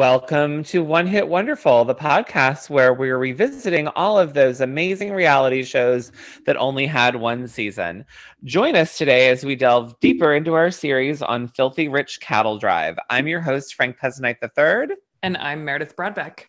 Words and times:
Welcome 0.00 0.64
to 0.64 0.82
One 0.82 1.06
Hit 1.06 1.28
Wonderful, 1.28 1.84
the 1.84 1.94
podcast 1.94 2.70
where 2.70 2.94
we're 2.94 3.18
revisiting 3.18 3.86
all 3.88 4.18
of 4.18 4.32
those 4.32 4.62
amazing 4.62 5.12
reality 5.12 5.62
shows 5.62 6.10
that 6.46 6.56
only 6.56 6.86
had 6.86 7.16
one 7.16 7.46
season. 7.46 8.06
Join 8.42 8.76
us 8.76 8.96
today 8.96 9.28
as 9.28 9.44
we 9.44 9.56
delve 9.56 10.00
deeper 10.00 10.32
into 10.32 10.54
our 10.54 10.70
series 10.70 11.20
on 11.20 11.48
Filthy 11.48 11.88
Rich 11.88 12.20
Cattle 12.20 12.56
Drive. 12.56 12.96
I'm 13.10 13.28
your 13.28 13.42
host, 13.42 13.74
Frank 13.74 13.98
Pezzanite 13.98 14.38
III. 14.42 14.96
And 15.22 15.36
I'm 15.36 15.66
Meredith 15.66 15.94
Broadbeck. 15.94 16.44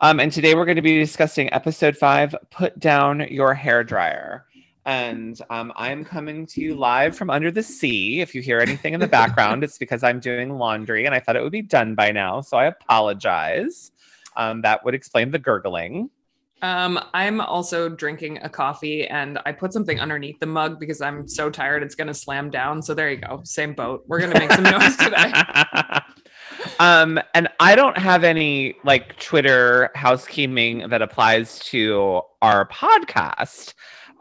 Um, 0.00 0.18
and 0.18 0.32
today 0.32 0.54
we're 0.54 0.64
going 0.64 0.76
to 0.76 0.80
be 0.80 0.98
discussing 0.98 1.52
episode 1.52 1.98
five 1.98 2.34
Put 2.50 2.78
Down 2.78 3.28
Your 3.28 3.52
Hair 3.52 3.84
Dryer. 3.84 4.46
And 4.86 5.40
um, 5.48 5.72
I'm 5.76 6.04
coming 6.04 6.46
to 6.46 6.60
you 6.60 6.74
live 6.74 7.16
from 7.16 7.30
under 7.30 7.50
the 7.50 7.62
sea. 7.62 8.20
If 8.20 8.34
you 8.34 8.42
hear 8.42 8.60
anything 8.60 8.92
in 8.92 9.00
the 9.00 9.06
background, 9.06 9.64
it's 9.64 9.78
because 9.78 10.02
I'm 10.02 10.20
doing 10.20 10.58
laundry 10.58 11.06
and 11.06 11.14
I 11.14 11.20
thought 11.20 11.36
it 11.36 11.42
would 11.42 11.52
be 11.52 11.62
done 11.62 11.94
by 11.94 12.12
now. 12.12 12.42
So 12.42 12.58
I 12.58 12.66
apologize. 12.66 13.92
Um, 14.36 14.62
that 14.62 14.84
would 14.84 14.94
explain 14.94 15.30
the 15.30 15.38
gurgling. 15.38 16.10
Um, 16.60 16.98
I'm 17.12 17.40
also 17.40 17.88
drinking 17.88 18.38
a 18.42 18.48
coffee 18.48 19.06
and 19.06 19.38
I 19.44 19.52
put 19.52 19.72
something 19.72 20.00
underneath 20.00 20.40
the 20.40 20.46
mug 20.46 20.80
because 20.80 21.00
I'm 21.00 21.28
so 21.28 21.50
tired 21.50 21.82
it's 21.82 21.94
going 21.94 22.08
to 22.08 22.14
slam 22.14 22.50
down. 22.50 22.80
So 22.80 22.94
there 22.94 23.10
you 23.10 23.18
go. 23.18 23.42
Same 23.44 23.74
boat. 23.74 24.04
We're 24.06 24.20
going 24.20 24.32
to 24.32 24.38
make 24.38 24.52
some 24.52 24.64
noise 24.64 24.96
today. 24.96 25.30
um, 26.78 27.20
and 27.34 27.48
I 27.60 27.74
don't 27.74 27.98
have 27.98 28.24
any 28.24 28.76
like 28.82 29.18
Twitter 29.18 29.90
housekeeping 29.94 30.88
that 30.88 31.02
applies 31.02 31.58
to 31.70 32.22
our 32.40 32.66
podcast 32.68 33.74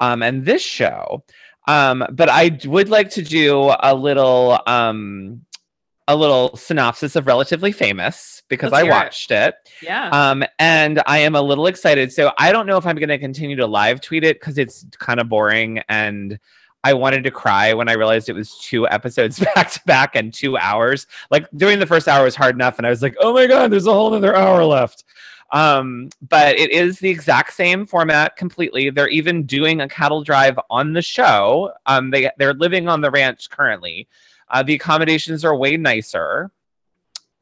um, 0.04 0.22
and 0.22 0.46
this 0.46 0.62
show. 0.62 1.23
Um, 1.68 2.06
but 2.12 2.30
I 2.30 2.59
would 2.66 2.90
like 2.90 3.09
to 3.12 3.22
do 3.22 3.72
a 3.80 3.96
little 3.96 4.59
um, 4.68 5.46
a 6.09 6.16
little 6.16 6.58
synopsis 6.58 7.16
of 7.16 7.26
Relatively 7.26 7.72
Famous 7.72 8.44
because 8.50 8.74
Let's 8.74 8.81
I 8.81 8.86
hear 8.86 8.92
it. 8.92 8.96
watched 8.96 9.31
it. 9.31 9.56
Yeah. 9.81 10.09
Um, 10.09 10.44
and 10.59 11.02
I 11.08 11.20
am 11.20 11.36
a 11.36 11.42
little 11.42 11.68
excited. 11.68 12.12
So 12.12 12.34
I 12.38 12.52
don't 12.52 12.68
know 12.68 12.76
if 12.76 12.86
I'm 12.86 12.98
going 12.98 13.08
to 13.08 13.18
continue 13.18 13.56
to 13.56 13.66
live 13.66 14.02
tweet 14.02 14.26
it 14.26 14.42
because 14.42 14.58
it's 14.58 14.86
kind 15.00 15.22
of 15.22 15.30
boring. 15.30 15.81
And 15.88 16.38
I 16.84 16.94
wanted 16.94 17.24
to 17.24 17.31
cry 17.31 17.74
when 17.74 17.88
I 17.88 17.94
realized 17.94 18.28
it 18.28 18.34
was 18.34 18.58
two 18.59 18.86
episodes 18.90 19.40
back 19.56 19.72
to 19.72 19.80
back 19.86 20.16
and 20.18 20.34
two 20.34 20.58
hours. 20.58 21.08
Like 21.31 21.48
doing 21.56 21.80
the 21.80 21.88
first 21.88 22.09
hour 22.09 22.26
was 22.26 22.36
hard 22.36 22.56
enough. 22.56 22.78
And 22.78 22.86
I 22.86 22.90
was 22.90 23.02
like, 23.02 23.16
oh 23.22 23.34
my 23.34 23.48
God, 23.48 23.72
there's 23.72 23.88
a 23.88 23.94
whole 23.94 24.14
other 24.14 24.36
hour 24.36 24.66
left. 24.66 25.06
Um, 25.54 26.09
but 26.28 26.58
it 26.58 26.72
is 26.72 26.98
the 27.00 27.09
exact 27.09 27.54
same 27.54 27.86
format 27.86 28.36
completely. 28.36 28.90
They're 28.90 29.08
even 29.08 29.46
doing 29.46 29.82
a 29.82 29.88
cattle 29.88 30.23
drive 30.23 30.59
on 30.72 30.94
the 30.94 31.02
show. 31.02 31.72
Um, 31.86 32.09
they, 32.09 32.30
they're 32.38 32.56
living 32.56 32.90
on 32.90 33.02
the 33.02 33.12
ranch 33.12 33.52
currently. 33.52 34.08
Uh, 34.50 34.64
the 34.64 34.74
accommodations 34.74 35.46
are 35.46 35.56
way 35.56 35.78
nicer, 35.78 36.52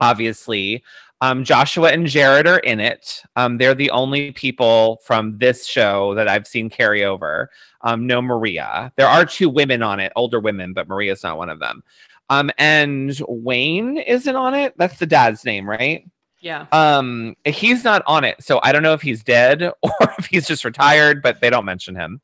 obviously. 0.02 0.84
Um, 1.22 1.46
Joshua 1.46 1.92
and 1.92 2.06
Jared 2.06 2.48
are 2.48 2.60
in 2.60 2.82
it. 2.82 3.22
Um, 3.38 3.58
they're 3.58 3.76
the 3.76 3.92
only 3.92 4.32
people 4.32 5.00
from 5.06 5.38
this 5.38 5.66
show 5.66 6.14
that 6.16 6.28
I've 6.28 6.48
seen 6.48 6.70
carry 6.70 7.06
over. 7.06 7.50
Um, 7.82 8.08
no 8.08 8.22
Maria. 8.22 8.92
There 8.98 9.08
are 9.08 9.24
two 9.26 9.48
women 9.48 9.82
on 9.84 10.00
it, 10.00 10.12
older 10.16 10.40
women, 10.40 10.74
but 10.74 10.88
Maria's 10.90 11.24
not 11.24 11.38
one 11.38 11.50
of 11.50 11.60
them. 11.60 11.82
Um, 12.30 12.52
and 12.58 13.22
Wayne 13.28 13.98
isn't 13.98 14.36
on 14.36 14.54
it. 14.54 14.74
That's 14.78 15.00
the 15.00 15.06
dad's 15.06 15.46
name, 15.46 15.70
right? 15.70 16.06
Yeah. 16.42 16.66
Um, 16.72 17.36
he's 17.46 17.84
not 17.84 18.02
on 18.08 18.24
it, 18.24 18.44
so 18.44 18.60
I 18.64 18.72
don't 18.72 18.82
know 18.82 18.94
if 18.94 19.02
he's 19.02 19.24
dead 19.24 19.64
or 19.84 20.14
if 20.18 20.26
he's 20.26 20.48
just 20.48 20.66
retired, 20.66 21.22
but 21.22 21.40
they 21.40 21.52
don't 21.52 21.66
mention 21.66 21.96
him. 21.96 22.20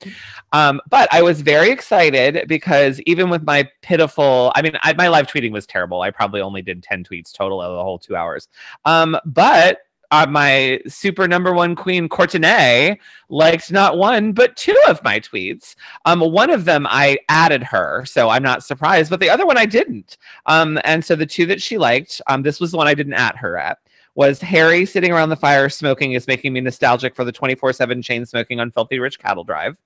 Um, 0.53 0.81
but 0.90 1.08
I 1.14 1.22
was 1.22 1.42
very 1.42 1.69
excited 1.69 2.47
because 2.47 3.00
even 3.02 3.30
with 3.30 3.44
my 3.44 3.69
pitiful, 3.84 4.52
I 4.56 4.64
mean, 4.64 4.74
I, 4.81 4.94
my 4.94 5.08
live 5.08 5.28
tweeting 5.28 5.52
was 5.52 5.68
terrible. 5.68 6.02
I 6.02 6.09
probably 6.09 6.42
only 6.42 6.64
did 6.64 6.81
ten 6.81 7.03
tweets 7.03 7.31
total 7.31 7.62
of 7.62 7.75
the 7.75 7.84
whole 7.84 8.00
two 8.00 8.16
hours. 8.16 8.47
Um, 8.86 9.18
but 9.24 9.81
uh, 10.09 10.25
my 10.28 10.80
super 10.88 11.28
number 11.28 11.53
one 11.53 11.75
queen 11.75 12.08
Courtney 12.08 13.00
liked 13.30 13.72
not 13.72 13.97
one 13.97 14.31
but 14.31 14.56
two 14.56 14.78
of 14.88 15.03
my 15.03 15.19
tweets. 15.19 15.75
Um, 16.06 16.22
one 16.22 16.50
of 16.50 16.66
them 16.66 16.88
I 16.90 17.18
added 17.30 17.62
her, 17.63 18.03
so 18.06 18.30
I'm 18.30 18.44
not 18.44 18.63
surprised, 18.63 19.09
but 19.09 19.19
the 19.19 19.30
other 19.30 19.46
one 19.46 19.58
I 19.58 19.66
didn't. 19.66 20.18
Um, 20.47 20.80
and 20.86 21.03
so 21.03 21.16
the 21.16 21.25
two 21.25 21.46
that 21.47 21.62
she 21.62 21.78
liked, 21.78 22.22
um, 22.28 22.42
this 22.42 22.59
was 22.59 22.72
the 22.72 22.78
one 22.78 22.88
I 22.88 22.94
didn't 22.94 23.13
add 23.13 23.36
her 23.36 23.58
at 23.58 23.80
was 24.18 24.42
Harry 24.42 24.84
sitting 24.84 25.12
around 25.12 25.30
the 25.30 25.36
fire 25.36 25.70
smoking 25.70 26.14
is 26.14 26.26
making 26.26 26.52
me 26.52 26.60
nostalgic 26.60 27.16
for 27.16 27.24
the 27.24 27.32
24 27.32 27.72
7 27.72 28.02
chain 28.02 28.26
smoking 28.26 28.60
on 28.60 28.72
Filthy 28.72 28.98
Rich 28.98 29.20
Cattle 29.20 29.44
Drive. 29.44 29.78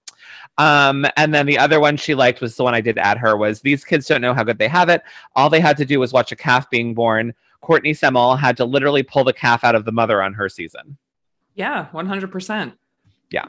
Um, 0.58 1.06
and 1.18 1.36
then 1.36 1.46
the 1.46 1.60
other 1.60 1.82
one 1.82 1.98
she 1.98 2.16
liked 2.16 2.40
was 2.40 2.56
the 2.56 2.64
one 2.64 2.74
I 2.74 2.80
did 2.80 2.98
add 2.98 3.18
her 3.18 3.36
was 3.36 3.60
these 3.60 3.84
kids 3.84 4.08
don't 4.08 4.22
know 4.22 4.34
how 4.34 4.46
good 4.46 4.58
they 4.58 4.70
have 4.70 4.88
it. 4.88 5.04
All 5.36 5.50
they 5.50 5.60
had 5.60 5.76
to 5.78 5.86
do 5.86 6.00
was 6.00 6.14
watch 6.14 6.32
a 6.32 6.38
calf 6.38 6.70
being 6.70 6.94
born. 6.94 7.34
Courtney 7.60 7.92
Semmel 7.92 8.40
had 8.40 8.56
to 8.58 8.66
literally 8.66 9.04
pull 9.04 9.26
the 9.26 9.34
calf 9.34 9.66
out 9.66 9.76
of 9.76 9.84
the 9.84 9.92
mother 9.92 10.24
on 10.24 10.34
her 10.34 10.48
season. 10.48 10.98
Yeah. 11.56 11.90
100%. 11.94 12.74
Yeah. 13.32 13.46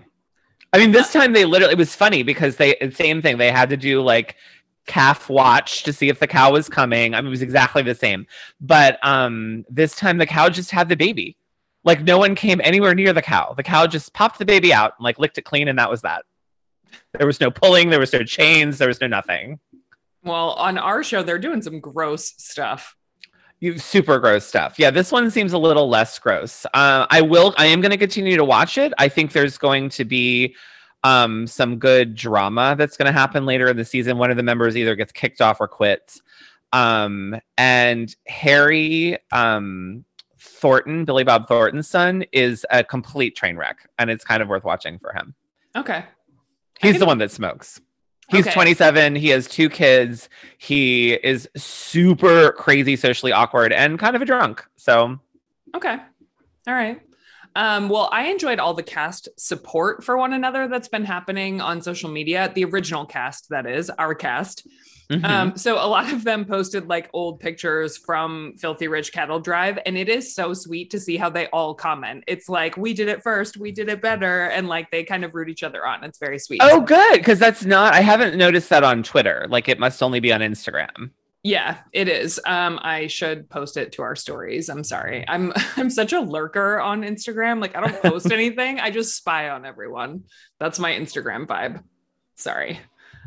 I 0.73 0.79
mean, 0.79 0.91
this 0.91 1.13
time 1.13 1.33
they 1.33 1.45
literally, 1.45 1.75
it 1.75 1.79
was 1.79 1.95
funny 1.95 2.25
because 2.25 2.57
they, 2.57 2.75
same 2.93 3.23
thing, 3.23 3.39
they 3.39 3.53
had 3.53 3.71
to 3.71 3.77
do 3.77 4.03
like 4.03 4.35
calf 4.87 5.29
watch 5.29 5.85
to 5.85 5.93
see 5.93 6.09
if 6.09 6.19
the 6.19 6.27
cow 6.27 6.53
was 6.53 6.69
coming. 6.69 7.15
I 7.15 7.21
mean, 7.21 7.29
it 7.29 7.31
was 7.31 7.43
exactly 7.43 7.83
the 7.83 7.95
same. 7.95 8.27
But 8.61 8.99
um, 9.03 9.65
this 9.69 9.95
time 9.95 10.19
the 10.19 10.27
cow 10.27 10.49
just 10.49 10.71
had 10.71 10.89
the 10.89 10.97
baby. 10.97 11.37
Like 11.85 12.03
no 12.03 12.19
one 12.19 12.35
came 12.35 12.61
anywhere 12.63 12.95
near 12.95 13.13
the 13.13 13.23
cow. 13.23 13.55
The 13.57 13.63
cow 13.63 13.87
just 13.87 14.13
popped 14.13 14.39
the 14.39 14.45
baby 14.45 14.73
out 14.73 14.95
and 14.99 15.05
like 15.05 15.19
licked 15.19 15.39
it 15.39 15.43
clean, 15.43 15.69
and 15.69 15.79
that 15.79 15.91
was 15.91 16.03
that. 16.03 16.25
There 17.19 17.27
was 17.27 17.41
no 17.41 17.51
pulling, 17.51 17.91
there 17.91 18.01
was 18.01 18.13
no 18.13 18.23
chains, 18.23 18.79
there 18.79 18.89
was 18.89 19.01
no 19.01 19.07
nothing. 19.07 19.59
Well, 20.25 20.51
on 20.53 20.79
our 20.79 21.03
show, 21.03 21.23
they're 21.23 21.39
doing 21.39 21.63
some 21.63 21.81
gross 21.81 22.35
stuff. 22.39 22.97
You 23.59 23.79
super 23.79 24.19
gross 24.19 24.45
stuff. 24.45 24.79
Yeah, 24.79 24.91
this 24.91 25.13
one 25.13 25.31
seems 25.31 25.53
a 25.53 25.59
little 25.59 25.89
less 25.89 26.19
gross. 26.19 26.67
Uh, 26.75 27.07
I 27.11 27.21
will. 27.21 27.55
I 27.57 27.67
am 27.67 27.81
going 27.81 27.91
to 27.91 27.97
continue 27.97 28.37
to 28.37 28.45
watch 28.45 28.79
it. 28.79 28.93
I 28.99 29.09
think 29.09 29.33
there's 29.33 29.57
going 29.59 29.89
to 29.91 30.05
be 30.05 30.55
um, 31.05 31.47
some 31.47 31.79
good 31.79 32.15
drama 32.15 32.75
that's 32.79 32.97
going 32.97 33.07
to 33.07 33.13
happen 33.13 33.45
later 33.45 33.69
in 33.69 33.77
the 33.77 33.85
season. 33.85 34.19
One 34.19 34.31
of 34.31 34.37
the 34.37 34.43
members 34.43 34.77
either 34.77 34.95
gets 34.95 35.13
kicked 35.13 35.41
off 35.41 35.61
or 35.61 35.69
quits. 35.69 36.21
Um, 36.73 37.39
and 37.59 38.15
Harry 38.27 39.19
um, 39.33 40.05
Thornton, 40.39 41.05
Billy 41.05 41.25
Bob 41.25 41.49
Thornton's 41.49 41.89
son, 41.89 42.25
is 42.33 42.65
a 42.71 42.83
complete 42.83 43.37
train 43.37 43.57
wreck, 43.57 43.89
and 43.99 44.11
it's 44.11 44.25
kind 44.25 44.43
of 44.43 44.49
worth 44.49 44.65
watching 44.65 44.99
for 44.99 45.13
him. 45.13 45.35
Okay. 45.77 46.05
He's 46.81 46.99
the 46.99 47.07
one 47.07 47.19
that 47.19 47.31
smokes. 47.31 47.81
He's 48.29 48.47
Okay. 48.47 48.55
27. 48.55 49.15
He 49.15 49.29
has 49.29 49.47
two 49.47 49.69
kids. 49.69 50.29
He 50.59 51.13
is 51.13 51.49
super 51.57 52.53
crazy, 52.53 52.97
socially 52.97 53.31
awkward, 53.31 53.73
and 53.73 53.99
kind 53.99 54.17
of 54.17 54.23
a 54.23 54.25
drunk. 54.25 54.65
So, 54.77 55.19
Okay. 55.75 55.97
All 56.67 56.75
right. 56.75 57.01
Um, 57.55 57.89
well, 57.89 58.09
I 58.13 58.29
enjoyed 58.29 58.59
all 58.59 58.75
the 58.75 58.83
cast 58.83 59.29
support 59.39 60.05
for 60.05 60.17
one 60.17 60.33
another 60.33 60.69
that's 60.69 60.89
been 60.89 61.05
happening 61.05 61.61
on 61.61 61.83
social 61.83 62.11
media. 62.11 62.51
The 62.55 62.65
original 62.65 63.05
cast, 63.07 63.49
that 63.51 63.67
is, 63.67 63.91
our 63.91 64.15
cast. 64.15 64.67
mhm. 65.11 65.25
Um, 65.25 65.57
so 65.57 65.75
a 65.75 65.87
lot 65.87 66.11
of 66.13 66.25
them 66.25 66.45
posted 66.47 66.89
like 66.89 67.11
old 67.13 67.41
pictures 67.41 67.99
from 67.99 68.55
Filthy 68.59 68.89
Rich 68.89 69.13
Cattle 69.13 69.41
Drive, 69.41 69.79
and 69.85 69.99
it 69.99 70.09
is 70.09 70.35
so 70.35 70.55
sweet 70.55 70.91
to 70.91 71.01
see 71.01 71.17
how 71.19 71.29
they 71.29 71.47
all 71.49 71.75
comment. 71.75 72.25
It's 72.27 72.49
like 72.49 72.77
we 72.79 72.95
did 72.95 73.09
it 73.09 73.23
first, 73.23 73.59
we 73.59 73.73
did 73.73 73.89
it 73.91 74.01
better, 74.01 74.45
and 74.47 74.69
like 74.69 74.91
they 74.91 75.05
kind 75.05 75.25
of 75.25 75.35
root 75.35 75.51
each 75.51 75.63
other 75.63 75.87
on. 75.87 76.05
It's 76.05 76.19
very 76.19 76.39
sweet. 76.39 76.61
oh, 76.63 76.81
good. 76.81 77.19
Because 77.19 77.39
that's 77.39 77.65
not, 77.65 77.93
I 77.93 78.01
haven't 78.01 78.37
noticed 78.39 78.71
that 78.71 78.85
on 78.85 79.03
Twitter. 79.03 79.47
Like, 79.51 79.69
it 79.69 79.79
must 79.79 80.03
only 80.03 80.21
be 80.21 80.33
on 80.33 80.41
Instagram. 80.41 81.11
Yeah, 81.45 81.79
it 81.93 82.09
is. 82.09 82.39
Um, 82.47 82.79
I 82.83 83.09
should 83.09 83.51
post 83.51 83.77
it 83.77 83.93
to 83.93 84.03
our 84.03 84.15
stories. 84.15 84.69
I'm 84.69 84.85
sorry. 84.85 85.25
I'm 85.27 85.53
I'm 85.77 85.91
such 85.91 86.13
a 86.13 86.21
lurker 86.21 86.81
on 86.81 87.03
Instagram. 87.03 87.61
Like 87.61 87.77
I 87.77 87.81
don't 87.81 88.03
post 88.03 88.31
anything. 88.33 88.79
I 88.79 88.91
just 88.91 89.17
spy 89.17 89.49
on 89.49 89.65
everyone. 89.65 90.25
That's 90.61 90.79
my 90.79 90.93
Instagram 90.93 91.47
vibe. 91.47 91.83
Sorry. 92.37 92.81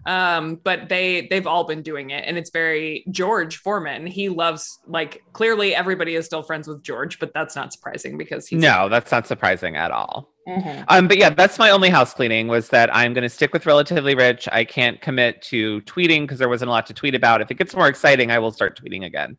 Um, 0.05 0.59
but 0.63 0.87
they 0.87 1.27
they've 1.29 1.47
all 1.47 1.63
been 1.63 1.81
doing 1.81 2.11
it, 2.11 2.23
and 2.27 2.37
it's 2.37 2.51
very 2.51 3.05
George 3.09 3.57
Foreman. 3.57 4.05
He 4.05 4.29
loves 4.29 4.79
like 4.85 5.23
clearly 5.33 5.73
everybody 5.73 6.15
is 6.15 6.25
still 6.25 6.43
friends 6.43 6.67
with 6.67 6.83
George, 6.83 7.17
but 7.19 7.33
that's 7.33 7.55
not 7.55 7.73
surprising 7.73 8.17
because 8.17 8.47
he's 8.47 8.61
No, 8.61 8.87
that's 8.87 9.11
not 9.11 9.25
surprising 9.25 9.75
at 9.75 9.89
all. 9.89 10.31
Mhm. 10.47 10.85
Um, 10.89 11.07
but 11.07 11.17
yeah, 11.17 11.31
that's 11.31 11.57
my 11.57 11.71
only 11.71 11.89
house 11.89 12.13
cleaning 12.13 12.47
was 12.47 12.69
that 12.69 12.95
I'm 12.95 13.13
going 13.15 13.23
to 13.23 13.29
stick 13.29 13.51
with 13.51 13.65
relatively 13.65 14.13
rich. 14.13 14.47
I 14.51 14.63
can't 14.63 15.01
commit 15.01 15.41
to 15.43 15.81
tweeting 15.81 16.21
because 16.21 16.37
there 16.37 16.49
wasn't 16.49 16.69
a 16.69 16.71
lot 16.71 16.85
to 16.85 16.93
tweet 16.93 17.15
about. 17.15 17.41
If 17.41 17.49
it 17.49 17.55
gets 17.55 17.75
more 17.75 17.87
exciting, 17.87 18.29
I 18.29 18.37
will 18.37 18.51
start 18.51 18.79
tweeting 18.79 19.05
again. 19.05 19.37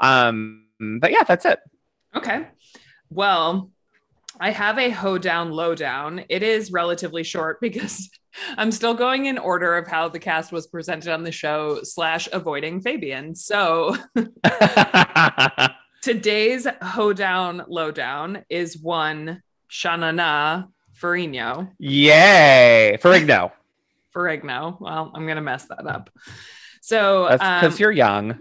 Um, 0.00 0.66
but 1.00 1.12
yeah, 1.12 1.22
that's 1.22 1.44
it. 1.44 1.60
Okay. 2.16 2.48
Well, 3.08 3.70
I 4.40 4.50
have 4.50 4.78
a 4.78 4.90
hoedown 4.90 5.50
lowdown. 5.50 6.24
It 6.28 6.42
is 6.42 6.70
relatively 6.70 7.24
short 7.24 7.60
because 7.60 8.08
I'm 8.56 8.70
still 8.70 8.94
going 8.94 9.26
in 9.26 9.38
order 9.38 9.76
of 9.76 9.88
how 9.88 10.08
the 10.08 10.18
cast 10.18 10.52
was 10.52 10.66
presented 10.66 11.12
on 11.12 11.24
the 11.24 11.32
show, 11.32 11.80
slash 11.82 12.28
avoiding 12.32 12.80
Fabian. 12.80 13.34
So 13.34 13.96
today's 16.02 16.66
hoedown 16.80 17.64
lowdown 17.68 18.44
is 18.48 18.78
one 18.78 19.42
Shanana 19.70 20.68
Ferrigno. 21.00 21.70
Yay, 21.78 22.98
Ferrigno. 23.02 23.50
Ferrigno. 24.14 24.80
Well, 24.80 25.12
I'm 25.14 25.26
gonna 25.26 25.42
mess 25.42 25.66
that 25.66 25.86
up. 25.86 26.10
So 26.80 27.26
That's 27.28 27.42
because 27.42 27.74
um, 27.74 27.80
you're 27.80 27.92
young. 27.92 28.38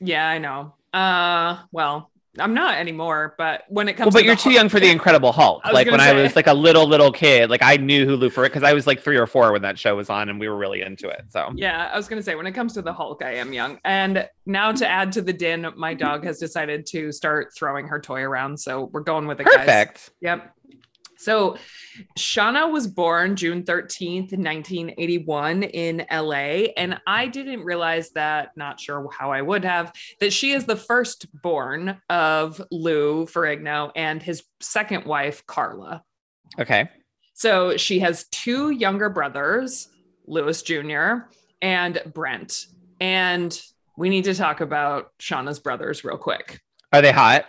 yeah, 0.00 0.28
I 0.28 0.38
know. 0.38 0.74
Uh, 0.92 1.62
well, 1.72 2.10
I'm 2.40 2.54
not 2.54 2.76
anymore, 2.76 3.34
but 3.38 3.64
when 3.68 3.88
it 3.88 3.94
comes 3.94 4.06
Well, 4.06 4.22
but 4.22 4.24
you're 4.24 4.36
too 4.36 4.50
Hulk- 4.50 4.54
young 4.54 4.68
for 4.68 4.80
the 4.80 4.90
Incredible 4.90 5.32
Hulk. 5.32 5.62
Like 5.78 5.86
when 5.86 5.98
gonna 5.98 6.10
I 6.10 6.22
was 6.22 6.34
like 6.34 6.46
a 6.46 6.54
little 6.54 6.86
little 6.86 7.12
kid, 7.12 7.50
like 7.50 7.62
I 7.62 7.76
knew 7.76 8.06
who 8.06 8.16
Lou 8.16 8.30
Ferrigno 8.30 8.44
because 8.44 8.62
I 8.62 8.72
was 8.72 8.86
like 8.86 9.00
three 9.00 9.16
or 9.16 9.26
four 9.26 9.52
when 9.52 9.62
that 9.62 9.78
show 9.78 9.94
was 9.96 10.08
on, 10.10 10.28
and 10.28 10.40
we 10.40 10.48
were 10.48 10.56
really 10.56 10.80
into 10.82 11.08
it. 11.08 11.24
So 11.28 11.50
Yeah, 11.54 11.90
I 11.92 11.96
was 11.96 12.08
gonna 12.08 12.22
say 12.22 12.34
when 12.34 12.46
it 12.46 12.52
comes 12.52 12.72
to 12.74 12.82
the 12.82 12.92
Hulk, 12.92 13.22
I 13.22 13.34
am 13.34 13.52
young. 13.52 13.78
And 13.84 14.28
now 14.46 14.72
to 14.72 14.88
add 14.88 15.12
to 15.12 15.22
the 15.22 15.32
din, 15.32 15.66
my 15.76 15.94
dog 15.94 16.24
has 16.24 16.38
decided 16.38 16.86
to 16.86 17.12
start 17.12 17.54
throwing 17.54 17.86
her 17.88 18.00
toy 18.00 18.22
around. 18.22 18.58
So 18.58 18.88
we're 18.92 19.00
going 19.00 19.26
with 19.26 19.40
it, 19.40 19.46
guys. 19.46 19.56
perfect. 19.56 20.10
Yep. 20.20 20.52
So 21.18 21.56
Shauna 22.16 22.70
was 22.70 22.86
born 22.86 23.34
June 23.34 23.64
13th, 23.64 24.32
1981 24.32 25.64
in 25.64 26.06
LA. 26.10 26.70
And 26.76 27.00
I 27.06 27.26
didn't 27.26 27.64
realize 27.64 28.10
that, 28.10 28.56
not 28.56 28.78
sure 28.78 29.08
how 29.10 29.32
I 29.32 29.42
would 29.42 29.64
have, 29.64 29.92
that 30.20 30.32
she 30.32 30.52
is 30.52 30.64
the 30.64 30.76
firstborn 30.76 32.00
of 32.08 32.62
Lou 32.70 33.26
Ferrigno 33.26 33.90
and 33.96 34.22
his 34.22 34.44
second 34.60 35.06
wife, 35.06 35.44
Carla. 35.46 36.04
Okay. 36.58 36.88
So 37.34 37.76
she 37.76 37.98
has 37.98 38.28
two 38.30 38.70
younger 38.70 39.10
brothers, 39.10 39.88
Lewis 40.26 40.62
Jr. 40.62 41.26
and 41.60 42.00
Brent. 42.14 42.66
And 43.00 43.60
we 43.96 44.08
need 44.08 44.24
to 44.24 44.34
talk 44.34 44.60
about 44.60 45.10
Shauna's 45.18 45.58
brothers 45.58 46.04
real 46.04 46.16
quick. 46.16 46.60
Are 46.92 47.02
they 47.02 47.12
hot? 47.12 47.46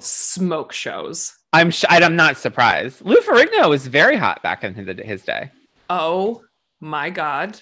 Smoke 0.00 0.72
shows. 0.72 1.36
I'm 1.56 1.70
sh- 1.70 1.86
I'm 1.88 2.16
not 2.16 2.36
surprised. 2.36 3.00
Lou 3.00 3.16
Ferrigno 3.22 3.70
was 3.70 3.86
very 3.86 4.16
hot 4.16 4.42
back 4.42 4.62
in 4.62 4.74
his, 4.74 4.86
his 5.02 5.22
day. 5.22 5.50
Oh 5.88 6.42
my 6.80 7.08
God. 7.08 7.58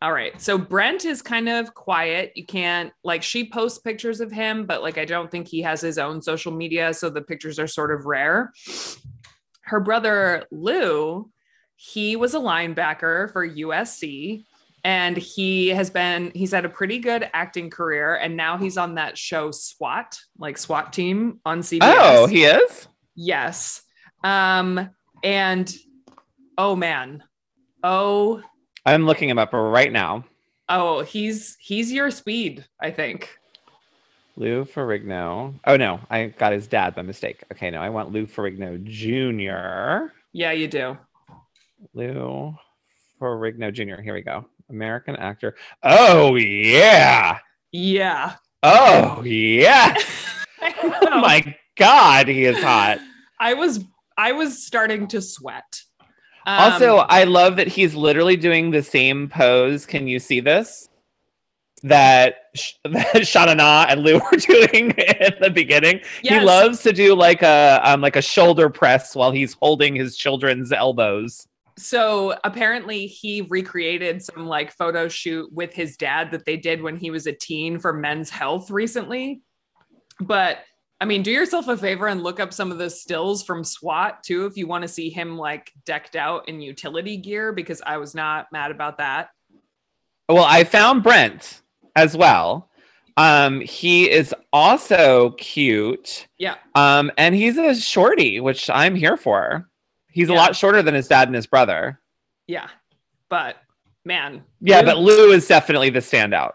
All 0.00 0.14
right. 0.14 0.40
So 0.40 0.56
Brent 0.56 1.04
is 1.04 1.20
kind 1.20 1.46
of 1.46 1.74
quiet. 1.74 2.32
You 2.34 2.46
can't, 2.46 2.90
like, 3.04 3.22
she 3.22 3.50
posts 3.50 3.78
pictures 3.80 4.22
of 4.22 4.32
him, 4.32 4.64
but 4.64 4.82
like, 4.82 4.96
I 4.96 5.04
don't 5.04 5.30
think 5.30 5.46
he 5.46 5.60
has 5.60 5.82
his 5.82 5.98
own 5.98 6.22
social 6.22 6.52
media. 6.52 6.94
So 6.94 7.10
the 7.10 7.20
pictures 7.20 7.58
are 7.58 7.66
sort 7.66 7.92
of 7.92 8.06
rare. 8.06 8.50
Her 9.60 9.78
brother, 9.78 10.46
Lou, 10.50 11.30
he 11.76 12.16
was 12.16 12.32
a 12.32 12.38
linebacker 12.38 13.30
for 13.30 13.46
USC 13.46 14.44
and 14.84 15.18
he 15.18 15.68
has 15.68 15.90
been, 15.90 16.32
he's 16.34 16.52
had 16.52 16.64
a 16.64 16.70
pretty 16.70 16.98
good 16.98 17.28
acting 17.34 17.68
career. 17.68 18.14
And 18.14 18.38
now 18.38 18.56
he's 18.56 18.78
on 18.78 18.94
that 18.94 19.18
show 19.18 19.50
SWAT, 19.50 20.18
like 20.38 20.56
SWAT 20.56 20.94
team 20.94 21.40
on 21.44 21.60
CBS. 21.60 21.80
Oh, 21.82 22.26
he 22.26 22.44
is. 22.44 22.88
Yes. 23.14 23.82
Um, 24.24 24.90
and 25.22 25.74
oh 26.58 26.76
man. 26.76 27.22
Oh, 27.84 28.42
I'm 28.86 29.06
looking 29.06 29.28
him 29.28 29.38
up 29.38 29.52
right 29.52 29.92
now. 29.92 30.24
oh, 30.68 31.02
he's 31.02 31.56
he's 31.60 31.92
your 31.92 32.10
speed, 32.10 32.64
I 32.80 32.90
think. 32.90 33.36
Lou 34.36 34.64
Ferrigno. 34.64 35.54
Oh 35.66 35.76
no, 35.76 36.00
I 36.08 36.26
got 36.26 36.52
his 36.52 36.66
dad 36.66 36.94
by 36.94 37.02
mistake. 37.02 37.42
Okay, 37.52 37.70
no, 37.70 37.80
I 37.80 37.90
want 37.90 38.12
Lou 38.12 38.26
Ferrigno 38.26 38.82
Jr. 38.82 40.12
Yeah, 40.32 40.52
you 40.52 40.68
do. 40.68 40.96
Lou 41.94 42.54
Ferrigno 43.20 43.72
Jr. 43.72 44.00
Here 44.00 44.14
we 44.14 44.22
go. 44.22 44.46
American 44.70 45.16
actor. 45.16 45.54
Oh 45.82 46.36
yeah. 46.36 47.38
Yeah. 47.72 48.36
Oh 48.62 49.22
yeah. 49.22 49.94
Oh 50.84 51.20
my 51.20 51.54
god, 51.76 52.28
he 52.28 52.44
is 52.44 52.58
hot. 52.62 52.98
I 53.40 53.54
was 53.54 53.84
I 54.16 54.32
was 54.32 54.64
starting 54.64 55.08
to 55.08 55.20
sweat. 55.20 55.82
Um, 56.46 56.72
also, 56.72 56.96
I 56.96 57.24
love 57.24 57.56
that 57.56 57.68
he's 57.68 57.94
literally 57.94 58.36
doing 58.36 58.70
the 58.70 58.82
same 58.82 59.28
pose. 59.28 59.86
Can 59.86 60.08
you 60.08 60.18
see 60.18 60.40
this? 60.40 60.88
That, 61.84 62.36
Sh- 62.54 62.74
that 62.84 63.16
Shana 63.16 63.56
Na 63.56 63.86
and 63.88 64.02
Lou 64.02 64.18
were 64.18 64.36
doing 64.38 64.90
in 64.90 65.32
the 65.40 65.50
beginning. 65.52 66.00
yes. 66.22 66.40
He 66.40 66.40
loves 66.40 66.82
to 66.82 66.92
do 66.92 67.14
like 67.14 67.42
a 67.42 67.80
um 67.84 68.00
like 68.00 68.16
a 68.16 68.22
shoulder 68.22 68.70
press 68.70 69.16
while 69.16 69.30
he's 69.30 69.54
holding 69.54 69.94
his 69.94 70.16
children's 70.16 70.72
elbows. 70.72 71.46
So 71.78 72.36
apparently 72.44 73.06
he 73.06 73.42
recreated 73.42 74.22
some 74.22 74.46
like 74.46 74.72
photo 74.72 75.08
shoot 75.08 75.50
with 75.52 75.72
his 75.72 75.96
dad 75.96 76.30
that 76.32 76.44
they 76.44 76.56
did 76.56 76.82
when 76.82 76.96
he 76.96 77.10
was 77.10 77.26
a 77.26 77.32
teen 77.32 77.78
for 77.78 77.92
Men's 77.92 78.30
Health 78.30 78.70
recently. 78.70 79.42
But 80.20 80.58
I 81.02 81.04
mean, 81.04 81.24
do 81.24 81.32
yourself 81.32 81.66
a 81.66 81.76
favor 81.76 82.06
and 82.06 82.22
look 82.22 82.38
up 82.38 82.52
some 82.52 82.70
of 82.70 82.78
the 82.78 82.88
stills 82.88 83.42
from 83.42 83.64
SWAT 83.64 84.22
too 84.22 84.46
if 84.46 84.56
you 84.56 84.68
want 84.68 84.82
to 84.82 84.88
see 84.88 85.10
him 85.10 85.36
like 85.36 85.72
decked 85.84 86.14
out 86.14 86.48
in 86.48 86.60
utility 86.60 87.16
gear 87.16 87.52
because 87.52 87.82
I 87.84 87.96
was 87.96 88.14
not 88.14 88.46
mad 88.52 88.70
about 88.70 88.98
that. 88.98 89.30
Well, 90.28 90.44
I 90.44 90.62
found 90.62 91.02
Brent 91.02 91.62
as 91.96 92.16
well. 92.16 92.70
Um, 93.16 93.60
he 93.62 94.08
is 94.08 94.32
also 94.52 95.30
cute. 95.38 96.28
Yeah. 96.38 96.54
Um, 96.76 97.10
and 97.18 97.34
he's 97.34 97.58
a 97.58 97.74
shorty, 97.74 98.38
which 98.38 98.70
I'm 98.70 98.94
here 98.94 99.16
for. 99.16 99.68
He's 100.08 100.28
a 100.28 100.34
lot 100.34 100.54
shorter 100.54 100.82
than 100.82 100.94
his 100.94 101.08
dad 101.08 101.26
and 101.26 101.34
his 101.34 101.48
brother. 101.48 102.00
Yeah. 102.46 102.68
But 103.28 103.56
man. 104.04 104.44
Yeah, 104.60 104.82
Lou- 104.82 104.86
but 104.86 104.98
Lou 104.98 105.32
is 105.32 105.48
definitely 105.48 105.90
the 105.90 105.98
standout 105.98 106.52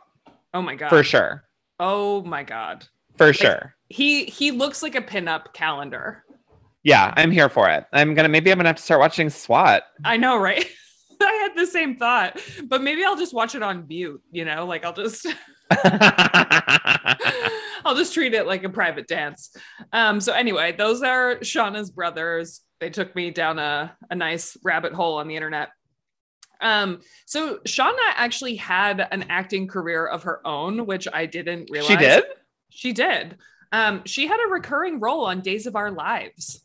oh 0.53 0.61
my 0.61 0.75
god. 0.75 0.87
for 0.87 1.03
sure. 1.03 1.43
Oh 1.81 2.23
my 2.23 2.43
god. 2.43 2.87
For 3.17 3.33
sure. 3.33 3.73
He 3.89 4.25
he 4.25 4.51
looks 4.51 4.83
like 4.83 4.95
a 4.95 5.01
pinup 5.01 5.53
calendar. 5.53 6.23
Yeah, 6.83 7.13
I'm 7.17 7.31
here 7.31 7.49
for 7.49 7.69
it. 7.69 7.85
I'm 7.91 8.13
gonna 8.13 8.29
maybe 8.29 8.51
I'm 8.51 8.57
gonna 8.57 8.69
have 8.69 8.77
to 8.77 8.81
start 8.81 8.99
watching 8.99 9.29
SWAT. 9.29 9.83
I 10.03 10.17
know, 10.17 10.37
right? 10.37 10.65
I 11.21 11.31
had 11.33 11.55
the 11.55 11.65
same 11.65 11.95
thought, 11.97 12.39
but 12.65 12.81
maybe 12.83 13.03
I'll 13.03 13.17
just 13.17 13.33
watch 13.33 13.55
it 13.55 13.63
on 13.63 13.87
mute, 13.87 14.21
you 14.31 14.45
know, 14.45 14.65
like 14.65 14.85
I'll 14.85 14.93
just 14.93 15.25
I'll 17.85 17.95
just 17.95 18.13
treat 18.13 18.33
it 18.33 18.45
like 18.45 18.63
a 18.63 18.69
private 18.69 19.07
dance. 19.07 19.55
Um, 19.91 20.21
so 20.21 20.33
anyway, 20.33 20.73
those 20.77 21.01
are 21.01 21.37
Shauna's 21.37 21.89
brothers. 21.89 22.61
They 22.79 22.89
took 22.89 23.15
me 23.15 23.31
down 23.31 23.59
a, 23.59 23.95
a 24.09 24.15
nice 24.15 24.55
rabbit 24.63 24.93
hole 24.93 25.17
on 25.17 25.27
the 25.27 25.35
internet. 25.35 25.69
Um, 26.61 27.01
so 27.25 27.57
Shauna 27.59 27.97
actually 28.15 28.55
had 28.55 29.07
an 29.11 29.25
acting 29.29 29.67
career 29.67 30.05
of 30.05 30.23
her 30.23 30.45
own, 30.45 30.85
which 30.85 31.07
I 31.11 31.25
didn't 31.25 31.69
realize. 31.71 31.89
she 31.89 31.97
did? 31.97 32.23
She 32.69 32.93
did. 32.93 33.37
Um, 33.71 34.01
she 34.05 34.27
had 34.27 34.39
a 34.45 34.49
recurring 34.49 34.99
role 34.99 35.25
on 35.25 35.41
Days 35.41 35.67
of 35.67 35.75
Our 35.75 35.91
Lives 35.91 36.63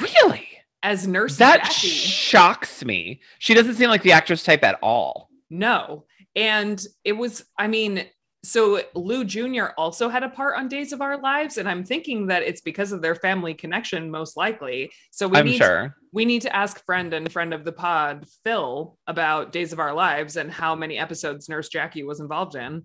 Really? 0.00 0.48
as 0.82 1.06
Nurse 1.06 1.36
That 1.36 1.64
Jackie. 1.64 1.88
shocks 1.88 2.84
me. 2.84 3.20
She 3.38 3.54
doesn't 3.54 3.74
seem 3.74 3.88
like 3.90 4.02
the 4.02 4.12
actress 4.12 4.42
type 4.42 4.62
at 4.64 4.78
all. 4.82 5.28
No. 5.50 6.04
And 6.36 6.84
it 7.04 7.12
was, 7.12 7.44
I 7.58 7.66
mean, 7.66 8.04
so 8.44 8.80
Lou 8.94 9.24
Jr. 9.24 9.68
also 9.76 10.08
had 10.08 10.22
a 10.22 10.28
part 10.28 10.56
on 10.56 10.68
Days 10.68 10.92
of 10.92 11.00
Our 11.00 11.20
Lives, 11.20 11.58
and 11.58 11.68
I'm 11.68 11.84
thinking 11.84 12.28
that 12.28 12.44
it's 12.44 12.60
because 12.60 12.92
of 12.92 13.02
their 13.02 13.16
family 13.16 13.52
connection, 13.52 14.10
most 14.10 14.36
likely. 14.36 14.92
So 15.10 15.26
we 15.26 15.38
I'm 15.38 15.46
need 15.46 15.56
sure. 15.58 15.96
we 16.12 16.24
need 16.24 16.42
to 16.42 16.54
ask 16.54 16.84
friend 16.84 17.12
and 17.14 17.30
friend 17.32 17.52
of 17.52 17.64
the 17.64 17.72
pod, 17.72 18.26
Phil, 18.44 18.96
about 19.08 19.50
Days 19.52 19.72
of 19.72 19.80
Our 19.80 19.92
Lives 19.92 20.36
and 20.36 20.52
how 20.52 20.76
many 20.76 20.98
episodes 20.98 21.48
Nurse 21.48 21.68
Jackie 21.68 22.04
was 22.04 22.20
involved 22.20 22.54
in. 22.54 22.84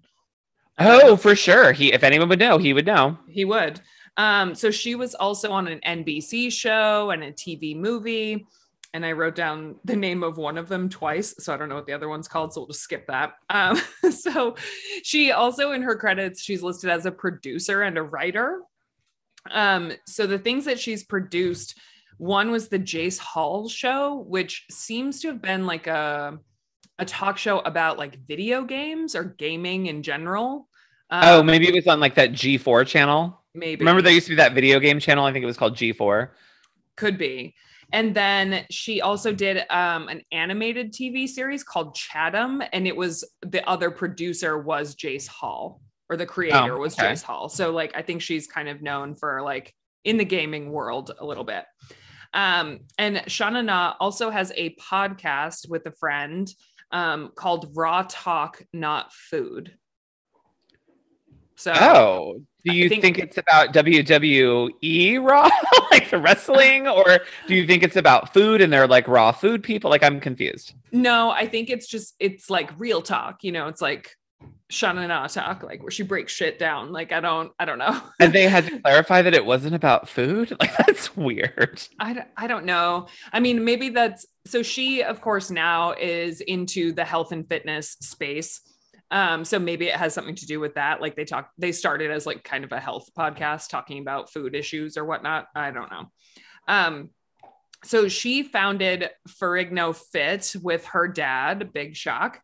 Oh, 0.80 1.16
for 1.16 1.36
sure. 1.36 1.72
He 1.72 1.94
if 1.94 2.04
anyone 2.04 2.30
would 2.30 2.40
know, 2.40 2.58
he 2.58 2.74
would 2.74 2.86
know. 2.86 3.18
He 3.28 3.46
would. 3.46 3.82
Um, 4.18 4.56
so 4.56 4.72
she 4.72 4.96
was 4.96 5.16
also 5.16 5.52
on 5.52 5.68
an 5.68 5.80
NBC 5.86 6.52
show 6.52 7.12
and 7.12 7.24
a 7.24 7.32
TV 7.32 7.76
movie. 7.76 8.46
And 8.96 9.04
I 9.04 9.14
wrote 9.14 9.36
down 9.36 9.76
the 9.86 9.96
name 9.96 10.22
of 10.22 10.38
one 10.38 10.56
of 10.58 10.70
them 10.70 10.88
twice. 10.88 11.34
So 11.40 11.52
I 11.52 11.58
don't 11.58 11.68
know 11.68 11.76
what 11.76 11.88
the 11.88 11.94
other 11.94 12.10
one's 12.10 12.28
called. 12.28 12.54
So 12.54 12.62
we'll 12.62 12.68
just 12.68 12.82
skip 12.82 13.08
that. 13.08 13.34
Um, 13.50 13.82
so 14.12 14.56
she 15.02 15.32
also, 15.32 15.72
in 15.72 15.82
her 15.82 15.96
credits, 15.96 16.44
she's 16.44 16.62
listed 16.62 16.92
as 16.92 17.08
a 17.08 17.12
producer 17.12 17.82
and 17.82 17.98
a 17.98 18.04
writer. 18.04 18.62
Um, 19.50 19.94
so 20.06 20.28
the 20.28 20.38
things 20.38 20.66
that 20.66 20.80
she's 20.80 21.04
produced, 21.04 21.78
one 22.18 22.52
was 22.52 22.68
the 22.68 22.80
Jace 22.80 23.18
Hall 23.18 23.68
show, 23.68 24.18
which 24.28 24.66
seems 24.70 25.22
to 25.22 25.30
have 25.30 25.42
been 25.42 25.66
like 25.66 25.88
a, 25.88 26.38
a 27.00 27.06
talk 27.06 27.38
show 27.38 27.60
about 27.60 27.98
like 27.98 28.20
video 28.28 28.64
games 28.64 29.16
or 29.16 29.24
gaming 29.24 29.88
in 29.88 30.04
general. 30.04 30.68
oh, 31.10 31.40
Um, 31.40 31.46
maybe 31.46 31.68
it 31.68 31.74
was 31.74 31.88
on 31.88 32.00
like 32.00 32.16
that 32.16 32.32
G4 32.34 32.86
channel. 32.88 33.44
maybe. 33.54 33.80
Remember 33.80 34.02
there 34.02 34.14
used 34.14 34.28
to 34.28 34.32
be 34.32 34.36
that 34.38 34.54
video 34.54 34.80
game 34.80 35.00
channel? 35.00 35.26
I 35.26 35.32
think 35.34 35.44
it 35.44 35.48
was 35.48 35.58
called 35.58 35.76
G4. 35.76 36.30
could 36.96 37.18
be 37.18 37.56
and 37.92 38.16
then 38.16 38.66
she 38.72 39.02
also 39.02 39.34
did 39.34 39.66
um, 39.70 40.08
an 40.08 40.22
animated 40.32 40.94
tv 40.94 41.28
series 41.28 41.64
called 41.64 41.96
Chadam 41.96 42.68
and 42.72 42.88
it 42.88 42.96
was 42.96 43.24
the 43.42 43.68
other 43.70 43.90
producer 43.92 44.58
was 44.58 44.96
jace 44.96 45.28
hall 45.28 45.82
or 46.10 46.16
the 46.18 46.26
creator 46.26 46.76
Oh, 46.76 46.80
was 46.80 46.94
okay. 46.98 47.10
jace 47.12 47.24
hall 47.24 47.50
so 47.50 47.72
like 47.72 47.92
i 47.96 48.02
think 48.02 48.22
she's 48.22 48.46
kind 48.48 48.70
of 48.70 48.82
known 48.82 49.16
for 49.16 49.42
like 49.42 49.74
in 50.04 50.18
the 50.18 50.26
gaming 50.26 50.72
world 50.72 51.12
a 51.20 51.26
little 51.26 51.44
bit 51.44 51.66
um, 52.36 52.80
and 52.98 53.18
Shanana 53.28 53.96
also 54.00 54.30
has 54.32 54.52
a 54.56 54.76
podcast 54.76 55.70
with 55.70 55.86
a 55.86 55.92
friend 55.92 56.48
um, 56.94 57.32
called 57.36 57.72
raw 57.76 58.06
talk 58.08 58.62
not 58.72 59.12
food 59.12 59.74
so 61.56 61.72
Oh, 61.76 62.42
do 62.66 62.74
you 62.74 62.90
think- 62.90 63.02
think, 63.04 63.20
it's 63.20 63.38
about 63.38 63.74
WWE 63.74 65.22
Raw, 65.24 65.50
like 65.92 66.10
the 66.10 66.18
wrestling, 66.18 66.88
or 66.88 67.20
do 67.48 67.56
you 67.56 67.68
think 67.68 67.84
it's 67.84 67.96
about 67.96 68.34
food 68.34 68.60
and 68.62 68.74
they're 68.74 68.88
like 68.88 69.08
raw 69.08 69.32
food 69.32 69.62
people? 69.64 69.90
Like 69.90 70.04
I'm 70.04 70.20
confused. 70.20 70.74
No, 70.92 71.30
I 71.30 71.46
think 71.46 71.70
it's 71.70 71.88
just 71.88 72.16
it's 72.20 72.50
like 72.50 72.72
real 72.80 73.02
talk. 73.02 73.44
You 73.44 73.52
know, 73.52 73.68
it's 73.68 73.82
like 73.82 74.16
Shauna 74.72 75.08
Na 75.08 75.28
talk, 75.28 75.62
like 75.64 75.82
where 75.84 75.92
she 75.92 76.04
breaks 76.04 76.34
shit 76.34 76.58
down. 76.58 76.92
Like 76.92 77.12
I 77.12 77.20
don't, 77.20 77.52
I 77.60 77.66
don't 77.66 77.78
know. 77.80 78.02
and 78.20 78.34
they 78.34 78.48
had 78.48 78.66
to 78.68 78.80
clarify 78.84 79.22
that 79.22 79.34
it 79.36 79.46
wasn't 79.46 79.76
about 79.76 80.10
food. 80.10 80.56
Like 80.60 80.76
that's 80.78 81.16
weird. 81.16 81.82
I, 82.00 82.26
I 82.36 82.48
don't 82.48 82.66
know. 82.66 83.08
I 83.32 83.40
mean, 83.42 83.64
maybe 83.64 83.90
that's 83.90 84.26
so. 84.46 84.64
She, 84.64 85.04
of 85.04 85.22
course, 85.22 85.50
now 85.50 85.94
is 85.94 86.42
into 86.42 86.92
the 86.92 87.06
health 87.06 87.32
and 87.32 87.48
fitness 87.48 87.92
space. 88.02 88.62
Um, 89.12 89.46
so 89.46 89.60
maybe 89.60 89.88
it 89.88 89.96
has 89.96 90.14
something 90.14 90.36
to 90.36 90.46
do 90.48 90.60
with 90.60 90.74
that. 90.74 91.00
Like 91.00 91.16
they 91.16 91.26
talk, 91.26 91.52
they 91.58 91.72
started 91.72 92.10
as 92.10 92.26
like 92.26 92.44
kind 92.44 92.64
of 92.64 92.72
a 92.72 92.80
health 92.80 93.10
podcast 93.18 93.70
talking 93.70 94.00
about 94.00 94.32
food 94.32 94.56
issues 94.56 94.98
or 94.98 95.06
whatnot. 95.06 95.48
I 95.56 95.70
don't 95.72 95.92
know. 95.92 96.12
Um, 96.68 97.10
so 97.84 98.08
she 98.08 98.44
founded 98.44 99.10
Ferrigno 99.28 99.96
Fit 99.96 100.56
with 100.62 100.86
her 100.86 101.08
dad, 101.08 101.74
Big 101.74 101.96
Shock. 101.96 102.40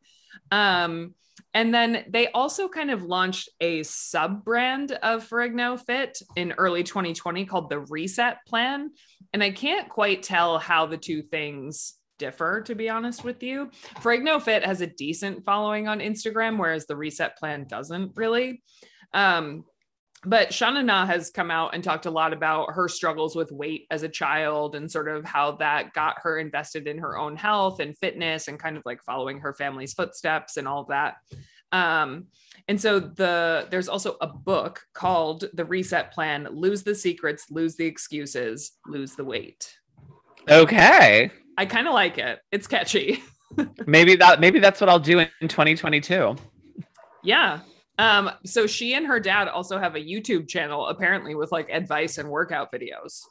Um, 0.51 1.15
and 1.53 1.73
then 1.73 2.05
they 2.07 2.27
also 2.29 2.67
kind 2.67 2.91
of 2.91 3.03
launched 3.03 3.49
a 3.59 3.81
sub 3.83 4.43
brand 4.43 4.91
of 4.91 5.27
Ferrigno 5.27 5.83
Fit 5.83 6.21
in 6.35 6.53
early 6.53 6.83
2020 6.83 7.45
called 7.45 7.69
the 7.69 7.79
Reset 7.79 8.37
Plan. 8.45 8.91
And 9.33 9.43
I 9.43 9.51
can't 9.51 9.89
quite 9.89 10.21
tell 10.21 10.59
how 10.59 10.85
the 10.85 10.97
two 10.97 11.23
things 11.23 11.95
differ, 12.19 12.61
to 12.61 12.75
be 12.75 12.89
honest 12.89 13.23
with 13.23 13.41
you. 13.41 13.71
Ferrigno 13.95 14.39
Fit 14.41 14.63
has 14.63 14.81
a 14.81 14.87
decent 14.87 15.43
following 15.43 15.87
on 15.87 15.99
Instagram, 15.99 16.59
whereas 16.59 16.85
the 16.85 16.95
Reset 16.95 17.35
Plan 17.37 17.65
doesn't 17.67 18.11
really. 18.15 18.61
Um, 19.13 19.63
but 20.25 20.49
Shauna 20.49 20.83
Na 20.83 21.05
has 21.05 21.29
come 21.29 21.49
out 21.49 21.73
and 21.73 21.83
talked 21.83 22.05
a 22.05 22.11
lot 22.11 22.33
about 22.33 22.73
her 22.73 22.87
struggles 22.87 23.35
with 23.35 23.51
weight 23.51 23.87
as 23.89 24.03
a 24.03 24.09
child 24.09 24.75
and 24.75 24.91
sort 24.91 25.07
of 25.07 25.23
how 25.25 25.53
that 25.53 25.93
got 25.93 26.17
her 26.23 26.37
invested 26.37 26.87
in 26.87 26.97
her 26.97 27.17
own 27.17 27.35
health 27.35 27.79
and 27.79 27.97
fitness 27.97 28.47
and 28.47 28.59
kind 28.59 28.77
of 28.77 28.83
like 28.85 29.01
following 29.03 29.39
her 29.39 29.53
family's 29.53 29.93
footsteps 29.93 30.57
and 30.57 30.67
all 30.67 30.81
of 30.81 30.87
that. 30.89 31.15
Um, 31.71 32.27
and 32.67 32.79
so 32.79 32.99
the 32.99 33.67
there's 33.69 33.87
also 33.87 34.17
a 34.21 34.27
book 34.27 34.81
called 34.93 35.45
The 35.53 35.65
Reset 35.65 36.11
Plan: 36.11 36.47
Lose 36.51 36.83
the 36.83 36.95
Secrets, 36.95 37.45
Lose 37.49 37.75
the 37.75 37.85
Excuses, 37.85 38.73
Lose 38.85 39.15
the 39.15 39.25
Weight. 39.25 39.75
Okay. 40.49 41.31
I 41.57 41.65
kind 41.65 41.87
of 41.87 41.93
like 41.93 42.17
it. 42.17 42.39
It's 42.51 42.67
catchy. 42.67 43.23
Maybe 43.87 44.15
that 44.15 44.39
maybe 44.39 44.59
that's 44.59 44.79
what 44.79 44.89
I'll 44.89 44.99
do 44.99 45.19
in 45.19 45.27
2022. 45.41 46.35
Yeah. 47.23 47.59
Um, 47.99 48.31
so 48.45 48.65
she 48.65 48.93
and 48.93 49.05
her 49.05 49.19
dad 49.19 49.49
also 49.49 49.77
have 49.77 49.95
a 49.95 49.99
YouTube 49.99 50.47
channel, 50.47 50.87
apparently 50.87 51.35
with 51.35 51.51
like 51.51 51.69
advice 51.69 52.17
and 52.17 52.29
workout 52.29 52.71
videos. 52.71 53.23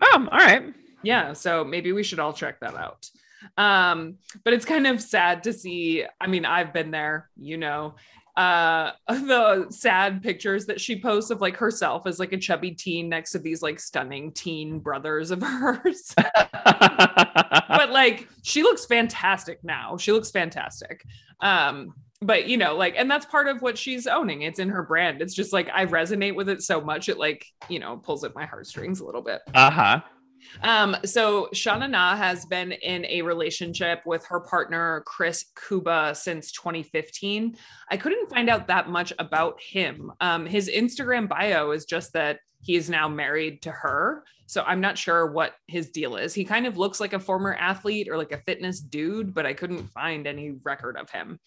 Oh, 0.00 0.28
all 0.32 0.38
right. 0.38 0.72
Yeah, 1.02 1.34
so 1.34 1.62
maybe 1.62 1.92
we 1.92 2.02
should 2.02 2.18
all 2.18 2.32
check 2.32 2.58
that 2.60 2.74
out. 2.74 3.10
Um, 3.58 4.16
but 4.42 4.54
it's 4.54 4.64
kind 4.64 4.86
of 4.86 5.02
sad 5.02 5.42
to 5.44 5.52
see. 5.52 6.06
I 6.18 6.26
mean, 6.26 6.46
I've 6.46 6.72
been 6.72 6.90
there, 6.90 7.28
you 7.36 7.58
know, 7.58 7.96
uh 8.36 8.90
the 9.08 9.66
sad 9.70 10.22
pictures 10.22 10.66
that 10.66 10.80
she 10.80 11.00
posts 11.00 11.30
of 11.30 11.40
like 11.40 11.56
herself 11.56 12.04
as 12.06 12.18
like 12.18 12.32
a 12.32 12.36
chubby 12.36 12.72
teen 12.72 13.08
next 13.08 13.30
to 13.30 13.38
these 13.38 13.62
like 13.62 13.78
stunning 13.78 14.32
teen 14.32 14.80
brothers 14.80 15.30
of 15.30 15.40
hers. 15.42 16.14
but 16.16 17.90
like 17.90 18.28
she 18.42 18.62
looks 18.62 18.86
fantastic 18.86 19.62
now. 19.62 19.96
She 19.98 20.12
looks 20.12 20.30
fantastic. 20.30 21.04
Um 21.40 21.94
but 22.22 22.46
you 22.46 22.56
know 22.56 22.76
like 22.76 22.94
and 22.96 23.10
that's 23.10 23.26
part 23.26 23.48
of 23.48 23.62
what 23.62 23.76
she's 23.76 24.06
owning 24.06 24.42
it's 24.42 24.58
in 24.58 24.68
her 24.68 24.82
brand 24.82 25.20
it's 25.20 25.34
just 25.34 25.52
like 25.52 25.68
i 25.74 25.84
resonate 25.84 26.34
with 26.34 26.48
it 26.48 26.62
so 26.62 26.80
much 26.80 27.08
it 27.08 27.18
like 27.18 27.46
you 27.68 27.78
know 27.78 27.96
pulls 27.96 28.24
at 28.24 28.34
my 28.34 28.46
heartstrings 28.46 29.00
a 29.00 29.04
little 29.04 29.22
bit 29.22 29.40
uh-huh. 29.54 30.00
um, 30.62 30.96
so 31.04 31.48
Shauna 31.54 31.88
Na 31.88 32.16
has 32.16 32.44
been 32.44 32.72
in 32.72 33.06
a 33.06 33.22
relationship 33.22 34.02
with 34.04 34.24
her 34.26 34.40
partner 34.40 35.02
Chris 35.06 35.46
Kuba 35.66 36.14
since 36.14 36.52
2015. 36.52 37.56
I 37.90 37.96
couldn't 37.96 38.28
find 38.28 38.50
out 38.50 38.68
that 38.68 38.90
much 38.90 39.12
about 39.18 39.58
him. 39.58 40.12
Um, 40.20 40.44
his 40.44 40.68
Instagram 40.68 41.30
bio 41.30 41.70
is 41.70 41.86
just 41.86 42.12
that 42.12 42.40
he 42.64 42.76
is 42.76 42.90
now 42.90 43.08
married 43.08 43.62
to 43.62 43.70
her. 43.70 44.24
So 44.46 44.62
I'm 44.66 44.80
not 44.80 44.98
sure 44.98 45.30
what 45.30 45.54
his 45.66 45.90
deal 45.90 46.16
is. 46.16 46.34
He 46.34 46.44
kind 46.44 46.66
of 46.66 46.76
looks 46.76 46.98
like 46.98 47.12
a 47.12 47.20
former 47.20 47.54
athlete 47.54 48.08
or 48.08 48.16
like 48.16 48.32
a 48.32 48.42
fitness 48.42 48.80
dude, 48.80 49.34
but 49.34 49.46
I 49.46 49.52
couldn't 49.52 49.88
find 49.88 50.26
any 50.26 50.52
record 50.62 50.96
of 50.96 51.10
him. 51.10 51.38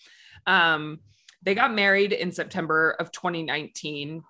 Um, 0.45 0.99
they 1.43 1.55
got 1.55 1.73
married 1.73 2.13
in 2.13 2.31
September 2.31 2.95
of 2.99 3.11
2019 3.11 4.23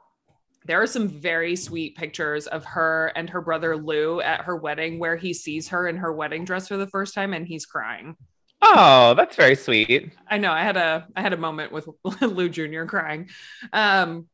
there 0.67 0.81
are 0.81 0.87
some 0.87 1.07
very 1.07 1.55
sweet 1.55 1.95
pictures 1.95 2.45
of 2.45 2.65
her 2.65 3.13
and 3.15 3.29
her 3.29 3.39
brother 3.39 3.77
Lou 3.77 4.19
at 4.19 4.41
her 4.41 4.55
wedding 4.55 4.99
where 4.99 5.15
he 5.15 5.33
sees 5.33 5.69
her 5.69 5.87
in 5.87 5.95
her 5.95 6.11
wedding 6.11 6.43
dress 6.43 6.67
for 6.67 6.75
the 6.75 6.87
first 6.87 7.13
time 7.13 7.33
and 7.33 7.47
he's 7.47 7.65
crying. 7.65 8.17
Oh, 8.61 9.13
that's 9.15 9.37
very 9.37 9.55
sweet. 9.55 10.11
I 10.29 10.37
know 10.37 10.51
I 10.51 10.63
had 10.63 10.75
a 10.75 11.07
I 11.15 11.21
had 11.21 11.31
a 11.31 11.37
moment 11.37 11.71
with 11.71 11.87
Lou 12.21 12.49
Jr. 12.49 12.83
crying. 12.83 13.29
Um 13.71 14.27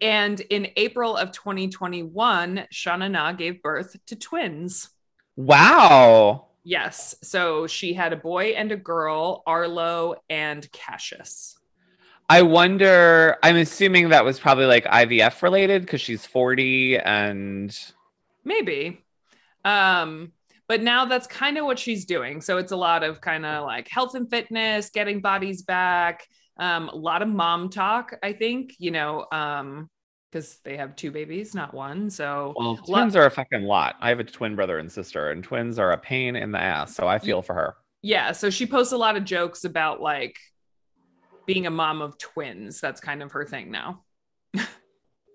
and 0.00 0.40
in 0.40 0.68
April 0.76 1.16
of 1.16 1.32
2021, 1.32 2.66
Shauna 2.72 3.10
Na 3.10 3.32
gave 3.32 3.62
birth 3.62 3.96
to 4.06 4.16
twins. 4.16 4.90
Wow. 5.36 6.48
Yes. 6.64 7.14
So 7.22 7.66
she 7.66 7.92
had 7.92 8.12
a 8.12 8.16
boy 8.16 8.50
and 8.50 8.72
a 8.72 8.76
girl, 8.76 9.42
Arlo 9.46 10.16
and 10.28 10.70
Cassius. 10.72 11.56
I 12.28 12.42
wonder, 12.42 13.36
I'm 13.42 13.56
assuming 13.56 14.08
that 14.10 14.24
was 14.24 14.38
probably 14.38 14.66
like 14.66 14.84
IVF 14.84 15.42
related 15.42 15.82
because 15.82 16.00
she's 16.00 16.24
40 16.24 16.98
and 16.98 17.76
Maybe. 18.44 19.04
Um, 19.64 20.32
but 20.68 20.82
now 20.82 21.04
that's 21.04 21.26
kind 21.26 21.58
of 21.58 21.64
what 21.64 21.78
she's 21.78 22.04
doing. 22.04 22.40
So 22.40 22.58
it's 22.58 22.72
a 22.72 22.76
lot 22.76 23.02
of 23.02 23.20
kind 23.20 23.44
of 23.44 23.64
like 23.64 23.88
health 23.88 24.14
and 24.14 24.28
fitness, 24.28 24.90
getting 24.90 25.20
bodies 25.20 25.62
back, 25.62 26.26
um, 26.58 26.88
a 26.88 26.96
lot 26.96 27.22
of 27.22 27.28
mom 27.28 27.68
talk, 27.70 28.14
I 28.22 28.32
think, 28.32 28.74
you 28.78 28.90
know, 28.90 29.26
um, 29.32 29.88
because 30.30 30.58
they 30.64 30.76
have 30.78 30.96
two 30.96 31.10
babies, 31.10 31.54
not 31.54 31.74
one. 31.74 32.08
So 32.08 32.54
well, 32.56 32.74
Lo- 32.74 32.76
twins 32.86 33.16
are 33.16 33.26
a 33.26 33.30
fucking 33.30 33.62
lot. 33.64 33.96
I 34.00 34.08
have 34.08 34.20
a 34.20 34.24
twin 34.24 34.54
brother 34.56 34.78
and 34.78 34.90
sister, 34.90 35.30
and 35.30 35.44
twins 35.44 35.78
are 35.78 35.92
a 35.92 35.98
pain 35.98 36.36
in 36.36 36.52
the 36.52 36.60
ass. 36.60 36.94
So 36.94 37.06
I 37.06 37.18
feel 37.18 37.42
for 37.42 37.54
her. 37.54 37.74
yeah, 38.02 38.32
so 38.32 38.48
she 38.50 38.64
posts 38.66 38.92
a 38.92 38.96
lot 38.96 39.16
of 39.16 39.24
jokes 39.24 39.64
about 39.64 40.00
like 40.00 40.36
being 41.46 41.66
a 41.66 41.70
mom 41.70 42.00
of 42.00 42.16
twins. 42.18 42.80
That's 42.80 43.00
kind 43.00 43.22
of 43.22 43.32
her 43.32 43.44
thing 43.44 43.70
now. 43.70 44.04
Yeah. 44.54 44.64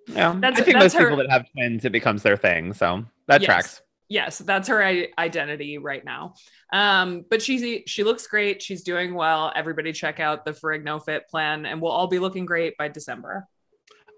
That's- 0.39 0.59
I 0.59 0.63
think 0.63 0.77
that's 0.79 0.93
most 0.95 0.97
people 0.97 1.17
that 1.17 1.29
have 1.29 1.45
twins, 1.51 1.85
it 1.85 1.91
becomes 1.91 2.23
their 2.23 2.37
thing. 2.37 2.73
So 2.73 3.03
that 3.27 3.41
Yes. 3.41 3.45
tracks. 3.45 3.81
Yes 4.09 4.37
that's 4.39 4.67
her 4.67 4.83
I- 4.83 5.09
identity 5.17 5.77
right 5.77 6.03
now 6.03 6.33
um 6.73 7.25
but 7.29 7.41
she's 7.41 7.83
she 7.87 8.03
looks 8.03 8.27
great 8.27 8.61
she's 8.61 8.83
doing 8.83 9.13
well 9.13 9.51
everybody 9.55 9.91
check 9.93 10.19
out 10.19 10.45
the 10.45 10.51
Ferrigno 10.51 11.03
fit 11.03 11.27
plan 11.27 11.65
and 11.65 11.81
we'll 11.81 11.91
all 11.91 12.07
be 12.07 12.19
looking 12.19 12.45
great 12.45 12.77
by 12.77 12.87
december 12.87 13.47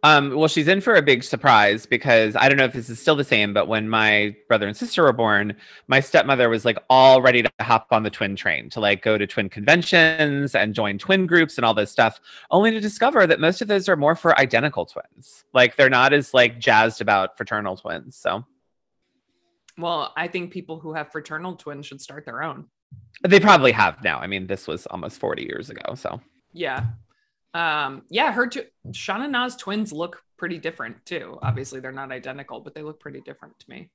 Um, 0.01 0.34
well, 0.34 0.48
she's 0.48 0.69
in 0.69 0.79
for 0.79 0.96
a 0.96 1.01
big 1.01 1.24
surprise 1.25 1.86
because 1.86 2.34
I 2.38 2.48
don't 2.48 2.58
know 2.58 2.63
if 2.63 2.72
this 2.72 2.89
is 2.89 3.01
still 3.01 3.17
the 3.17 3.24
same, 3.25 3.53
but 3.53 3.67
when 3.67 3.89
my 3.89 4.34
brother 4.48 4.65
and 4.65 4.77
sister 4.77 5.03
were 5.03 5.12
born, 5.12 5.58
my 5.89 6.00
stepmother 6.00 6.48
was 6.48 6.63
like 6.63 6.77
all 6.89 7.22
ready 7.22 7.43
to 7.43 7.51
hop 7.60 7.88
on 7.91 8.03
the 8.03 8.10
twin 8.10 8.38
train 8.38 8.69
to 8.69 8.79
like 8.79 9.01
go 9.01 9.17
to 9.17 9.27
twin 9.27 9.50
conventions 9.50 10.55
and 10.55 10.74
join 10.74 10.98
twin 11.00 11.27
groups 11.27 11.58
and 11.58 11.65
all 11.65 11.74
this 11.74 11.91
stuff, 11.91 12.22
only 12.50 12.72
to 12.72 12.79
discover 12.79 13.27
that 13.27 13.41
most 13.41 13.62
of 13.62 13.67
those 13.67 13.89
are 13.89 13.98
more 13.98 14.15
for 14.15 14.39
identical 14.39 14.86
twins. 14.86 15.43
Like 15.53 15.75
they're 15.75 15.89
not 15.89 16.13
as 16.13 16.34
like 16.34 16.60
jazzed 16.60 17.01
about 17.01 17.36
fraternal 17.36 17.75
twins. 17.75 18.15
So 18.15 18.46
well 19.79 20.13
i 20.17 20.27
think 20.27 20.51
people 20.51 20.79
who 20.79 20.93
have 20.93 21.12
fraternal 21.12 21.55
twins 21.55 21.86
should 21.86 22.01
start 22.01 22.25
their 22.25 22.43
own 22.43 22.65
they 23.27 23.39
probably 23.39 23.71
have 23.74 24.01
now. 24.03 24.17
I 24.17 24.27
mean, 24.27 24.48
this 24.48 24.65
was 24.65 24.88
almost 24.88 25.19
40 25.19 25.43
years 25.43 25.69
ago. 25.69 25.93
So 25.95 26.21
yeah 26.53 26.86
um 27.53 28.03
yeah 28.09 28.31
her 28.31 28.48
two 28.48 28.63
shauna 28.91 29.29
na's 29.29 29.55
twins 29.55 29.91
look 29.91 30.24
pretty 30.38 30.57
different 30.59 31.03
too 31.05 31.38
obviously 31.41 31.79
they're 31.79 31.91
not 31.91 32.12
identical 32.12 32.59
but 32.62 32.74
they 32.75 32.81
look 32.83 33.00
pretty 33.00 33.21
different 33.21 33.57
to 33.59 33.69
me 33.69 33.89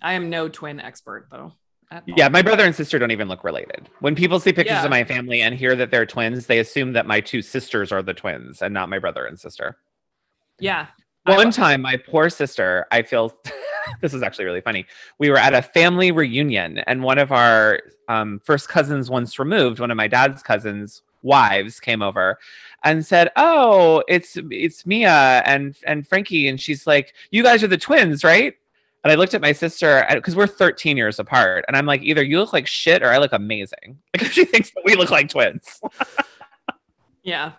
i 0.00 0.12
am 0.14 0.30
no 0.30 0.48
twin 0.48 0.80
expert 0.80 1.26
though 1.30 1.52
yeah, 2.06 2.28
my 2.28 2.42
brother 2.42 2.64
and 2.64 2.74
sister 2.74 2.98
don't 2.98 3.12
even 3.12 3.28
look 3.28 3.44
related. 3.44 3.88
When 4.00 4.14
people 4.16 4.40
see 4.40 4.52
pictures 4.52 4.78
Yeah. 4.78 4.84
of 4.84 4.90
my 4.90 5.04
family 5.04 5.42
and 5.42 5.54
hear 5.54 5.76
that 5.76 5.90
they're 5.92 6.06
twins, 6.06 6.46
they 6.46 6.58
assume 6.58 6.92
that 6.94 7.06
my 7.06 7.20
two 7.20 7.40
sisters 7.40 7.92
are 7.92 8.02
the 8.02 8.14
twins 8.14 8.62
and 8.62 8.74
not 8.74 8.88
my 8.88 8.98
brother 8.98 9.26
and 9.26 9.38
sister. 9.38 9.76
yeah 10.58 10.86
One 11.24 11.50
time, 11.52 11.82
my 11.82 11.96
poor 11.96 12.30
sister, 12.30 12.86
I 12.90 13.02
feel 13.02 13.32
this 14.00 14.14
is 14.14 14.22
actually 14.22 14.44
really 14.44 14.60
funny. 14.60 14.86
We 15.18 15.30
were 15.30 15.38
at 15.38 15.54
a 15.54 15.62
family 15.62 16.10
reunion, 16.10 16.78
and 16.86 17.02
one 17.02 17.18
of 17.18 17.32
our 17.32 17.80
um, 18.08 18.40
first 18.44 18.68
cousins, 18.68 19.10
once 19.10 19.38
removed, 19.38 19.80
one 19.80 19.90
of 19.90 19.96
my 19.96 20.08
dad's 20.08 20.42
cousins' 20.42 21.02
wives, 21.22 21.80
came 21.80 22.02
over 22.02 22.38
and 22.82 23.04
said, 23.04 23.30
"Oh, 23.36 24.02
it's 24.08 24.36
it's 24.50 24.86
Mia 24.86 25.42
and 25.46 25.76
and 25.86 26.06
Frankie," 26.06 26.48
and 26.48 26.60
she's 26.60 26.86
like, 26.86 27.14
"You 27.30 27.42
guys 27.42 27.62
are 27.62 27.68
the 27.68 27.78
twins, 27.78 28.24
right?" 28.24 28.54
And 29.02 29.12
I 29.12 29.16
looked 29.16 29.34
at 29.34 29.42
my 29.42 29.52
sister 29.52 30.06
because 30.14 30.34
we're 30.34 30.46
13 30.46 30.96
years 30.96 31.18
apart, 31.18 31.64
and 31.68 31.76
I'm 31.76 31.86
like, 31.86 32.02
"Either 32.02 32.22
you 32.22 32.38
look 32.38 32.52
like 32.52 32.66
shit 32.66 33.02
or 33.02 33.08
I 33.08 33.18
look 33.18 33.32
amazing." 33.32 33.98
Like 34.16 34.26
she 34.32 34.44
thinks 34.44 34.70
that 34.70 34.84
we 34.84 34.96
look 34.96 35.10
like 35.10 35.28
twins. 35.28 35.80
yeah 37.22 37.52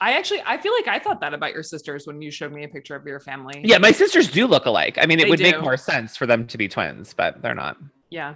i 0.00 0.14
actually 0.14 0.40
i 0.46 0.56
feel 0.56 0.72
like 0.72 0.88
i 0.88 0.98
thought 0.98 1.20
that 1.20 1.34
about 1.34 1.52
your 1.52 1.62
sisters 1.62 2.06
when 2.06 2.20
you 2.22 2.30
showed 2.30 2.52
me 2.52 2.64
a 2.64 2.68
picture 2.68 2.94
of 2.94 3.06
your 3.06 3.20
family 3.20 3.62
Yeah, 3.64 3.78
my 3.78 3.92
sisters 3.92 4.30
do 4.30 4.46
look 4.46 4.66
alike. 4.66 4.98
I 4.98 5.06
mean, 5.06 5.20
it 5.20 5.24
They 5.24 5.30
would 5.30 5.40
make 5.40 5.60
more 5.60 5.76
sense 5.76 6.16
for 6.16 6.26
them 6.26 6.46
to 6.46 6.58
be 6.58 6.68
twins, 6.68 7.12
but 7.14 7.42
they're 7.42 7.54
not. 7.54 7.76
Yeah. 8.10 8.34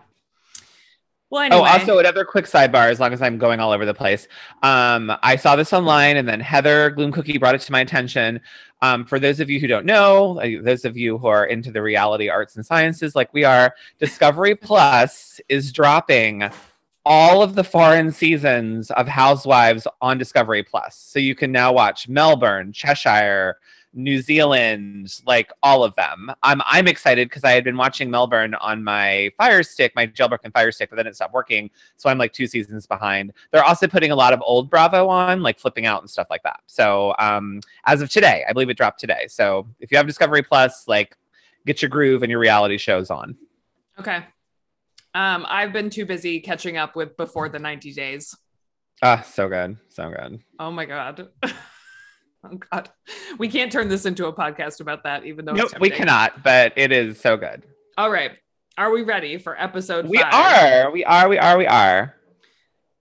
Well, 1.31 1.43
anyway. 1.43 1.62
Oh, 1.62 1.65
also 1.65 1.99
another 1.99 2.27
quick 2.27 2.45
sidebar. 2.45 2.91
As 2.91 3.01
long 3.01 3.15
as 3.15 3.23
I'm 3.23 3.39
going 3.39 3.59
all 3.59 3.73
over 3.73 3.87
the 3.87 3.95
place, 3.95 4.29
um, 4.62 5.11
I 5.23 5.37
saw 5.37 5.57
this 5.57 5.73
online, 5.73 6.19
and 6.19 6.29
then 6.29 6.41
Heather 6.41 6.91
Gloom 6.91 7.11
Cookie 7.11 7.39
brought 7.39 7.55
it 7.55 7.62
to 7.62 7.73
my 7.73 7.81
attention. 7.81 8.41
Um, 8.83 9.07
for 9.07 9.19
those 9.19 9.41
of 9.41 9.49
you 9.49 9.59
who 9.59 9.67
don't 9.67 9.87
know, 9.87 10.39
uh, 10.41 10.62
those 10.62 10.85
of 10.85 10.97
you 10.99 11.17
who 11.17 11.29
are 11.29 11.47
into 11.47 11.73
the 11.73 11.81
reality 11.81 12.29
arts 12.29 12.57
and 12.57 12.67
sciences, 12.67 13.17
like 13.17 13.33
we 13.33 13.45
are, 13.45 13.75
Discovery 13.99 14.55
Plus 14.55 15.41
is 15.49 15.73
dropping 15.73 16.51
all 17.04 17.42
of 17.42 17.54
the 17.54 17.64
foreign 17.64 18.12
seasons 18.12 18.90
of 18.92 19.09
Housewives 19.09 19.87
on 20.00 20.18
Discovery 20.18 20.62
Plus, 20.62 20.97
so 20.97 21.18
you 21.18 21.35
can 21.35 21.50
now 21.50 21.73
watch 21.73 22.09
Melbourne, 22.09 22.73
Cheshire, 22.73 23.59
New 23.94 24.23
Zealand, 24.23 25.21
like 25.26 25.50
all 25.62 25.85
of 25.85 25.94
them. 25.97 26.32
I'm 26.42 26.62
I'm 26.64 26.88
excited 26.88 27.28
because 27.28 27.44
I 27.44 27.50
had 27.50 27.64
been 27.64 27.76
watching 27.76 28.11
Melbourne 28.11 28.54
on 28.54 28.82
my 28.82 29.30
Fire 29.37 29.62
Stick, 29.62 29.92
my 29.94 30.06
jailbroken 30.06 30.52
Fire 30.52 30.73
Stick, 30.73 30.90
but 30.90 30.97
then 30.97 31.06
it 31.06 31.14
stopped 31.14 31.35
working, 31.35 31.71
so 31.97 32.09
I'm 32.09 32.18
like 32.18 32.32
two 32.32 32.47
seasons 32.47 32.87
behind. 32.87 33.32
They're 33.50 33.64
also 33.64 33.87
putting 33.87 34.11
a 34.11 34.16
lot 34.16 34.32
of 34.32 34.40
old 34.44 34.71
Bravo 34.71 35.09
on, 35.09 35.42
like 35.42 35.59
flipping 35.59 35.87
out 35.87 36.00
and 36.00 36.09
stuff 36.09 36.28
like 36.30 36.42
that. 36.44 36.61
So 36.66 37.14
um, 37.18 37.61
as 37.85 38.00
of 38.00 38.11
today, 38.11 38.44
I 38.49 38.52
believe 38.52 38.71
it 38.71 38.76
dropped 38.76 39.00
today. 39.00 39.26
So 39.28 39.66
if 39.80 39.90
you 39.90 39.97
have 39.99 40.06
Discovery 40.06 40.42
Plus, 40.42 40.88
like 40.88 41.16
get 41.66 41.82
your 41.82 41.88
groove 41.88 42.23
and 42.23 42.30
your 42.30 42.40
reality 42.40 42.78
shows 42.78 43.11
on. 43.11 43.37
Okay. 43.99 44.25
Um, 45.14 45.45
I've 45.49 45.73
been 45.73 45.90
too 45.90 46.07
busy 46.07 46.40
catching 46.40 46.76
up 46.76 46.97
with 46.97 47.16
before 47.16 47.49
the 47.49 47.59
90 47.59 47.92
days. 47.92 48.35
Ah, 49.02 49.23
so 49.23 49.49
good, 49.49 49.76
so 49.88 50.11
good. 50.11 50.40
Oh 50.59 50.71
my 50.71 50.85
god. 50.87 51.28
oh 51.45 52.59
god. 52.71 52.88
We 53.38 53.49
can't 53.49 53.71
turn 53.71 53.88
this 53.88 54.07
into 54.07 54.26
a 54.26 54.33
podcast 54.33 54.81
about 54.81 55.04
that, 55.04 55.25
even 55.25 55.45
though 55.45 55.52
Nope, 55.52 55.73
we 55.81 55.90
cannot, 55.90 56.42
but 56.42 56.73
it 56.76 56.92
is 56.92 57.21
so 57.21 57.37
good. 57.37 57.64
All 57.99 58.11
right. 58.11 58.33
Are 58.78 58.90
we 58.90 59.02
ready 59.02 59.37
for 59.38 59.61
episode 59.61 60.07
We 60.07 60.19
five? 60.19 60.33
are, 60.33 60.90
we 60.92 61.04
are, 61.04 61.28
we 61.28 61.38
are, 61.38 61.59
we 61.59 61.66
are. 61.66 62.14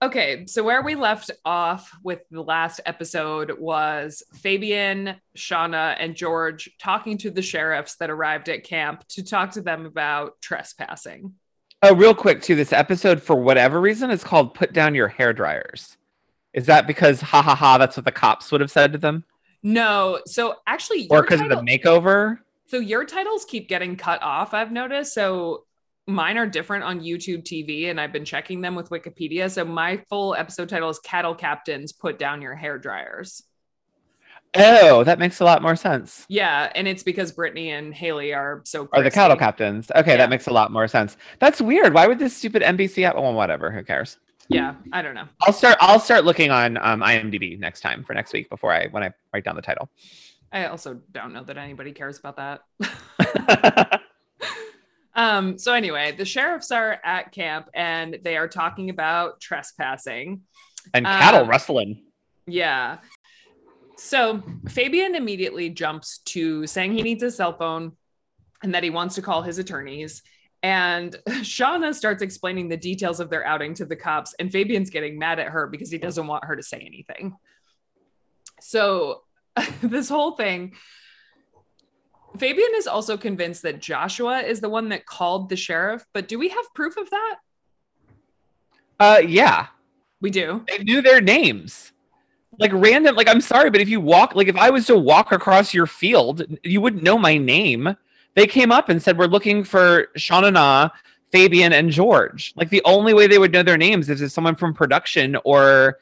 Okay, 0.02 0.46
so 0.46 0.64
where 0.64 0.82
we 0.82 0.96
left 0.96 1.30
off 1.44 1.92
with 2.02 2.22
the 2.32 2.42
last 2.42 2.80
episode 2.84 3.52
was 3.56 4.24
Fabian, 4.34 5.14
Shauna, 5.38 5.94
and 5.96 6.16
George 6.16 6.68
talking 6.80 7.16
to 7.18 7.30
the 7.30 7.40
sheriffs 7.40 7.94
that 7.96 8.10
arrived 8.10 8.48
at 8.48 8.64
camp 8.64 9.06
to 9.10 9.22
talk 9.22 9.52
to 9.52 9.62
them 9.62 9.86
about 9.86 10.40
trespassing. 10.42 11.34
Oh, 11.82 11.94
real 11.94 12.14
quick 12.14 12.42
too. 12.42 12.54
This 12.54 12.72
episode, 12.72 13.20
for 13.22 13.34
whatever 13.36 13.80
reason, 13.80 14.10
is 14.10 14.22
called 14.22 14.54
"Put 14.54 14.72
Down 14.72 14.94
Your 14.94 15.08
Hair 15.08 15.32
Dryers." 15.32 15.96
Is 16.52 16.66
that 16.66 16.86
because 16.86 17.20
ha 17.20 17.42
ha 17.42 17.54
ha? 17.54 17.78
That's 17.78 17.96
what 17.96 18.04
the 18.04 18.12
cops 18.12 18.52
would 18.52 18.60
have 18.60 18.70
said 18.70 18.92
to 18.92 18.98
them, 18.98 19.24
No, 19.62 20.20
so 20.26 20.56
actually, 20.66 21.08
or 21.08 21.22
because 21.22 21.40
of 21.40 21.48
the 21.48 21.56
makeover? 21.56 22.38
so 22.66 22.78
your 22.78 23.04
titles 23.04 23.44
keep 23.44 23.68
getting 23.68 23.96
cut 23.96 24.22
off. 24.22 24.54
I've 24.54 24.70
noticed. 24.70 25.14
So 25.14 25.64
mine 26.06 26.38
are 26.38 26.46
different 26.46 26.84
on 26.84 27.00
YouTube 27.00 27.42
TV, 27.42 27.90
and 27.90 28.00
I've 28.00 28.12
been 28.12 28.24
checking 28.24 28.60
them 28.60 28.74
with 28.74 28.90
Wikipedia. 28.90 29.50
So 29.50 29.64
my 29.64 29.96
full 30.08 30.34
episode 30.36 30.68
title 30.68 30.88
is 30.90 30.98
"Cattle 31.00 31.34
Captains 31.34 31.92
Put 31.92 32.18
Down 32.18 32.42
Your 32.42 32.54
Hair 32.54 32.78
Dryers." 32.78 33.42
Oh, 34.54 35.02
that 35.04 35.18
makes 35.18 35.40
a 35.40 35.44
lot 35.44 35.62
more 35.62 35.76
sense. 35.76 36.26
Yeah, 36.28 36.70
and 36.74 36.86
it's 36.86 37.02
because 37.02 37.32
Brittany 37.32 37.70
and 37.70 37.94
Haley 37.94 38.34
are 38.34 38.60
so. 38.64 38.88
are 38.92 39.02
the 39.02 39.10
cattle 39.10 39.36
captains. 39.36 39.90
Okay, 39.96 40.10
Yeah. 40.12 40.16
that 40.18 40.30
makes 40.30 40.46
a 40.46 40.52
lot 40.52 40.70
more 40.70 40.86
sense. 40.88 41.16
That's 41.38 41.60
weird. 41.60 41.94
Why 41.94 42.06
would 42.06 42.18
this 42.18 42.36
stupid 42.36 42.62
NBC? 42.62 43.04
App- 43.04 43.14
well, 43.16 43.32
whatever. 43.32 43.70
Who 43.70 43.82
cares? 43.82 44.18
Yeah, 44.48 44.74
I 44.92 45.00
don't 45.00 45.14
know. 45.14 45.26
I'll 45.40 45.52
start. 45.54 45.78
I'll 45.80 46.00
start 46.00 46.24
looking 46.24 46.50
on 46.50 46.76
um, 46.78 47.00
IMDb 47.00 47.58
next 47.58 47.80
time 47.80 48.04
for 48.04 48.12
next 48.12 48.32
week 48.34 48.50
before 48.50 48.72
I 48.72 48.88
when 48.88 49.02
I 49.02 49.12
write 49.32 49.44
down 49.44 49.56
the 49.56 49.62
title. 49.62 49.88
I 50.52 50.66
also 50.66 51.00
don't 51.12 51.32
know 51.32 51.44
that 51.44 51.56
anybody 51.56 51.92
cares 51.92 52.18
about 52.18 52.36
that. 52.36 54.02
um, 55.14 55.56
so 55.58 55.72
anyway, 55.72 56.12
the 56.12 56.26
sheriffs 56.26 56.70
are 56.70 56.98
at 57.04 57.32
camp 57.32 57.68
and 57.72 58.18
they 58.22 58.36
are 58.36 58.48
talking 58.48 58.90
about 58.90 59.40
trespassing. 59.40 60.42
and 60.92 61.06
cattle 61.06 61.46
rustling. 61.46 62.02
Yeah. 62.46 62.98
So 64.04 64.42
Fabian 64.68 65.14
immediately 65.14 65.70
jumps 65.70 66.18
to 66.26 66.66
saying 66.66 66.92
he 66.92 67.02
needs 67.02 67.22
a 67.22 67.30
cell 67.30 67.56
phone 67.56 67.92
and 68.62 68.74
that 68.74 68.82
he 68.82 68.90
wants 68.90 69.14
to 69.14 69.22
call 69.22 69.42
his 69.42 69.58
attorneys. 69.58 70.22
And 70.62 71.16
Shauna 71.28 71.94
starts 71.94 72.20
explaining 72.20 72.68
the 72.68 72.76
details 72.76 73.20
of 73.20 73.30
their 73.30 73.46
outing 73.46 73.74
to 73.74 73.86
the 73.86 73.94
cops, 73.94 74.34
and 74.40 74.50
Fabian's 74.50 74.90
getting 74.90 75.20
mad 75.20 75.38
at 75.38 75.48
her 75.48 75.68
because 75.68 75.90
he 75.90 75.98
doesn't 75.98 76.26
want 76.26 76.44
her 76.44 76.56
to 76.56 76.64
say 76.64 76.78
anything. 76.78 77.36
So, 78.60 79.22
this 79.82 80.08
whole 80.08 80.32
thing, 80.32 80.74
Fabian 82.38 82.72
is 82.74 82.88
also 82.88 83.16
convinced 83.16 83.62
that 83.62 83.80
Joshua 83.80 84.40
is 84.40 84.60
the 84.60 84.68
one 84.68 84.88
that 84.88 85.06
called 85.06 85.48
the 85.48 85.56
sheriff, 85.56 86.04
but 86.12 86.26
do 86.26 86.40
we 86.40 86.48
have 86.48 86.74
proof 86.74 86.96
of 86.96 87.08
that? 87.10 87.36
Uh, 88.98 89.22
yeah. 89.24 89.68
We 90.20 90.30
do. 90.30 90.64
they 90.68 90.82
knew 90.82 91.02
their 91.02 91.20
names 91.20 91.91
like 92.58 92.72
random 92.74 93.14
like 93.14 93.28
i'm 93.28 93.40
sorry 93.40 93.70
but 93.70 93.80
if 93.80 93.88
you 93.88 94.00
walk 94.00 94.34
like 94.34 94.48
if 94.48 94.56
i 94.56 94.70
was 94.70 94.86
to 94.86 94.96
walk 94.96 95.32
across 95.32 95.72
your 95.72 95.86
field 95.86 96.44
you 96.62 96.80
wouldn't 96.80 97.02
know 97.02 97.18
my 97.18 97.36
name. 97.36 97.96
They 98.34 98.46
came 98.46 98.72
up 98.72 98.88
and 98.88 99.02
said 99.02 99.18
we're 99.18 99.26
looking 99.26 99.62
for 99.62 100.08
shauna 100.16 100.52
na 100.52 100.88
fabian 101.32 101.72
and 101.72 101.90
george. 101.90 102.52
Like 102.56 102.70
the 102.70 102.82
only 102.84 103.14
way 103.14 103.26
they 103.26 103.38
would 103.38 103.52
know 103.52 103.62
their 103.62 103.76
names 103.76 104.08
is 104.08 104.22
if 104.22 104.32
someone 104.32 104.56
from 104.56 104.72
production 104.72 105.36
or 105.44 105.98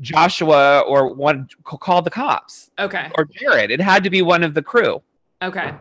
joshua 0.00 0.80
or 0.80 1.12
one 1.14 1.48
called 1.64 2.04
the 2.04 2.10
cops. 2.10 2.70
Okay. 2.78 3.10
or 3.16 3.24
jared. 3.24 3.70
It 3.70 3.80
had 3.80 4.04
to 4.04 4.10
be 4.10 4.22
one 4.22 4.42
of 4.42 4.54
the 4.54 4.62
crew. 4.62 5.02
Okay. 5.42 5.74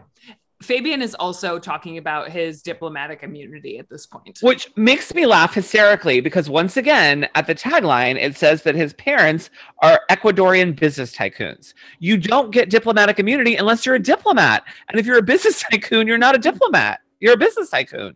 Fabian 0.61 1.01
is 1.01 1.15
also 1.15 1.57
talking 1.57 1.97
about 1.97 2.29
his 2.29 2.61
diplomatic 2.61 3.23
immunity 3.23 3.79
at 3.79 3.89
this 3.89 4.05
point. 4.05 4.39
which 4.41 4.69
makes 4.75 5.13
me 5.13 5.25
laugh 5.25 5.53
hysterically 5.53 6.19
because 6.19 6.49
once 6.49 6.75
again 6.75 7.27
at 7.35 7.47
the 7.47 7.55
tagline 7.55 8.21
it 8.21 8.35
says 8.35 8.63
that 8.63 8.75
his 8.75 8.93
parents 8.93 9.49
are 9.81 10.01
ecuadorian 10.09 10.77
business 10.77 11.15
tycoons. 11.15 11.73
You 11.99 12.17
don't 12.17 12.51
get 12.51 12.69
diplomatic 12.69 13.19
immunity 13.19 13.55
unless 13.55 13.85
you're 13.85 13.95
a 13.95 13.99
diplomat. 13.99 14.65
And 14.89 14.99
if 14.99 15.05
you're 15.05 15.17
a 15.17 15.23
business 15.23 15.63
tycoon 15.71 16.07
you're 16.07 16.17
not 16.17 16.35
a 16.35 16.39
diplomat. 16.39 16.99
You're 17.19 17.33
a 17.33 17.37
business 17.37 17.69
tycoon. 17.69 18.15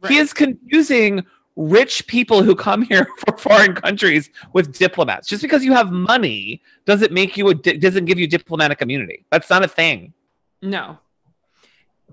Right. 0.00 0.12
he 0.12 0.18
is 0.18 0.32
confusing 0.32 1.24
rich 1.56 2.06
people 2.06 2.42
who 2.42 2.54
come 2.54 2.82
here 2.90 3.06
from 3.18 3.36
foreign 3.36 3.74
countries 3.74 4.30
with 4.52 4.76
diplomats. 4.76 5.28
Just 5.28 5.42
because 5.42 5.64
you 5.64 5.72
have 5.72 5.90
money 5.90 6.62
doesn't 6.86 7.12
make 7.12 7.36
you 7.36 7.48
a 7.48 7.54
di- 7.54 7.76
doesn't 7.78 8.06
give 8.06 8.18
you 8.18 8.26
diplomatic 8.26 8.80
immunity. 8.80 9.24
That's 9.30 9.50
not 9.50 9.64
a 9.64 9.68
thing. 9.68 10.12
No. 10.62 10.98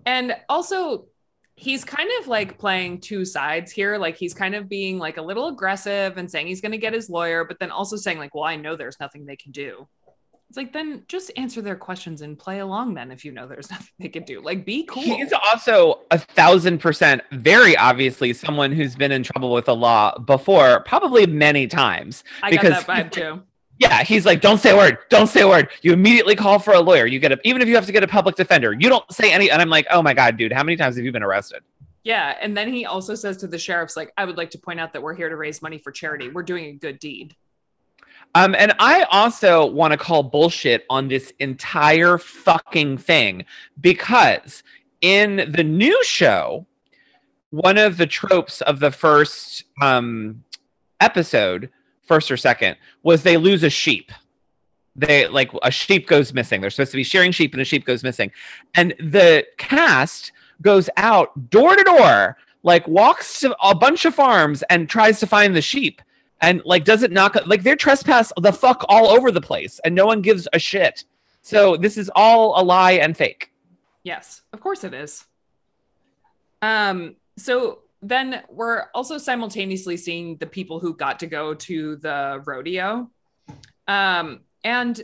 And 0.06 0.36
also, 0.50 1.08
he's 1.56 1.84
kind 1.84 2.10
of 2.20 2.28
like 2.28 2.58
playing 2.58 3.00
two 3.00 3.26
sides 3.26 3.72
here. 3.72 3.98
Like 3.98 4.18
he's 4.18 4.34
kind 4.34 4.56
of 4.56 4.68
being 4.68 4.98
like 5.00 5.18
a 5.18 5.22
little 5.22 5.48
aggressive 5.48 6.18
and 6.18 6.30
saying 6.30 6.48
he's 6.48 6.62
going 6.62 6.74
to 6.74 6.78
get 6.78 6.94
his 6.94 7.10
lawyer, 7.10 7.46
but 7.46 7.60
then 7.60 7.72
also 7.72 7.96
saying, 7.96 8.18
like, 8.18 8.36
well, 8.36 8.44
I 8.44 8.56
know 8.56 8.76
there's 8.76 9.00
nothing 9.00 9.26
they 9.26 9.38
can 9.38 9.52
do. 9.52 9.88
It's 10.50 10.58
like, 10.58 10.74
then 10.74 11.04
just 11.08 11.32
answer 11.38 11.62
their 11.62 11.76
questions 11.76 12.22
and 12.22 12.38
play 12.38 12.60
along 12.60 12.94
then 12.94 13.12
if 13.12 13.26
you 13.26 13.32
know 13.32 13.48
there's 13.48 13.72
nothing 13.72 13.90
they 14.00 14.10
can 14.10 14.24
do. 14.24 14.42
Like, 14.42 14.66
be 14.66 14.84
cool. 14.84 15.02
He's 15.02 15.34
also 15.34 16.02
a 16.12 16.20
thousand 16.20 16.80
percent, 16.80 17.22
very 17.32 17.76
obviously, 17.78 18.34
someone 18.34 18.72
who's 18.72 18.96
been 18.96 19.12
in 19.12 19.24
trouble 19.24 19.52
with 19.52 19.66
the 19.66 19.76
law 19.76 20.18
before, 20.20 20.82
probably 20.82 21.26
many 21.26 21.68
times. 21.68 22.24
I 22.44 22.52
because- 22.52 22.70
got 22.70 22.88
that 22.88 23.06
vibe 23.06 23.12
too. 23.12 23.44
Yeah, 23.78 24.04
he's 24.04 24.26
like, 24.26 24.40
don't 24.40 24.58
say 24.58 24.72
a 24.72 24.78
word, 24.78 25.00
don't 25.10 25.28
say 25.28 25.42
a 25.42 25.48
word. 25.48 25.70
You 25.82 25.92
immediately 25.92 26.36
call 26.36 26.60
for 26.60 26.74
a 26.74 26.80
lawyer. 26.80 27.06
You 27.06 27.20
get 27.20 27.34
a, 27.34 27.40
even 27.44 27.62
if 27.62 27.68
you 27.68 27.76
have 27.76 27.86
to 27.86 27.92
get 27.92 28.04
a 28.04 28.08
public 28.08 28.36
defender, 28.36 28.74
you 28.74 28.88
don't 28.88 29.10
say 29.12 29.34
any. 29.34 29.52
And 29.52 29.62
I'm 29.62 29.70
like, 29.70 29.86
oh 29.92 30.02
my 30.02 30.14
God, 30.14 30.38
dude, 30.38 30.54
how 30.54 30.64
many 30.64 30.78
times 30.78 30.96
have 30.96 31.04
you 31.04 31.12
been 31.12 31.24
arrested? 31.24 31.62
Yeah. 32.04 32.38
And 32.40 32.56
then 32.56 32.72
he 32.72 32.86
also 32.86 33.16
says 33.16 33.36
to 33.38 33.48
the 33.48 33.58
sheriffs, 33.58 33.98
like, 33.98 34.14
I 34.16 34.26
would 34.26 34.38
like 34.38 34.52
to 34.52 34.58
point 34.60 34.80
out 34.80 34.94
that 34.94 35.02
we're 35.02 35.16
here 35.16 35.28
to 35.28 35.36
raise 35.36 35.62
money 35.62 35.78
for 35.78 35.92
charity. 35.92 36.30
We're 36.30 36.44
doing 36.44 36.66
a 36.66 36.74
good 36.74 37.00
deed. 37.00 37.36
Um, 38.36 38.54
and 38.54 38.74
I 38.80 39.04
also 39.12 39.66
want 39.66 39.92
to 39.92 39.98
call 39.98 40.22
bullshit 40.22 40.86
on 40.90 41.08
this 41.08 41.34
entire 41.40 42.18
fucking 42.18 42.98
thing 42.98 43.46
because 43.82 44.62
in 45.02 45.52
the 45.52 45.64
new 45.64 46.02
show, 46.04 46.66
one 47.50 47.78
of 47.78 47.98
the 47.98 48.08
tropes 48.08 48.62
of 48.62 48.80
the 48.80 48.92
first 48.92 49.64
um, 49.82 50.44
episode, 51.00 51.70
first 52.06 52.32
or 52.32 52.38
second, 52.38 52.78
was 53.04 53.24
they 53.24 53.38
lose 53.38 53.64
a 53.64 53.70
sheep. 53.70 54.12
They 54.96 55.28
like 55.28 55.52
a 55.62 55.72
sheep 55.72 56.08
goes 56.08 56.34
missing. 56.34 56.62
They're 56.62 56.70
supposed 56.70 56.92
to 56.92 56.98
be 56.98 57.04
shearing 57.04 57.32
sheep, 57.32 57.54
and 57.54 57.62
a 57.62 57.66
sheep 57.66 57.86
goes 57.86 58.04
missing. 58.04 58.32
And 58.76 58.94
the 59.00 59.46
cast 59.58 60.32
goes 60.62 60.90
out 60.96 61.50
door 61.50 61.76
to 61.76 61.84
door, 61.84 62.38
like 62.64 62.88
walks 62.88 63.40
to 63.42 63.56
a 63.62 63.76
bunch 63.76 64.06
of 64.06 64.16
farms 64.16 64.64
and 64.70 64.90
tries 64.90 65.20
to 65.20 65.28
find 65.28 65.56
the 65.56 65.62
sheep 65.62 66.02
and 66.42 66.62
like 66.66 66.86
doesn't 66.86 67.14
knock 67.14 67.36
like 67.46 67.64
they're 67.64 67.76
trespass 67.76 68.32
the 68.42 68.52
fuck 68.52 68.86
all 68.90 69.08
over 69.08 69.32
the 69.32 69.42
place 69.42 69.80
and 69.86 69.96
no 69.96 70.06
one 70.06 70.22
gives 70.22 70.50
a 70.52 70.60
shit 70.60 71.06
so 71.42 71.78
this 71.78 71.98
is 71.98 72.12
all 72.14 72.60
a 72.60 72.64
lie 72.64 72.94
and 72.94 73.16
fake 73.16 73.54
Yes, 74.06 74.44
of 74.54 74.62
course 74.62 74.84
it 74.84 74.94
is. 74.94 75.26
Um, 76.62 77.16
so 77.38 77.80
then 78.10 78.44
we're 78.50 78.86
also 78.94 79.18
simultaneously 79.18 79.98
seeing 79.98 80.38
the 80.38 80.46
people 80.46 80.80
who 80.80 80.96
got 80.96 81.20
to 81.20 81.28
go 81.28 81.54
to 81.54 81.96
the 81.98 82.42
rodeo. 82.46 83.10
Um, 83.88 84.42
and 84.64 85.02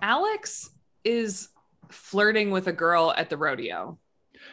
Alex 0.00 0.70
is 1.04 1.48
flirting 1.90 2.50
with 2.50 2.66
a 2.66 2.72
girl 2.72 3.12
at 3.16 3.30
the 3.30 3.36
rodeo. 3.36 3.98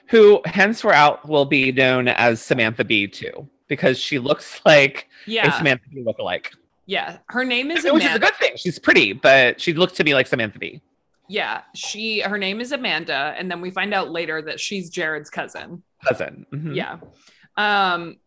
who 0.07 0.41
henceforth 0.45 1.23
will 1.25 1.45
be 1.45 1.71
known 1.71 2.07
as 2.07 2.41
Samantha 2.41 2.83
Bee 2.83 3.07
too 3.07 3.47
because 3.67 3.97
she 3.99 4.17
looks 4.19 4.59
like 4.65 5.07
a 5.27 5.31
Yeah. 5.31 5.57
Samantha 5.57 5.85
Bee 5.89 6.03
lookalike. 6.03 6.47
Yeah. 6.85 7.17
Her 7.29 7.45
name 7.45 7.71
is 7.71 7.85
Amanda. 7.85 7.93
Which 7.93 8.05
is 8.05 8.15
a 8.15 8.19
good 8.19 8.35
thing. 8.35 8.53
She's 8.57 8.79
pretty, 8.79 9.13
but 9.13 9.61
she 9.61 9.73
looks 9.73 9.93
to 9.93 10.03
me 10.03 10.13
like 10.13 10.27
Samantha 10.27 10.59
Bee. 10.59 10.81
Yeah. 11.29 11.61
She 11.73 12.19
her 12.21 12.37
name 12.37 12.59
is 12.59 12.71
Amanda. 12.71 13.33
And 13.37 13.49
then 13.49 13.61
we 13.61 13.71
find 13.71 13.93
out 13.93 14.11
later 14.11 14.41
that 14.41 14.59
she's 14.59 14.89
Jared's 14.89 15.29
cousin. 15.29 15.83
Cousin. 16.05 16.45
Mhm. 16.53 16.75
Yeah. 16.75 16.97
Um, 17.57 18.17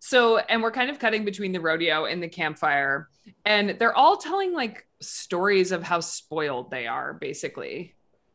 so 0.00 0.38
and 0.38 0.62
we're 0.62 0.70
kind 0.72 0.90
of 0.90 0.98
cutting 0.98 1.24
between 1.24 1.52
the 1.52 1.60
rodeo 1.60 2.04
and 2.04 2.22
the 2.22 2.28
campfire, 2.28 3.08
and 3.44 3.70
they're 3.78 3.94
all 3.96 4.16
telling 4.16 4.52
like 4.52 4.86
stories 5.00 5.72
of 5.72 5.82
how 5.82 6.00
spoiled 6.00 6.70
they 6.70 6.86
are, 6.86 7.14
basically. 7.14 7.94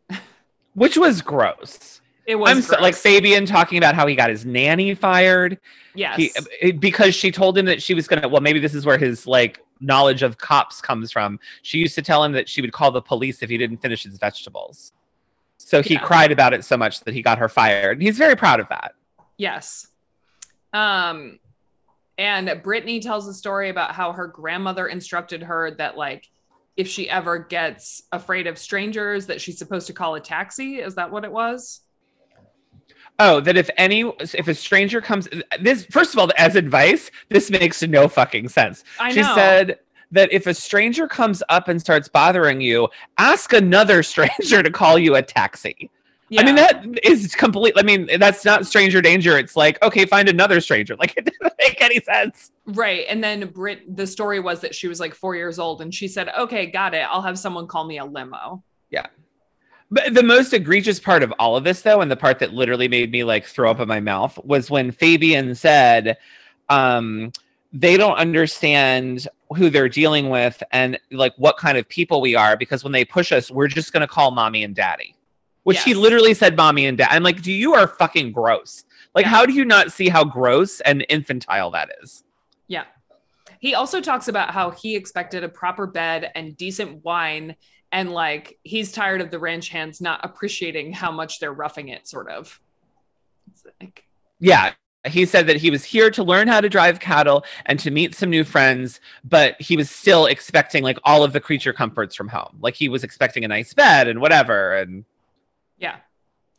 Which 0.73 0.97
was 0.97 1.21
gross. 1.21 2.01
It 2.25 2.35
was 2.35 2.49
I'm 2.51 2.61
so, 2.61 2.79
like. 2.79 2.95
Fabian 2.95 3.45
talking 3.45 3.77
about 3.77 3.95
how 3.95 4.05
he 4.07 4.15
got 4.15 4.29
his 4.29 4.45
nanny 4.45 4.93
fired. 4.95 5.59
yes. 5.95 6.17
He, 6.17 6.31
uh, 6.69 6.71
because 6.79 7.15
she 7.15 7.31
told 7.31 7.57
him 7.57 7.65
that 7.65 7.81
she 7.81 7.93
was 7.93 8.07
gonna. 8.07 8.27
Well, 8.27 8.41
maybe 8.41 8.59
this 8.59 8.73
is 8.75 8.85
where 8.85 8.97
his 8.97 9.25
like 9.27 9.59
knowledge 9.79 10.23
of 10.23 10.37
cops 10.37 10.81
comes 10.81 11.11
from. 11.11 11.39
She 11.63 11.77
used 11.79 11.95
to 11.95 12.01
tell 12.01 12.23
him 12.23 12.31
that 12.33 12.47
she 12.49 12.61
would 12.61 12.71
call 12.71 12.91
the 12.91 13.01
police 13.01 13.41
if 13.41 13.49
he 13.49 13.57
didn't 13.57 13.77
finish 13.77 14.03
his 14.03 14.17
vegetables. 14.17 14.91
So 15.57 15.81
he 15.81 15.93
Yeah. 15.95 15.99
cried 16.01 16.31
about 16.31 16.53
it 16.53 16.65
so 16.65 16.77
much 16.77 17.01
that 17.01 17.13
he 17.13 17.21
got 17.21 17.37
her 17.37 17.47
fired. 17.49 17.97
And 17.97 18.01
he's 18.01 18.17
very 18.17 18.35
proud 18.35 18.59
of 18.59 18.67
that. 18.69 18.93
Yes. 19.37 19.87
Um, 20.73 21.39
and 22.17 22.61
Brittany 22.63 22.99
tells 22.99 23.27
a 23.27 23.33
story 23.33 23.69
about 23.69 23.93
how 23.93 24.11
her 24.11 24.27
grandmother 24.27 24.87
instructed 24.87 25.43
her 25.43 25.71
that 25.71 25.97
like 25.97 26.27
if 26.75 26.87
she 26.87 27.09
ever 27.09 27.39
gets 27.39 28.03
afraid 28.11 28.47
of 28.47 28.57
strangers, 28.57 29.25
that 29.27 29.41
she's 29.41 29.57
supposed 29.57 29.87
to 29.87 29.93
call 29.93 30.15
a 30.15 30.19
taxi. 30.19 30.79
Is 30.79 30.95
that 30.95 31.11
what 31.11 31.25
it 31.25 31.31
was? 31.31 31.81
Oh, 33.19 33.41
that 33.41 33.57
if 33.57 33.69
any, 33.75 34.01
if 34.19 34.47
a 34.47 34.55
stranger 34.55 35.01
comes, 35.01 35.27
this 35.59 35.85
first 35.85 36.13
of 36.13 36.19
all, 36.19 36.31
as 36.37 36.55
advice, 36.55 37.11
this 37.27 37.51
makes 37.51 37.83
no 37.83 38.07
fucking 38.07 38.47
sense. 38.47 38.85
I 38.97 39.11
she 39.11 39.21
know. 39.21 39.35
said 39.35 39.79
that 40.11 40.31
if 40.31 40.47
a 40.47 40.53
stranger 40.53 41.05
comes 41.05 41.43
up 41.49 41.67
and 41.67 41.81
starts 41.81 42.07
bothering 42.07 42.61
you, 42.61 42.87
ask 43.17 43.51
another 43.51 44.01
stranger 44.11 44.63
to 44.63 44.71
call 44.71 44.97
you 44.97 45.15
a 45.15 45.21
taxi. 45.21 45.89
I 46.37 46.43
mean, 46.43 46.55
that 46.55 46.85
is 47.03 47.33
complete. 47.33 47.73
I 47.77 47.81
mean, 47.81 48.07
that's 48.19 48.45
not 48.45 48.67
stranger 48.67 49.01
danger. 49.01 49.37
It's 49.37 49.55
like, 49.55 49.81
okay, 49.81 50.05
find 50.05 50.29
another 50.29 50.61
stranger. 50.61 50.95
Like, 50.99 51.15
it 51.15 51.25
doesn't 51.25 51.57
make 51.59 51.81
any 51.81 52.01
sense. 52.01 52.51
Right. 52.65 53.05
And 53.07 53.23
then 53.23 53.47
Brit 53.47 53.95
the 53.95 54.05
story 54.05 54.41
was 54.41 54.59
that 54.61 54.75
she 54.75 54.89
was 54.89 54.99
like 54.99 55.15
four 55.15 55.33
years 55.33 55.57
old 55.57 55.81
and 55.81 55.95
she 55.95 56.09
said, 56.09 56.29
Okay, 56.37 56.65
got 56.65 56.93
it. 56.93 57.05
I'll 57.09 57.21
have 57.21 57.39
someone 57.39 57.67
call 57.67 57.85
me 57.85 57.99
a 57.99 58.05
limo. 58.05 58.61
Yeah. 58.89 59.05
But 59.89 60.13
the 60.13 60.23
most 60.23 60.53
egregious 60.53 60.99
part 60.99 61.23
of 61.23 61.33
all 61.39 61.55
of 61.55 61.63
this, 61.63 61.81
though, 61.81 62.01
and 62.01 62.11
the 62.11 62.17
part 62.17 62.39
that 62.39 62.53
literally 62.53 62.89
made 62.89 63.11
me 63.11 63.23
like 63.23 63.45
throw 63.45 63.71
up 63.71 63.79
in 63.79 63.87
my 63.87 64.01
mouth 64.01 64.37
was 64.43 64.69
when 64.69 64.91
Fabian 64.91 65.55
said, 65.55 66.17
um, 66.67 67.31
they 67.71 67.97
don't 67.97 68.17
understand 68.17 69.27
who 69.55 69.69
they're 69.69 69.89
dealing 69.89 70.29
with 70.29 70.61
and 70.71 70.99
like 71.11 71.33
what 71.37 71.57
kind 71.57 71.77
of 71.77 71.87
people 71.87 72.21
we 72.21 72.35
are 72.35 72.57
because 72.57 72.83
when 72.83 72.93
they 72.93 73.05
push 73.05 73.31
us, 73.31 73.49
we're 73.49 73.67
just 73.67 73.93
going 73.93 74.01
to 74.01 74.07
call 74.07 74.31
mommy 74.31 74.63
and 74.63 74.75
daddy, 74.75 75.15
which 75.69 75.83
he 75.83 75.93
literally 75.93 76.33
said 76.33 76.55
mommy 76.57 76.85
and 76.87 76.97
dad. 76.97 77.09
I'm 77.11 77.23
like, 77.23 77.41
do 77.41 77.51
you 77.51 77.75
are 77.75 77.87
fucking 77.87 78.31
gross. 78.31 78.83
Like, 79.13 79.25
Yeah. 79.25 79.29
how 79.29 79.45
do 79.45 79.53
you 79.53 79.65
not 79.65 79.91
see 79.91 80.09
how 80.09 80.23
gross 80.23 80.81
and 80.81 81.05
infantile 81.09 81.71
that 81.71 81.89
is? 82.01 82.23
Yeah. 82.67 82.85
He 83.59 83.75
also 83.75 84.01
talks 84.01 84.27
about 84.27 84.51
how 84.51 84.71
he 84.71 84.95
expected 84.95 85.43
a 85.43 85.49
proper 85.49 85.85
bed 85.87 86.31
and 86.35 86.57
decent 86.57 87.03
wine. 87.03 87.55
And 87.91 88.11
like 88.11 88.57
he's 88.63 88.91
tired 88.91 89.21
of 89.21 89.31
the 89.31 89.39
ranch 89.39 89.69
hands 89.69 89.99
not 90.01 90.19
appreciating 90.23 90.93
how 90.93 91.11
much 91.11 91.39
they're 91.39 91.53
roughing 91.53 91.89
it, 91.89 92.07
sort 92.07 92.29
of. 92.29 92.59
Like, 93.81 94.05
Yeah. 94.39 94.73
He 95.07 95.25
said 95.25 95.47
that 95.47 95.55
he 95.55 95.69
was 95.71 95.85
here 95.85 96.11
to 96.11 96.23
learn 96.23 96.49
how 96.49 96.59
to 96.59 96.67
drive 96.67 96.99
cattle 96.99 97.45
and 97.67 97.79
to 97.79 97.89
meet 97.89 98.15
some 98.15 98.29
new 98.29 98.43
friends, 98.43 98.99
but 99.23 99.55
he 99.61 99.77
was 99.77 99.89
still 99.89 100.25
expecting 100.25 100.83
like 100.83 100.97
all 101.05 101.23
of 101.23 101.31
the 101.31 101.39
creature 101.39 101.71
comforts 101.71 102.15
from 102.15 102.27
home. 102.27 102.57
Like 102.59 102.75
he 102.75 102.89
was 102.89 103.05
expecting 103.05 103.45
a 103.45 103.47
nice 103.47 103.73
bed 103.73 104.07
and 104.09 104.19
whatever. 104.19 104.75
And 104.75 105.05
yeah. 105.79 105.97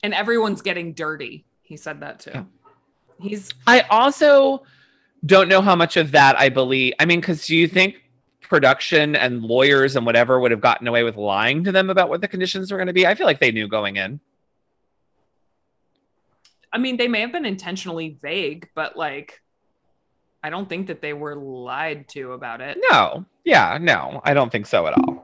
And 0.02 0.14
everyone's 0.14 0.62
getting 0.62 0.94
dirty. 0.94 1.44
He 1.62 1.76
said 1.76 2.00
that 2.00 2.20
too. 2.20 2.32
Yeah. 2.34 2.44
He's 3.20 3.50
I 3.66 3.80
also 3.90 4.64
don't 5.26 5.48
know 5.48 5.60
how 5.60 5.76
much 5.76 5.96
of 5.96 6.12
that 6.12 6.38
I 6.38 6.48
believe. 6.48 6.94
I 6.98 7.04
mean, 7.04 7.20
because 7.20 7.46
do 7.46 7.54
you 7.54 7.68
think 7.68 8.02
production 8.40 9.14
and 9.14 9.42
lawyers 9.42 9.94
and 9.94 10.06
whatever 10.06 10.40
would 10.40 10.50
have 10.50 10.60
gotten 10.60 10.88
away 10.88 11.04
with 11.04 11.16
lying 11.16 11.62
to 11.64 11.72
them 11.72 11.90
about 11.90 12.08
what 12.08 12.20
the 12.20 12.28
conditions 12.28 12.72
were 12.72 12.78
going 12.78 12.86
to 12.86 12.92
be? 12.92 13.06
I 13.06 13.14
feel 13.14 13.26
like 13.26 13.38
they 13.38 13.52
knew 13.52 13.68
going 13.68 13.96
in. 13.96 14.20
I 16.72 16.78
mean, 16.78 16.96
they 16.96 17.08
may 17.08 17.20
have 17.20 17.32
been 17.32 17.44
intentionally 17.44 18.16
vague, 18.22 18.70
but 18.74 18.96
like 18.96 19.42
I 20.42 20.48
don't 20.48 20.68
think 20.68 20.86
that 20.86 21.02
they 21.02 21.12
were 21.12 21.36
lied 21.36 22.08
to 22.08 22.32
about 22.32 22.62
it. 22.62 22.78
No. 22.90 23.26
Yeah. 23.44 23.76
No, 23.80 24.22
I 24.24 24.32
don't 24.32 24.50
think 24.50 24.66
so 24.66 24.86
at 24.86 24.94
all. 24.94 25.19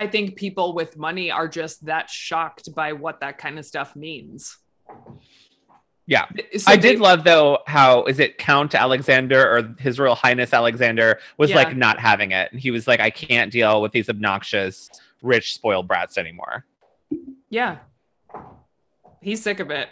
I 0.00 0.06
think 0.06 0.34
people 0.36 0.74
with 0.74 0.96
money 0.96 1.30
are 1.30 1.46
just 1.46 1.84
that 1.84 2.08
shocked 2.08 2.74
by 2.74 2.94
what 2.94 3.20
that 3.20 3.36
kind 3.38 3.58
of 3.58 3.66
stuff 3.66 3.94
means. 3.94 4.56
Yeah. 6.06 6.24
So 6.56 6.64
I 6.72 6.76
they- 6.76 6.92
did 6.92 7.00
love 7.00 7.22
though 7.22 7.58
how 7.66 8.04
is 8.06 8.18
it 8.18 8.38
Count 8.38 8.74
Alexander 8.74 9.40
or 9.48 9.74
His 9.78 9.98
Royal 10.00 10.14
Highness 10.14 10.52
Alexander 10.52 11.20
was 11.36 11.50
Yeah. 11.50 11.56
like 11.56 11.76
not 11.76 12.00
having 12.00 12.32
it. 12.32 12.50
And 12.50 12.60
he 12.60 12.70
was 12.70 12.88
like, 12.88 12.98
I 12.98 13.10
can't 13.10 13.52
deal 13.52 13.80
with 13.82 13.92
these 13.92 14.08
obnoxious, 14.08 14.90
rich, 15.22 15.54
spoiled 15.54 15.86
brats 15.86 16.18
anymore. 16.18 16.64
Yeah. 17.50 17.78
He's 19.20 19.42
sick 19.42 19.60
of 19.60 19.70
it. 19.70 19.88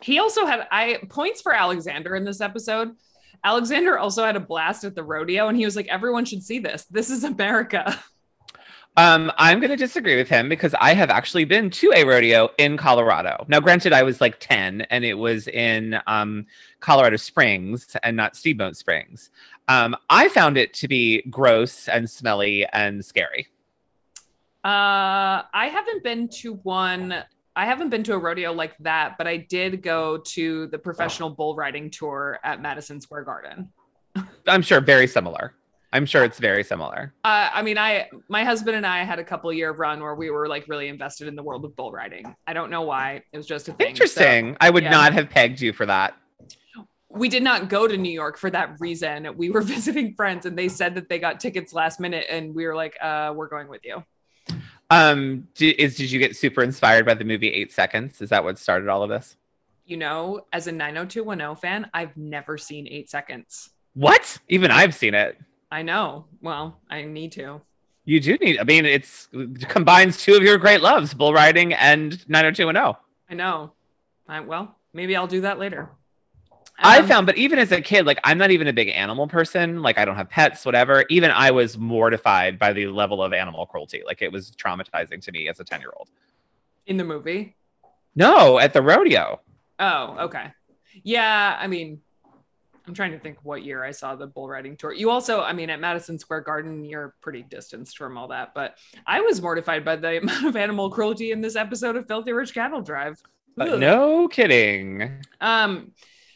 He 0.00 0.18
also 0.18 0.46
had 0.46 0.66
I 0.72 1.00
points 1.10 1.40
for 1.42 1.52
Alexander 1.52 2.16
in 2.16 2.24
this 2.24 2.40
episode. 2.40 2.96
Alexander 3.44 3.98
also 3.98 4.24
had 4.24 4.36
a 4.36 4.40
blast 4.40 4.84
at 4.84 4.94
the 4.94 5.04
rodeo 5.04 5.48
and 5.48 5.56
he 5.56 5.64
was 5.66 5.76
like 5.76 5.86
everyone 5.88 6.24
should 6.24 6.42
see 6.42 6.58
this. 6.58 6.84
This 6.86 7.10
is 7.10 7.24
America. 7.24 8.02
Um, 8.98 9.30
I'm 9.36 9.60
going 9.60 9.70
to 9.70 9.76
disagree 9.76 10.16
with 10.16 10.28
him 10.28 10.48
because 10.48 10.74
I 10.80 10.94
have 10.94 11.10
actually 11.10 11.44
been 11.44 11.68
to 11.70 11.92
a 11.94 12.04
rodeo 12.04 12.48
in 12.56 12.78
Colorado. 12.78 13.44
Now, 13.46 13.60
granted, 13.60 13.92
I 13.92 14.02
was 14.02 14.22
like 14.22 14.40
10 14.40 14.82
and 14.88 15.04
it 15.04 15.14
was 15.14 15.48
in 15.48 16.00
um, 16.06 16.46
Colorado 16.80 17.16
Springs 17.16 17.94
and 18.02 18.16
not 18.16 18.36
Steamboat 18.36 18.74
Springs. 18.74 19.30
Um, 19.68 19.96
I 20.08 20.28
found 20.28 20.56
it 20.56 20.72
to 20.74 20.88
be 20.88 21.22
gross 21.28 21.88
and 21.88 22.08
smelly 22.08 22.66
and 22.72 23.04
scary. 23.04 23.48
Uh 24.64 25.46
I 25.54 25.68
haven't 25.70 26.02
been 26.02 26.28
to 26.40 26.54
one 26.54 27.14
I 27.54 27.66
haven't 27.66 27.90
been 27.90 28.02
to 28.02 28.14
a 28.14 28.18
rodeo 28.18 28.52
like 28.52 28.76
that, 28.78 29.16
but 29.16 29.28
I 29.28 29.36
did 29.36 29.80
go 29.80 30.18
to 30.18 30.66
the 30.66 30.78
professional 30.78 31.30
bull 31.30 31.54
riding 31.54 31.88
tour 31.88 32.40
at 32.42 32.60
Madison 32.60 33.00
Square 33.00 33.24
Garden. 33.24 33.72
I'm 34.48 34.62
sure 34.62 34.80
very 34.80 35.06
similar. 35.06 35.54
I'm 35.92 36.04
sure 36.06 36.24
it's 36.24 36.38
very 36.38 36.64
similar. 36.64 37.14
Uh, 37.24 37.48
I 37.52 37.62
mean, 37.62 37.78
I 37.78 38.08
my 38.28 38.44
husband 38.44 38.76
and 38.76 38.86
I 38.86 39.04
had 39.04 39.18
a 39.18 39.24
couple 39.24 39.52
year 39.52 39.72
run 39.72 40.00
where 40.00 40.14
we 40.14 40.30
were 40.30 40.48
like 40.48 40.66
really 40.68 40.88
invested 40.88 41.28
in 41.28 41.36
the 41.36 41.42
world 41.42 41.64
of 41.64 41.74
bull 41.76 41.92
riding. 41.92 42.34
I 42.46 42.52
don't 42.52 42.70
know 42.70 42.82
why. 42.82 43.22
It 43.32 43.36
was 43.36 43.46
just 43.46 43.68
a 43.68 43.72
thing. 43.72 43.86
So 43.86 43.90
Interesting. 43.90 44.56
I 44.60 44.70
would 44.70 44.82
yeah. 44.84 44.90
not 44.90 45.12
have 45.12 45.30
pegged 45.30 45.60
you 45.60 45.72
for 45.72 45.86
that. 45.86 46.14
we 47.08 47.28
did 47.28 47.42
not 47.42 47.68
go 47.68 47.86
to 47.86 47.96
New 47.96 48.12
York 48.12 48.36
for 48.36 48.50
that 48.50 48.76
reason. 48.80 49.36
We 49.36 49.50
were 49.50 49.62
visiting 49.76 50.14
friends 50.14 50.44
and 50.44 50.58
they 50.58 50.68
said 50.68 50.94
that 50.96 51.08
they 51.08 51.18
got 51.18 51.40
tickets 51.40 51.72
last 51.72 52.00
minute 52.00 52.26
and 52.28 52.54
we 52.54 52.66
were 52.66 52.74
like, 52.74 52.96
uh, 53.00 53.32
we're 53.34 53.48
going 53.48 53.68
with 53.68 53.82
you. 53.84 54.04
Um, 54.90 55.48
did, 55.54 55.76
is 55.80 55.96
did 55.96 56.10
you 56.10 56.18
get 56.18 56.36
super 56.36 56.62
inspired 56.62 57.06
by 57.06 57.14
the 57.14 57.24
movie 57.24 57.48
Eight 57.48 57.72
Seconds? 57.72 58.20
Is 58.20 58.30
that 58.30 58.44
what 58.44 58.58
started 58.58 58.88
all 58.88 59.02
of 59.02 59.08
this? 59.08 59.36
You 59.84 59.96
know, 59.96 60.42
as 60.52 60.66
a 60.66 60.72
90210 60.72 61.56
fan, 61.56 61.90
I've 61.94 62.16
never 62.16 62.58
seen 62.58 62.88
eight 62.88 63.08
seconds. 63.08 63.70
What? 63.94 64.38
Even 64.48 64.70
I've 64.70 64.94
seen 64.94 65.14
it. 65.14 65.38
I 65.70 65.82
know. 65.82 66.26
Well, 66.40 66.80
I 66.88 67.02
need 67.02 67.32
to. 67.32 67.60
You 68.04 68.20
do 68.20 68.36
need. 68.36 68.58
I 68.60 68.64
mean, 68.64 68.84
it's 68.86 69.28
it 69.32 69.68
combines 69.68 70.22
two 70.22 70.34
of 70.34 70.42
your 70.42 70.58
great 70.58 70.80
loves: 70.80 71.12
bull 71.12 71.32
riding 71.32 71.72
and 71.74 72.12
90210. 72.28 72.94
I 73.28 73.34
know. 73.34 73.72
I, 74.28 74.40
well, 74.40 74.76
maybe 74.92 75.16
I'll 75.16 75.26
do 75.26 75.40
that 75.42 75.58
later. 75.58 75.90
I 76.78 76.98
Um, 76.98 77.06
found, 77.08 77.26
but 77.26 77.36
even 77.38 77.58
as 77.58 77.72
a 77.72 77.80
kid, 77.80 78.06
like 78.06 78.20
I'm 78.22 78.38
not 78.38 78.50
even 78.50 78.66
a 78.68 78.72
big 78.72 78.88
animal 78.90 79.26
person. 79.26 79.82
Like 79.82 79.98
I 79.98 80.04
don't 80.04 80.16
have 80.16 80.28
pets, 80.28 80.64
whatever. 80.64 81.04
Even 81.08 81.30
I 81.30 81.50
was 81.50 81.78
mortified 81.78 82.58
by 82.58 82.72
the 82.72 82.86
level 82.88 83.22
of 83.22 83.32
animal 83.32 83.66
cruelty. 83.66 84.02
Like 84.04 84.20
it 84.22 84.30
was 84.30 84.50
traumatizing 84.52 85.20
to 85.22 85.32
me 85.32 85.48
as 85.48 85.58
a 85.58 85.64
10 85.64 85.80
year 85.80 85.90
old. 85.96 86.08
in 86.86 86.96
the 86.98 87.04
movie. 87.04 87.56
No, 88.14 88.58
at 88.58 88.72
the 88.72 88.82
rodeo. 88.82 89.40
Oh, 89.78 90.16
okay. 90.26 90.52
Yeah, 91.02 91.56
I 91.58 91.66
mean, 91.66 92.00
I'm 92.86 92.94
trying 92.94 93.12
to 93.12 93.18
think 93.18 93.38
what 93.42 93.64
year 93.64 93.84
I 93.84 93.90
saw 93.90 94.14
the 94.14 94.26
bull 94.26 94.48
riding 94.48 94.76
tour. 94.76 94.92
You 94.92 95.10
also, 95.10 95.40
I 95.40 95.52
mean, 95.52 95.70
at 95.70 95.80
Madison 95.80 96.18
Square 96.18 96.42
Garden, 96.42 96.84
you're 96.84 97.14
pretty 97.20 97.42
distanced 97.42 97.98
from 97.98 98.16
all 98.16 98.28
that, 98.28 98.54
but 98.54 98.76
I 99.06 99.20
was 99.20 99.42
mortified 99.42 99.84
by 99.84 99.96
the 99.96 100.18
amount 100.22 100.46
of 100.46 100.56
animal 100.56 100.90
cruelty 100.90 101.32
in 101.32 101.40
this 101.40 101.56
episode 101.56 101.96
of 101.96 102.06
Filthy 102.06 102.32
Rich 102.32 102.54
Cattle 102.54 102.82
Drive. 102.82 103.20
Uh, 103.58 103.76
no 103.76 104.28
kidding. 104.28 105.20
Um, 105.40 105.92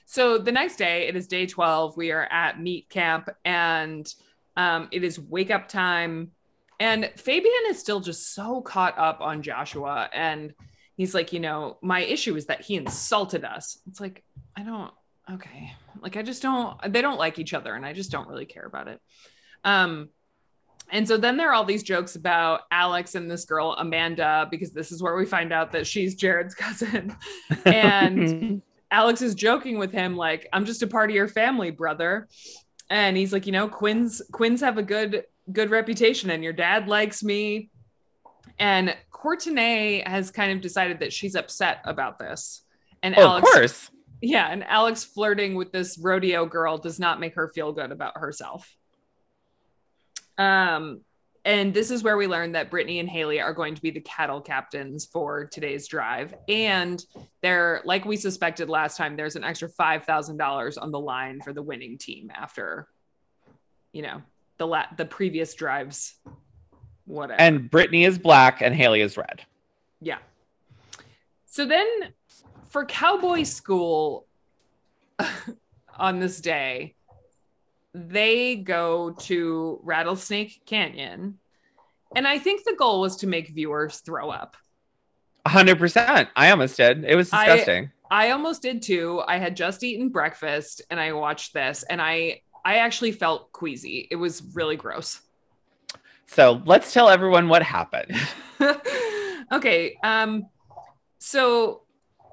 so 0.07 0.39
the 0.39 0.51
next 0.51 0.77
day, 0.77 1.07
it 1.07 1.15
is 1.15 1.29
day 1.29 1.47
12. 1.47 1.97
We 1.97 2.11
are 2.11 2.25
at 2.25 2.61
meat 2.61 2.89
camp 2.89 3.29
and 3.45 4.13
um, 4.57 4.89
it 4.91 5.05
is 5.05 5.21
wake 5.21 5.53
up 5.53 5.69
time. 5.69 6.33
And 6.81 7.13
Fabian 7.17 7.63
is 7.69 7.79
still 7.79 8.01
just 8.01 8.35
so 8.35 8.61
caught 8.61 8.99
up 8.99 9.21
on 9.21 9.43
Joshua. 9.43 10.09
And 10.13 10.55
he's 10.97 11.15
like, 11.15 11.33
you 11.33 11.39
know, 11.39 11.77
my 11.81 12.01
issue 12.01 12.35
is 12.35 12.47
that 12.47 12.63
he 12.63 12.77
insulted 12.77 13.45
us. 13.45 13.79
It's 13.87 14.01
like, 14.01 14.25
I 14.57 14.63
don't, 14.63 14.91
okay. 15.35 15.73
like 16.03 16.17
I 16.17 16.23
just 16.23 16.43
don't 16.43 16.77
they 16.93 17.03
don't 17.03 17.19
like 17.19 17.39
each 17.39 17.55
other 17.55 17.75
and 17.75 17.85
I 17.85 17.93
just 17.93 18.11
don't 18.11 18.29
really 18.29 18.47
care 18.47 18.65
about 18.65 18.89
it. 18.89 19.01
Um 19.65 20.09
and 20.93 21.07
so 21.07 21.17
then 21.17 21.37
there 21.37 21.51
are 21.51 21.55
all 21.55 21.65
these 21.65 21.85
jokes 21.85 22.17
about 22.17 22.63
Alex 22.73 23.15
and 23.15 23.31
this 23.31 23.45
girl 23.45 23.77
Amanda 23.79 24.49
because 24.51 24.73
this 24.73 24.91
is 24.91 25.03
where 25.03 25.15
we 25.15 25.25
find 25.25 25.53
out 25.53 25.73
that 25.73 25.87
she's 25.87 26.15
Jared's 26.15 26.55
cousin. 26.57 27.17
And 27.65 28.63
Alex 28.91 29.23
is 29.23 29.35
joking 29.35 29.79
with 29.79 29.93
him 29.93 30.17
like 30.17 30.49
I'm 30.53 30.65
just 30.65 30.83
a 30.83 30.87
part 30.87 31.11
of 31.11 31.17
your 31.17 31.29
family, 31.29 31.71
brother. 31.71 32.29
And 32.89 33.17
he's 33.17 33.33
like, 33.33 33.47
you 33.47 33.53
know, 33.53 33.69
Quins 33.69 34.21
Quins 34.33 34.61
have 34.63 34.79
a 34.79 34.83
good 34.83 35.25
good 35.53 35.71
reputation 35.71 36.31
and 36.31 36.43
your 36.43 36.53
dad 36.53 36.89
likes 36.89 37.23
me. 37.23 37.71
And 38.59 38.95
Courtney 39.11 40.01
has 40.01 40.31
kind 40.31 40.53
of 40.53 40.61
decided 40.61 41.01
that 41.01 41.13
she's 41.13 41.35
upset 41.35 41.81
about 41.85 42.19
this. 42.19 42.63
And 43.03 43.15
Oh, 43.17 43.23
Alex 43.23 43.49
of 43.49 43.55
course. 43.55 43.91
Yeah, 44.21 44.49
and 44.51 44.65
Alex 44.65 45.05
flirting 45.05 45.55
with 45.55 45.73
this 45.73 45.99
rodeo 45.99 46.47
girl 46.47 46.79
does 46.79 46.99
not 46.99 47.21
make 47.21 47.35
her 47.35 47.49
feel 47.49 47.73
good 47.73 47.91
about 47.91 48.19
herself. 48.19 48.77
Um, 50.37 51.01
and 51.45 51.73
this 51.73 51.91
is 51.91 52.03
where 52.03 52.17
we 52.17 52.27
learn 52.27 52.53
that 52.53 52.71
Brittany 52.71 52.99
and 52.99 53.09
Haley 53.09 53.41
are 53.41 53.55
going 53.55 53.75
to 53.75 53.81
be 53.81 53.91
the 53.91 54.01
cattle 54.01 54.41
captains 54.41 55.07
for 55.07 55.47
today's 55.47 55.89
drive. 55.89 56.35
And 56.49 57.03
they're 57.41 57.81
like 57.85 58.05
we 58.05 58.17
suspected 58.17 58.69
last 58.69 58.97
time, 58.97 59.17
there's 59.17 59.37
an 59.37 59.45
extra 59.45 59.69
five 59.69 60.05
thousand 60.05 60.37
dollars 60.37 60.77
on 60.77 60.91
the 60.91 61.01
line 61.01 61.41
for 61.41 61.53
the 61.53 61.63
winning 61.63 61.97
team 61.97 62.31
after, 62.35 62.89
you 63.93 64.03
know, 64.03 64.23
the 64.59 64.67
la- 64.67 64.93
the 64.99 65.07
previous 65.07 65.55
drives, 65.55 66.15
whatever. 67.07 67.41
And 67.41 67.71
Brittany 67.71 68.05
is 68.05 68.19
black 68.19 68.61
and 68.61 68.75
Haley 68.75 69.01
is 69.01 69.17
red. 69.17 69.43
Yeah. 70.03 70.19
So 71.47 71.65
then 71.65 71.87
for 72.71 72.85
cowboy 72.85 73.43
school 73.43 74.27
on 75.99 76.19
this 76.19 76.41
day, 76.41 76.95
they 77.93 78.57
go 78.57 79.11
to 79.11 79.81
Rattlesnake 79.83 80.63
Canyon. 80.65 81.39
And 82.17 82.27
I 82.27 82.39
think 82.39 82.65
the 82.65 82.75
goal 82.77 83.01
was 83.01 83.17
to 83.19 83.27
make 83.27 83.49
viewers 83.49 83.99
throw 83.99 84.31
up. 84.31 84.57
hundred 85.47 85.79
percent. 85.79 86.29
I 86.35 86.51
almost 86.51 86.77
did. 86.77 87.05
It 87.05 87.17
was 87.17 87.33
I- 87.33 87.47
disgusting. 87.47 87.91
I 88.13 88.31
almost 88.33 88.63
did 88.63 88.83
too. 88.83 89.23
I 89.29 89.39
had 89.39 89.55
just 89.55 89.85
eaten 89.85 90.09
breakfast 90.09 90.83
and 90.91 90.99
I 90.99 91.13
watched 91.13 91.55
this 91.55 91.85
and 91.85 92.03
I 92.03 92.43
I 92.65 92.79
actually 92.79 93.13
felt 93.13 93.53
queasy. 93.53 94.09
It 94.11 94.17
was 94.17 94.43
really 94.55 94.75
gross. 94.77 95.21
so 96.27 96.61
let's 96.67 96.93
tell 96.93 97.09
everyone 97.09 97.49
what 97.49 97.63
happened. 97.63 98.13
okay. 99.53 99.97
Um, 100.03 100.47
so 101.21 101.83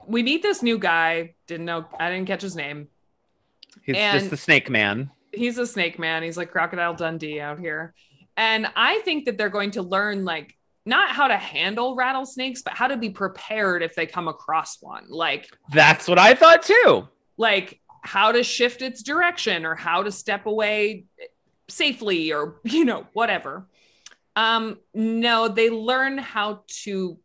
we 0.08 0.24
meet 0.24 0.42
this 0.42 0.64
new 0.64 0.78
guy. 0.80 1.36
Didn't 1.48 1.66
know 1.66 1.86
I 2.00 2.10
didn't 2.10 2.28
catch 2.28 2.42
his 2.42 2.56
name. 2.56 2.88
He's 3.84 3.96
And- 3.96 4.20
just 4.20 4.30
the 4.32 4.38
snake 4.38 4.70
man. 4.70 5.12
He's 5.34 5.58
a 5.58 5.68
snake 5.68 6.00
man. 6.00 6.24
He's 6.24 6.38
like 6.38 6.52
Crocodile 6.52 6.94
Dundee 6.96 7.40
out 7.40 7.60
here. 7.60 7.94
And 8.36 8.68
I 8.76 9.00
think 9.00 9.26
that 9.26 9.38
they're 9.38 9.50
going 9.50 9.72
to 9.72 9.82
learn 9.82 10.26
like 10.26 10.56
not 10.86 11.10
how 11.10 11.28
to 11.28 11.36
handle 11.36 11.96
rattlesnakes, 11.96 12.62
but 12.62 12.74
how 12.74 12.88
to 12.88 12.96
be 12.98 13.10
prepared 13.10 13.84
if 13.84 13.94
they 13.94 14.06
come 14.06 14.28
across 14.30 14.82
one. 14.82 15.06
Like 15.10 15.50
That's 15.74 16.08
what 16.08 16.18
I 16.18 16.34
thought 16.34 16.64
too. 16.64 17.08
like 17.36 17.80
how 18.02 18.32
to 18.32 18.42
shift 18.42 18.82
its 18.82 19.04
direction 19.04 19.66
or 19.66 19.76
how 19.76 20.02
to 20.04 20.12
step 20.12 20.46
away 20.46 21.06
safely 21.68 22.32
or 22.32 22.60
you 22.64 22.86
know 22.86 23.06
whatever 23.12 23.68
um 24.38 24.78
no 24.94 25.50
they 25.50 25.70
learn 25.70 26.18
how 26.18 26.62
to 26.68 27.20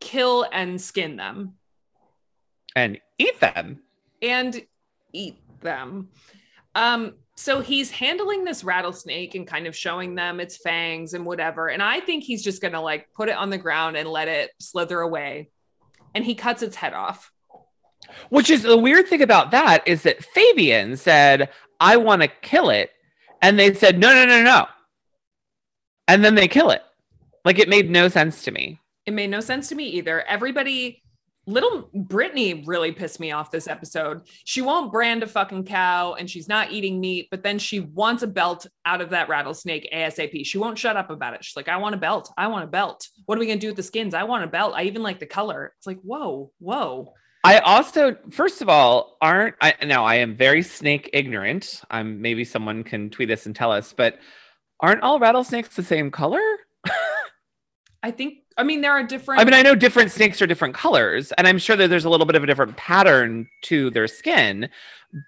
kill 0.00 0.46
and 0.50 0.80
skin 0.80 1.16
them 1.16 1.57
And 2.78 3.00
eat 3.18 3.40
them. 3.40 3.80
and 4.22 4.60
eat 5.12 5.36
them 5.60 6.08
um 6.74 7.14
so 7.34 7.60
he's 7.60 7.90
handling 7.90 8.44
this 8.44 8.62
rattlesnake 8.62 9.34
and 9.34 9.46
kind 9.46 9.66
of 9.66 9.74
showing 9.74 10.14
them 10.14 10.38
its 10.40 10.56
fangs 10.56 11.14
and 11.14 11.24
whatever 11.26 11.68
and 11.68 11.82
i 11.82 11.98
think 12.00 12.22
he's 12.24 12.42
just 12.42 12.62
gonna 12.62 12.80
like 12.80 13.08
put 13.14 13.28
it 13.28 13.36
on 13.36 13.50
the 13.50 13.58
ground 13.58 13.96
and 13.96 14.08
let 14.08 14.28
it 14.28 14.50
slither 14.60 15.00
away 15.00 15.48
and 16.14 16.24
he 16.24 16.34
cuts 16.34 16.62
its 16.62 16.76
head 16.76 16.92
off 16.94 17.32
Which 18.28 18.50
is 18.50 18.62
the 18.62 18.76
weird 18.76 19.08
thing 19.08 19.22
about 19.22 19.50
that 19.50 19.86
is 19.86 20.02
that 20.02 20.24
Fabian 20.24 20.96
said, 20.96 21.48
I 21.80 21.96
want 21.96 22.22
to 22.22 22.28
kill 22.28 22.70
it. 22.70 22.90
And 23.42 23.58
they 23.58 23.74
said, 23.74 23.98
no, 23.98 24.14
no, 24.14 24.24
no, 24.24 24.42
no. 24.42 24.66
And 26.06 26.24
then 26.24 26.34
they 26.34 26.48
kill 26.48 26.70
it. 26.70 26.82
Like 27.44 27.58
it 27.58 27.68
made 27.68 27.90
no 27.90 28.08
sense 28.08 28.44
to 28.44 28.50
me. 28.50 28.80
It 29.04 29.12
made 29.12 29.30
no 29.30 29.40
sense 29.40 29.68
to 29.68 29.74
me 29.74 29.88
either. 29.98 30.22
Everybody, 30.22 31.02
little 31.48 31.88
Brittany 31.94 32.62
really 32.66 32.92
pissed 32.92 33.18
me 33.18 33.32
off 33.32 33.50
this 33.50 33.66
episode. 33.66 34.22
She 34.44 34.60
won't 34.60 34.92
brand 34.92 35.22
a 35.22 35.26
fucking 35.26 35.64
cow 35.64 36.14
and 36.14 36.28
she's 36.28 36.46
not 36.46 36.70
eating 36.70 37.00
meat, 37.00 37.28
but 37.30 37.42
then 37.42 37.58
she 37.58 37.80
wants 37.80 38.22
a 38.22 38.26
belt 38.26 38.66
out 38.84 39.00
of 39.00 39.10
that 39.10 39.28
rattlesnake 39.28 39.88
ASAP. 39.92 40.44
She 40.44 40.58
won't 40.58 40.78
shut 40.78 40.96
up 40.96 41.10
about 41.10 41.34
it. 41.34 41.44
She's 41.44 41.56
like, 41.56 41.68
I 41.68 41.78
want 41.78 41.94
a 41.94 41.98
belt. 41.98 42.30
I 42.36 42.48
want 42.48 42.64
a 42.64 42.68
belt. 42.68 43.08
What 43.24 43.38
are 43.38 43.40
we 43.40 43.46
going 43.46 43.58
to 43.58 43.60
do 43.60 43.68
with 43.68 43.76
the 43.76 43.82
skins? 43.82 44.14
I 44.14 44.24
want 44.24 44.44
a 44.44 44.48
belt. 44.48 44.74
I 44.76 44.84
even 44.84 45.02
like 45.02 45.20
the 45.20 45.26
color. 45.26 45.72
It's 45.78 45.86
like, 45.86 46.00
whoa, 46.02 46.52
whoa. 46.58 47.14
I 47.44 47.60
also, 47.60 48.16
first 48.30 48.60
of 48.60 48.68
all, 48.68 49.16
aren't 49.22 49.54
I 49.60 49.74
now 49.84 50.04
I 50.04 50.16
am 50.16 50.36
very 50.36 50.62
snake 50.62 51.08
ignorant. 51.12 51.82
I'm 51.90 52.20
maybe 52.20 52.44
someone 52.44 52.84
can 52.84 53.10
tweet 53.10 53.30
us 53.30 53.46
and 53.46 53.54
tell 53.54 53.72
us, 53.72 53.94
but 53.96 54.18
aren't 54.80 55.02
all 55.02 55.18
rattlesnakes 55.18 55.74
the 55.74 55.82
same 55.82 56.10
color? 56.10 56.40
I 58.02 58.10
think, 58.10 58.38
I 58.58 58.64
mean, 58.64 58.80
there 58.80 58.92
are 58.92 59.04
different. 59.04 59.40
I 59.40 59.44
mean, 59.44 59.54
I 59.54 59.62
know 59.62 59.74
different 59.74 60.10
snakes 60.10 60.42
are 60.42 60.46
different 60.46 60.74
colors, 60.74 61.32
and 61.38 61.46
I'm 61.46 61.58
sure 61.58 61.76
that 61.76 61.88
there's 61.88 62.04
a 62.04 62.10
little 62.10 62.26
bit 62.26 62.34
of 62.34 62.42
a 62.42 62.46
different 62.46 62.76
pattern 62.76 63.48
to 63.62 63.88
their 63.90 64.08
skin, 64.08 64.68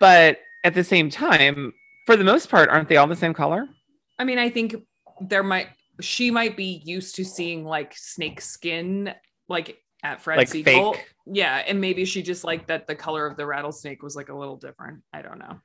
but 0.01 0.41
at 0.65 0.75
the 0.75 0.85
same 0.85 1.09
time, 1.09 1.73
for 2.07 2.17
the 2.17 2.25
most 2.25 2.51
part, 2.51 2.69
aren't 2.69 2.89
they 2.89 2.97
all 2.97 3.07
the 3.07 3.17
same 3.17 3.33
color? 3.33 3.69
I 4.19 4.25
mean, 4.25 4.39
I 4.39 4.51
think 4.51 4.75
there 5.21 5.43
might, 5.43 5.69
she 6.01 6.31
might 6.31 6.57
be 6.57 6.83
used 6.85 7.15
to 7.17 7.25
seeing 7.25 7.65
like 7.65 7.97
snake 7.97 8.41
skin, 8.41 9.15
like 9.49 9.79
at 10.03 10.21
Fred 10.21 10.39
Like 10.39 10.49
Segal. 10.49 10.95
fake? 10.95 11.07
Yeah. 11.27 11.63
And 11.67 11.81
maybe 11.81 12.05
she 12.05 12.23
just 12.23 12.45
liked 12.45 12.69
that 12.69 12.87
the 12.87 12.95
color 12.95 13.27
of 13.27 13.37
the 13.37 13.47
rattlesnake 13.47 14.03
was 14.03 14.17
like 14.17 14.29
a 14.29 14.35
little 14.35 14.57
different. 14.57 15.03
I 15.13 15.23
don't 15.23 15.39
know. 15.39 15.61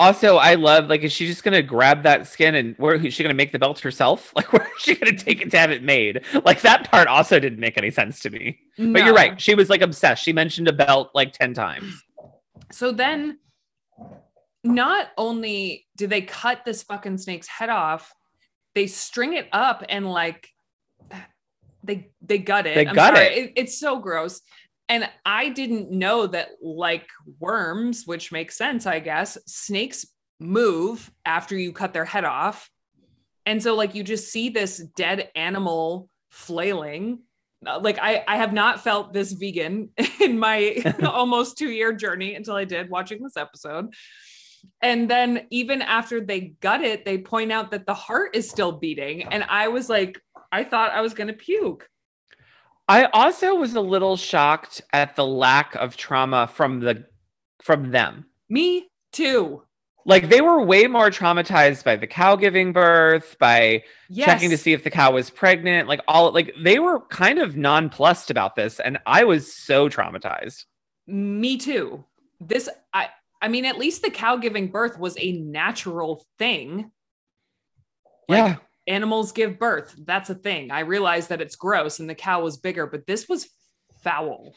Also, 0.00 0.38
I 0.38 0.54
love 0.54 0.88
like, 0.88 1.02
is 1.02 1.12
she 1.12 1.26
just 1.26 1.44
gonna 1.44 1.62
grab 1.62 2.04
that 2.04 2.26
skin 2.26 2.54
and 2.54 2.74
where 2.78 2.94
is 2.94 3.12
she 3.12 3.22
gonna 3.22 3.34
make 3.34 3.52
the 3.52 3.58
belt 3.58 3.78
herself? 3.80 4.32
Like, 4.40 4.50
where 4.50 4.62
is 4.62 4.82
she 4.82 4.94
gonna 4.94 5.14
take 5.14 5.42
it 5.42 5.50
to 5.50 5.58
have 5.58 5.70
it 5.70 5.82
made? 5.82 6.22
Like 6.42 6.62
that 6.62 6.90
part 6.90 7.06
also 7.06 7.38
didn't 7.38 7.60
make 7.60 7.76
any 7.76 7.90
sense 7.90 8.20
to 8.20 8.30
me. 8.30 8.58
But 8.78 9.04
you're 9.04 9.12
right. 9.12 9.38
She 9.38 9.54
was 9.54 9.68
like 9.68 9.82
obsessed. 9.82 10.24
She 10.24 10.32
mentioned 10.32 10.68
a 10.68 10.72
belt 10.72 11.10
like 11.14 11.34
10 11.34 11.52
times. 11.52 12.02
So 12.72 12.92
then, 12.92 13.40
not 14.64 15.08
only 15.18 15.86
do 15.98 16.06
they 16.06 16.22
cut 16.22 16.64
this 16.64 16.82
fucking 16.82 17.18
snake's 17.18 17.46
head 17.46 17.68
off, 17.68 18.14
they 18.74 18.86
string 18.86 19.34
it 19.34 19.48
up 19.52 19.84
and 19.86 20.10
like 20.10 20.48
they 21.84 22.10
they 22.22 22.38
gut 22.38 22.66
it. 22.66 22.74
They 22.74 22.86
gut 22.86 23.16
sorry. 23.16 23.26
it. 23.26 23.52
It's 23.56 23.78
so 23.78 23.98
gross. 23.98 24.40
And 24.90 25.08
I 25.24 25.50
didn't 25.50 25.92
know 25.92 26.26
that, 26.26 26.48
like 26.60 27.06
worms, 27.38 28.02
which 28.06 28.32
makes 28.32 28.58
sense, 28.58 28.86
I 28.86 28.98
guess, 28.98 29.38
snakes 29.46 30.04
move 30.40 31.10
after 31.24 31.56
you 31.56 31.72
cut 31.72 31.92
their 31.92 32.04
head 32.04 32.24
off. 32.24 32.68
And 33.46 33.62
so, 33.62 33.76
like, 33.76 33.94
you 33.94 34.02
just 34.02 34.32
see 34.32 34.48
this 34.48 34.78
dead 34.96 35.30
animal 35.36 36.08
flailing. 36.30 37.20
Uh, 37.64 37.78
Like, 37.80 38.00
I, 38.00 38.24
I 38.26 38.36
have 38.38 38.52
not 38.52 38.80
felt 38.80 39.12
this 39.12 39.30
vegan 39.32 39.90
in 40.20 40.40
my 40.40 40.82
almost 41.04 41.56
two 41.56 41.70
year 41.70 41.92
journey 41.92 42.34
until 42.34 42.56
I 42.56 42.64
did 42.64 42.90
watching 42.90 43.22
this 43.22 43.36
episode. 43.36 43.94
And 44.82 45.08
then, 45.08 45.46
even 45.50 45.82
after 45.82 46.20
they 46.20 46.54
gut 46.60 46.82
it, 46.82 47.04
they 47.04 47.16
point 47.16 47.52
out 47.52 47.70
that 47.70 47.86
the 47.86 47.94
heart 47.94 48.34
is 48.34 48.50
still 48.50 48.72
beating. 48.72 49.22
And 49.22 49.44
I 49.44 49.68
was 49.68 49.88
like, 49.88 50.20
I 50.50 50.64
thought 50.64 50.90
I 50.90 51.00
was 51.00 51.14
going 51.14 51.28
to 51.28 51.34
puke. 51.34 51.88
I 52.90 53.04
also 53.12 53.54
was 53.54 53.76
a 53.76 53.80
little 53.80 54.16
shocked 54.16 54.82
at 54.92 55.14
the 55.14 55.24
lack 55.24 55.76
of 55.76 55.96
trauma 55.96 56.48
from 56.48 56.80
the 56.80 57.04
from 57.62 57.92
them. 57.92 58.26
Me 58.48 58.88
too. 59.12 59.62
Like 60.06 60.28
they 60.28 60.40
were 60.40 60.60
way 60.60 60.88
more 60.88 61.08
traumatized 61.08 61.84
by 61.84 61.94
the 61.94 62.08
cow 62.08 62.34
giving 62.34 62.72
birth, 62.72 63.36
by 63.38 63.84
Yes. 64.08 64.26
checking 64.26 64.50
to 64.50 64.56
see 64.56 64.72
if 64.72 64.82
the 64.82 64.90
cow 64.90 65.12
was 65.12 65.30
pregnant, 65.30 65.86
like 65.86 66.00
all 66.08 66.32
like 66.32 66.52
they 66.64 66.80
were 66.80 67.06
kind 67.06 67.38
of 67.38 67.56
nonplussed 67.56 68.28
about 68.28 68.56
this 68.56 68.80
and 68.80 68.98
I 69.06 69.22
was 69.22 69.56
so 69.56 69.88
traumatized. 69.88 70.64
Me 71.06 71.58
too. 71.58 72.04
This 72.40 72.68
I 72.92 73.10
I 73.40 73.46
mean 73.46 73.66
at 73.66 73.78
least 73.78 74.02
the 74.02 74.10
cow 74.10 74.34
giving 74.34 74.66
birth 74.66 74.98
was 74.98 75.16
a 75.20 75.30
natural 75.38 76.26
thing. 76.40 76.90
Like, 78.28 78.38
yeah. 78.38 78.56
Animals 78.90 79.32
give 79.32 79.58
birth. 79.58 79.94
That's 80.04 80.30
a 80.30 80.34
thing. 80.34 80.70
I 80.70 80.80
realize 80.80 81.28
that 81.28 81.40
it's 81.40 81.56
gross 81.56 82.00
and 82.00 82.10
the 82.10 82.14
cow 82.14 82.42
was 82.42 82.56
bigger, 82.56 82.86
but 82.86 83.06
this 83.06 83.28
was 83.28 83.48
foul. 84.02 84.54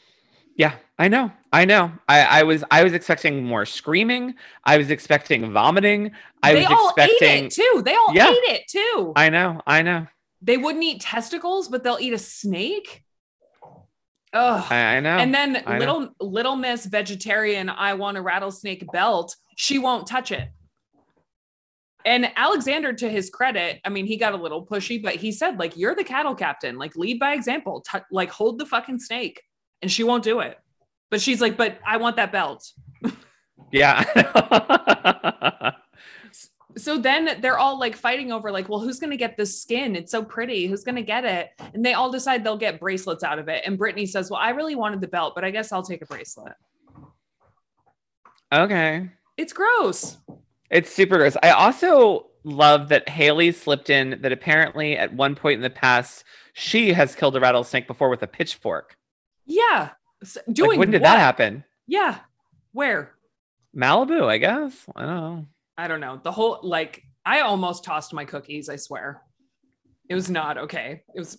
Yeah, 0.56 0.74
I 0.98 1.08
know. 1.08 1.32
I 1.52 1.64
know. 1.64 1.92
I, 2.08 2.20
I 2.40 2.42
was 2.42 2.62
I 2.70 2.84
was 2.84 2.92
expecting 2.92 3.44
more 3.44 3.64
screaming. 3.66 4.34
I 4.64 4.76
was 4.78 4.90
expecting 4.90 5.52
vomiting. 5.52 6.12
I 6.42 6.52
they 6.54 6.60
was 6.62 6.68
all 6.70 6.88
expecting 6.90 7.28
ate 7.28 7.44
it 7.46 7.52
too. 7.52 7.82
They 7.84 7.94
all 7.94 8.12
Yeah. 8.14 8.30
ate 8.30 8.44
it 8.56 8.62
too. 8.68 9.12
I 9.16 9.30
know. 9.30 9.60
I 9.66 9.82
know. 9.82 10.06
they 10.42 10.56
wouldn't 10.56 10.84
eat 10.84 11.00
testicles, 11.00 11.68
but 11.68 11.82
they'll 11.82 11.98
eat 12.00 12.12
a 12.12 12.18
snake. 12.18 13.02
Oh, 14.32 14.66
I, 14.68 14.96
I 14.96 15.00
know. 15.00 15.16
and 15.16 15.32
then 15.32 15.62
I 15.64 15.72
know. 15.72 15.78
little 15.78 16.08
little 16.20 16.56
Miss 16.56 16.86
Vegetarian, 16.86 17.68
I 17.68 17.94
want 17.94 18.16
a 18.16 18.22
rattlesnake 18.22 18.84
belt. 18.92 19.36
She 19.56 19.78
won't 19.78 20.06
touch 20.08 20.32
it. 20.32 20.48
And 22.04 22.30
Alexander, 22.36 22.92
to 22.92 23.08
his 23.08 23.30
credit, 23.30 23.80
I 23.84 23.88
mean, 23.88 24.06
he 24.06 24.16
got 24.16 24.34
a 24.34 24.36
little 24.36 24.64
pushy, 24.64 25.02
but 25.02 25.14
he 25.14 25.32
said, 25.32 25.58
like, 25.58 25.76
you're 25.76 25.94
the 25.94 26.04
cattle 26.04 26.34
captain. 26.34 26.76
Like, 26.76 26.96
lead 26.96 27.18
by 27.18 27.32
example. 27.32 27.82
T- 27.90 27.98
like, 28.10 28.30
hold 28.30 28.58
the 28.58 28.66
fucking 28.66 29.00
snake. 29.00 29.42
And 29.80 29.90
she 29.90 30.04
won't 30.04 30.22
do 30.22 30.40
it. 30.40 30.58
But 31.10 31.20
she's 31.20 31.40
like, 31.40 31.56
but 31.56 31.78
I 31.86 31.96
want 31.96 32.16
that 32.16 32.32
belt. 32.32 32.70
yeah. 33.72 34.04
So 36.76 36.98
then 36.98 37.40
they're 37.40 37.58
all 37.58 37.78
like 37.78 37.94
fighting 37.94 38.32
over, 38.32 38.50
like, 38.50 38.68
well, 38.68 38.80
who's 38.80 38.98
going 38.98 39.12
to 39.12 39.16
get 39.16 39.36
this 39.36 39.62
skin? 39.62 39.94
It's 39.94 40.10
so 40.10 40.24
pretty. 40.24 40.66
Who's 40.66 40.82
going 40.82 40.96
to 40.96 41.02
get 41.02 41.24
it? 41.24 41.50
And 41.72 41.84
they 41.84 41.94
all 41.94 42.10
decide 42.10 42.42
they'll 42.42 42.56
get 42.56 42.80
bracelets 42.80 43.22
out 43.22 43.38
of 43.38 43.48
it. 43.48 43.62
And 43.64 43.78
Brittany 43.78 44.06
says, 44.06 44.30
well, 44.30 44.40
I 44.40 44.50
really 44.50 44.74
wanted 44.74 45.00
the 45.00 45.08
belt, 45.08 45.34
but 45.34 45.44
I 45.44 45.50
guess 45.50 45.70
I'll 45.70 45.84
take 45.84 46.02
a 46.02 46.06
bracelet. 46.06 46.54
okay. 48.52 49.08
It's 49.36 49.52
gross. 49.52 50.18
It's 50.70 50.92
super 50.92 51.16
gross. 51.18 51.36
I 51.42 51.50
also 51.50 52.26
love 52.44 52.88
that 52.90 53.08
Haley 53.08 53.52
slipped 53.52 53.90
in 53.90 54.18
that 54.22 54.32
apparently 54.32 54.96
at 54.96 55.12
one 55.14 55.34
point 55.34 55.56
in 55.56 55.62
the 55.62 55.70
past 55.70 56.24
she 56.52 56.92
has 56.92 57.14
killed 57.14 57.36
a 57.36 57.40
rattlesnake 57.40 57.86
before 57.86 58.08
with 58.08 58.22
a 58.22 58.26
pitchfork. 58.26 58.96
Yeah. 59.46 59.90
S- 60.22 60.38
Like, 60.46 60.54
Doing 60.54 60.78
when 60.78 60.90
did 60.90 61.02
what? 61.02 61.08
that 61.08 61.18
happen? 61.18 61.64
Yeah. 61.86 62.18
Where? 62.72 63.12
Malibu, 63.76 64.24
I 64.26 64.38
guess. 64.38 64.84
I 64.94 65.04
don't 65.06 65.14
know. 65.16 65.46
I 65.76 65.88
don't 65.88 66.00
know. 66.00 66.20
The 66.22 66.30
whole 66.32 66.60
like 66.62 67.02
I 67.26 67.40
almost 67.40 67.82
tossed 67.84 68.12
my 68.14 68.24
cookies, 68.24 68.68
I 68.68 68.76
swear. 68.76 69.22
It 70.08 70.14
was 70.14 70.30
not 70.30 70.58
okay. 70.58 71.02
It 71.14 71.18
was 71.18 71.38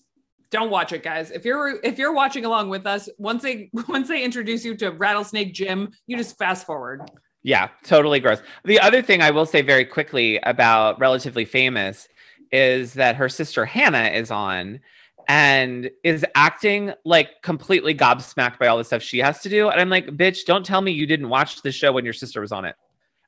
don't 0.51 0.69
watch 0.69 0.91
it, 0.93 1.03
guys. 1.03 1.31
If 1.31 1.45
you're 1.45 1.79
if 1.83 1.97
you're 1.97 2.13
watching 2.13 2.45
along 2.45 2.69
with 2.69 2.85
us, 2.85 3.07
once 3.17 3.43
they 3.43 3.69
once 3.88 4.07
they 4.09 4.23
introduce 4.23 4.65
you 4.65 4.75
to 4.77 4.89
Rattlesnake 4.91 5.53
Jim, 5.53 5.91
you 6.07 6.17
just 6.17 6.38
fast 6.38 6.65
forward. 6.65 7.09
Yeah, 7.45 7.69
totally 7.84 8.19
gross. 8.19 8.41
The 8.63 8.79
other 8.79 9.03
thing 9.03 9.21
I 9.21 9.29
will 9.29 9.45
say 9.45 9.62
very 9.62 9.86
quickly 9.86 10.39
about 10.39 10.99
Relatively 10.99 11.45
Famous 11.45 12.08
is 12.51 12.93
that 12.93 13.15
her 13.17 13.29
sister 13.29 13.67
Hannah 13.67 14.08
is 14.08 14.31
on 14.31 14.79
and 15.27 15.91
is 16.03 16.25
acting 16.34 16.91
like 17.05 17.43
completely 17.43 17.93
gobsmacked 17.93 18.58
by 18.58 18.65
all 18.65 18.79
the 18.79 18.84
stuff 18.84 19.03
she 19.03 19.19
has 19.19 19.41
to 19.41 19.49
do. 19.49 19.69
And 19.69 19.79
I'm 19.79 19.91
like, 19.91 20.08
bitch, 20.08 20.45
don't 20.45 20.65
tell 20.65 20.81
me 20.81 20.91
you 20.91 21.05
didn't 21.05 21.29
watch 21.29 21.62
the 21.62 21.71
show 21.71 21.91
when 21.91 22.03
your 22.03 22.15
sister 22.15 22.41
was 22.41 22.51
on 22.51 22.65
it 22.65 22.75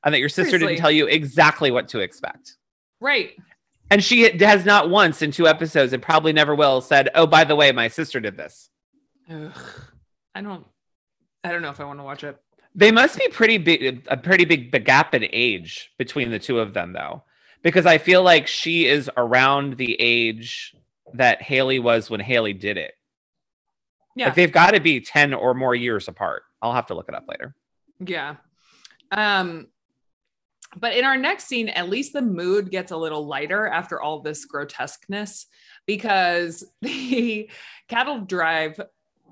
and 0.02 0.12
that 0.12 0.18
your 0.18 0.28
sister 0.28 0.50
Seriously. 0.50 0.74
didn't 0.74 0.80
tell 0.80 0.90
you 0.90 1.06
exactly 1.06 1.70
what 1.70 1.86
to 1.90 2.00
expect. 2.00 2.56
Right. 3.00 3.36
And 3.92 4.02
she 4.02 4.36
has 4.36 4.64
not 4.64 4.90
once 4.90 5.22
in 5.22 5.30
two 5.30 5.46
episodes 5.46 5.92
and 5.92 6.02
probably 6.02 6.32
never 6.32 6.56
will 6.56 6.80
said, 6.80 7.08
oh, 7.14 7.28
by 7.28 7.44
the 7.44 7.54
way, 7.54 7.70
my 7.70 7.86
sister 7.86 8.18
did 8.18 8.36
this. 8.36 8.68
Ugh. 9.30 9.52
I 10.34 10.40
don't 10.40 10.66
I 11.44 11.52
don't 11.52 11.62
know 11.62 11.70
if 11.70 11.78
I 11.78 11.84
want 11.84 12.00
to 12.00 12.04
watch 12.04 12.24
it. 12.24 12.36
They 12.74 12.92
must 12.92 13.18
be 13.18 13.28
pretty 13.28 13.58
big, 13.58 14.06
a 14.08 14.16
pretty 14.16 14.44
big 14.44 14.84
gap 14.84 15.14
in 15.14 15.26
age 15.32 15.90
between 15.98 16.30
the 16.30 16.38
two 16.38 16.60
of 16.60 16.74
them, 16.74 16.92
though, 16.92 17.24
because 17.62 17.86
I 17.86 17.98
feel 17.98 18.22
like 18.22 18.46
she 18.46 18.86
is 18.86 19.10
around 19.16 19.76
the 19.76 19.96
age 20.00 20.74
that 21.14 21.42
Haley 21.42 21.78
was 21.78 22.10
when 22.10 22.20
Haley 22.20 22.52
did 22.52 22.76
it. 22.76 22.94
Yeah. 24.14 24.26
Like 24.26 24.34
they've 24.34 24.52
got 24.52 24.72
to 24.72 24.80
be 24.80 25.00
10 25.00 25.32
or 25.34 25.54
more 25.54 25.74
years 25.74 26.08
apart. 26.08 26.42
I'll 26.60 26.72
have 26.72 26.86
to 26.86 26.94
look 26.94 27.08
it 27.08 27.14
up 27.14 27.26
later. 27.28 27.54
Yeah. 28.04 28.36
Um 29.10 29.68
but 30.76 30.94
in 30.94 31.04
our 31.04 31.16
next 31.16 31.46
scene, 31.46 31.70
at 31.70 31.88
least 31.88 32.12
the 32.12 32.20
mood 32.20 32.70
gets 32.70 32.92
a 32.92 32.96
little 32.96 33.26
lighter 33.26 33.66
after 33.66 34.00
all 34.02 34.20
this 34.20 34.44
grotesqueness 34.44 35.46
because 35.86 36.64
the 36.82 37.48
cattle 37.88 38.20
drive 38.20 38.78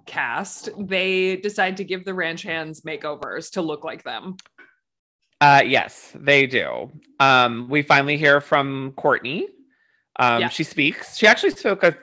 cast, 0.06 0.68
they 0.78 1.36
decide 1.36 1.76
to 1.78 1.84
give 1.84 2.04
the 2.04 2.14
ranch 2.14 2.42
hands 2.42 2.82
makeovers 2.82 3.50
to 3.52 3.62
look 3.62 3.84
like 3.84 4.04
them. 4.04 4.36
Uh, 5.40 5.62
yes, 5.66 6.12
they 6.14 6.46
do. 6.46 6.90
Um, 7.20 7.68
we 7.68 7.82
finally 7.82 8.16
hear 8.16 8.40
from 8.40 8.92
Courtney. 8.96 9.48
Um, 10.18 10.40
Yeah. 10.42 10.48
She 10.48 10.64
speaks. 10.64 11.16
She 11.18 11.26
actually 11.26 11.50
spoke 11.50 11.82
a 11.82 11.94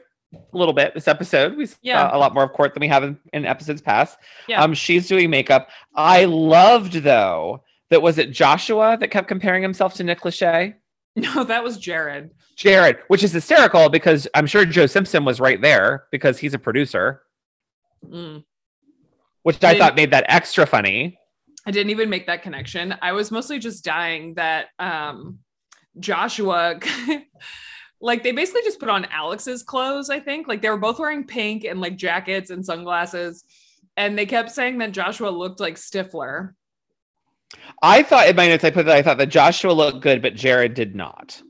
little 0.51 0.73
bit 0.73 0.93
this 0.93 1.07
episode. 1.07 1.57
We 1.57 1.65
saw 1.65 1.77
Yeah. 1.81 2.15
a 2.15 2.17
lot 2.17 2.33
more 2.33 2.43
of 2.43 2.53
Court 2.53 2.73
than 2.73 2.81
we 2.81 2.87
have 2.89 3.03
in, 3.03 3.17
in 3.33 3.45
episodes 3.45 3.81
past. 3.81 4.17
Yeah. 4.47 4.61
Um, 4.61 4.73
she's 4.73 5.07
doing 5.07 5.29
makeup. 5.29 5.69
I 5.95 6.25
loved 6.25 6.93
though 6.93 7.63
that 7.89 8.01
was 8.01 8.17
it 8.19 8.31
Joshua 8.31 8.97
that 8.99 9.09
kept 9.09 9.27
comparing 9.27 9.61
himself 9.63 9.93
to 9.95 10.03
Nick 10.03 10.21
Lachey. 10.21 10.75
No, 11.15 11.43
that 11.43 11.63
was 11.63 11.77
Jared. 11.77 12.31
Jared, 12.55 12.97
which 13.07 13.21
is 13.23 13.31
hysterical 13.31 13.87
because 13.87 14.27
I'm 14.33 14.47
sure 14.47 14.65
Joe 14.65 14.87
Simpson 14.87 15.23
was 15.25 15.39
right 15.39 15.61
there 15.61 16.05
because 16.11 16.39
he's 16.39 16.55
a 16.55 16.57
producer, 16.59 17.21
Mm. 18.03 18.43
which 19.43 19.63
I 19.63 19.73
Did- 19.73 19.79
thought 19.79 19.95
made 19.95 20.11
that 20.11 20.25
extra 20.27 20.65
funny. 20.65 21.17
I 21.65 21.71
didn't 21.71 21.91
even 21.91 22.09
make 22.09 22.27
that 22.27 22.41
connection. 22.43 22.93
I 23.01 23.13
was 23.13 23.31
mostly 23.31 23.57
just 23.59 23.85
dying 23.85 24.33
that 24.35 24.67
um 24.79 25.39
Joshua 25.99 26.79
like 28.01 28.23
they 28.23 28.31
basically 28.33 28.63
just 28.63 28.79
put 28.79 28.89
on 28.89 29.05
Alex's 29.05 29.63
clothes, 29.63 30.09
I 30.09 30.19
think. 30.19 30.47
Like 30.47 30.61
they 30.61 30.69
were 30.69 30.77
both 30.77 30.99
wearing 30.99 31.25
pink 31.25 31.63
and 31.63 31.79
like 31.79 31.95
jackets 31.95 32.49
and 32.49 32.65
sunglasses. 32.65 33.45
And 33.95 34.17
they 34.17 34.25
kept 34.25 34.51
saying 34.51 34.79
that 34.79 34.91
Joshua 34.91 35.29
looked 35.29 35.59
like 35.59 35.75
Stifler. 35.75 36.53
I 37.81 38.03
thought 38.03 38.27
in 38.27 38.35
my 38.35 38.47
notes 38.47 38.63
I 38.63 38.71
put 38.71 38.87
that 38.87 38.95
I 38.97 39.01
thought 39.03 39.19
that 39.19 39.27
Joshua 39.27 39.71
looked 39.71 40.01
good, 40.01 40.21
but 40.21 40.35
Jared 40.35 40.73
did 40.73 40.95
not. 40.95 41.41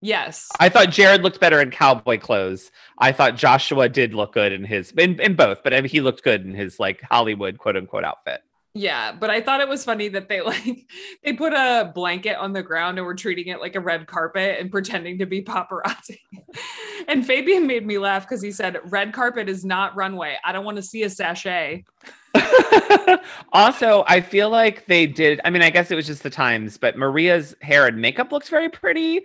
Yes. 0.00 0.48
I 0.58 0.68
thought 0.68 0.90
Jared 0.90 1.22
looked 1.22 1.40
better 1.40 1.60
in 1.60 1.70
cowboy 1.70 2.18
clothes. 2.18 2.70
I 2.98 3.12
thought 3.12 3.36
Joshua 3.36 3.88
did 3.88 4.14
look 4.14 4.32
good 4.32 4.52
in 4.52 4.64
his 4.64 4.92
in, 4.92 5.20
in 5.20 5.34
both, 5.34 5.62
but 5.62 5.74
I 5.74 5.80
mean, 5.80 5.90
he 5.90 6.00
looked 6.00 6.22
good 6.22 6.44
in 6.44 6.54
his 6.54 6.80
like 6.80 7.02
Hollywood 7.02 7.58
quote 7.58 7.76
unquote 7.76 8.04
outfit. 8.04 8.42
Yeah, 8.72 9.10
but 9.12 9.30
I 9.30 9.40
thought 9.40 9.60
it 9.60 9.68
was 9.68 9.84
funny 9.84 10.08
that 10.08 10.28
they 10.28 10.40
like 10.42 10.86
they 11.24 11.32
put 11.32 11.52
a 11.52 11.90
blanket 11.94 12.36
on 12.36 12.52
the 12.52 12.62
ground 12.62 12.98
and 12.98 13.06
were 13.06 13.14
treating 13.14 13.48
it 13.48 13.60
like 13.60 13.74
a 13.74 13.80
red 13.80 14.06
carpet 14.06 14.58
and 14.60 14.70
pretending 14.70 15.18
to 15.18 15.26
be 15.26 15.42
paparazzi. 15.42 16.20
and 17.08 17.26
Fabian 17.26 17.66
made 17.66 17.86
me 17.86 17.98
laugh 17.98 18.22
because 18.22 18.42
he 18.42 18.52
said, 18.52 18.78
"Red 18.84 19.12
carpet 19.12 19.48
is 19.48 19.64
not 19.64 19.96
runway. 19.96 20.36
I 20.44 20.52
don't 20.52 20.64
want 20.64 20.76
to 20.76 20.82
see 20.82 21.02
a 21.02 21.10
sachet." 21.10 21.84
also, 23.52 24.04
I 24.06 24.20
feel 24.20 24.50
like 24.50 24.86
they 24.86 25.06
did. 25.06 25.40
I 25.44 25.50
mean, 25.50 25.62
I 25.62 25.70
guess 25.70 25.90
it 25.90 25.96
was 25.96 26.06
just 26.06 26.22
the 26.22 26.30
times, 26.30 26.78
but 26.78 26.96
Maria's 26.96 27.56
hair 27.60 27.86
and 27.86 28.00
makeup 28.00 28.30
looks 28.30 28.48
very 28.48 28.68
pretty. 28.68 29.22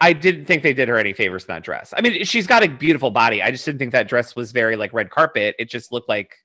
I 0.00 0.12
didn't 0.12 0.44
think 0.44 0.62
they 0.62 0.72
did 0.72 0.88
her 0.88 0.96
any 0.98 1.12
favors 1.12 1.44
in 1.44 1.48
that 1.48 1.64
dress. 1.64 1.92
I 1.96 2.00
mean, 2.00 2.24
she's 2.24 2.46
got 2.46 2.62
a 2.62 2.68
beautiful 2.68 3.10
body. 3.10 3.42
I 3.42 3.50
just 3.50 3.64
didn't 3.64 3.78
think 3.80 3.92
that 3.92 4.08
dress 4.08 4.36
was 4.36 4.52
very 4.52 4.76
like 4.76 4.92
red 4.92 5.10
carpet. 5.10 5.56
It 5.58 5.68
just 5.68 5.90
looked 5.90 6.08
like 6.08 6.36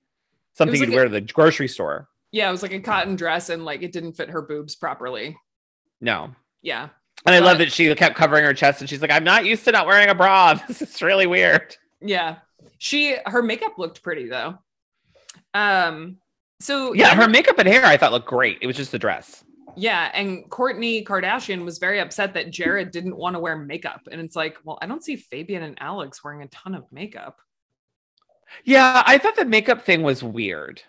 something 0.53 0.79
like 0.79 0.87
you'd 0.87 0.93
a- 0.93 0.95
wear 0.95 1.03
to 1.05 1.09
the 1.11 1.21
grocery 1.21 1.67
store. 1.67 2.07
Yeah, 2.31 2.49
it 2.49 2.51
was 2.51 2.63
like 2.63 2.73
a 2.73 2.79
cotton 2.79 3.15
dress 3.15 3.49
and 3.49 3.63
like 3.63 3.83
it 3.83 3.91
didn't 3.91 4.13
fit 4.13 4.29
her 4.31 4.41
boobs 4.41 4.75
properly. 4.75 5.37
No. 6.01 6.33
Yeah. 6.63 6.89
And 7.27 7.35
I 7.35 7.39
love 7.39 7.59
that 7.59 7.71
she 7.71 7.93
kept 7.93 8.15
covering 8.15 8.43
her 8.43 8.55
chest 8.55 8.81
and 8.81 8.89
she's 8.89 9.01
like, 9.03 9.11
I'm 9.11 9.23
not 9.23 9.45
used 9.45 9.63
to 9.65 9.71
not 9.71 9.85
wearing 9.85 10.09
a 10.09 10.15
bra. 10.15 10.59
This 10.67 10.81
is 10.81 11.01
really 11.03 11.27
weird. 11.27 11.75
Yeah. 12.01 12.37
She 12.79 13.15
her 13.27 13.43
makeup 13.43 13.77
looked 13.77 14.01
pretty 14.01 14.27
though. 14.27 14.57
Um 15.53 16.17
so 16.59 16.93
Yeah, 16.93 17.13
her 17.15 17.27
makeup 17.27 17.59
and 17.59 17.67
hair 17.67 17.85
I 17.85 17.97
thought 17.97 18.11
looked 18.11 18.27
great. 18.27 18.57
It 18.61 18.67
was 18.67 18.75
just 18.75 18.91
the 18.91 18.99
dress. 18.99 19.43
Yeah, 19.75 20.11
and 20.13 20.49
Courtney 20.49 21.03
Kardashian 21.03 21.65
was 21.65 21.77
very 21.79 21.99
upset 21.99 22.33
that 22.35 22.51
Jared 22.51 22.91
didn't 22.91 23.15
want 23.15 23.35
to 23.35 23.39
wear 23.39 23.57
makeup. 23.57 24.01
And 24.11 24.21
it's 24.21 24.35
like, 24.35 24.57
well, 24.63 24.77
I 24.81 24.85
don't 24.85 25.03
see 25.03 25.15
Fabian 25.15 25.63
and 25.63 25.77
Alex 25.81 26.23
wearing 26.23 26.41
a 26.41 26.47
ton 26.47 26.75
of 26.75 26.91
makeup. 26.91 27.39
Yeah, 28.63 29.01
I 29.05 29.17
thought 29.17 29.35
the 29.35 29.45
makeup 29.45 29.83
thing 29.83 30.03
was 30.03 30.23
weird. 30.23 30.81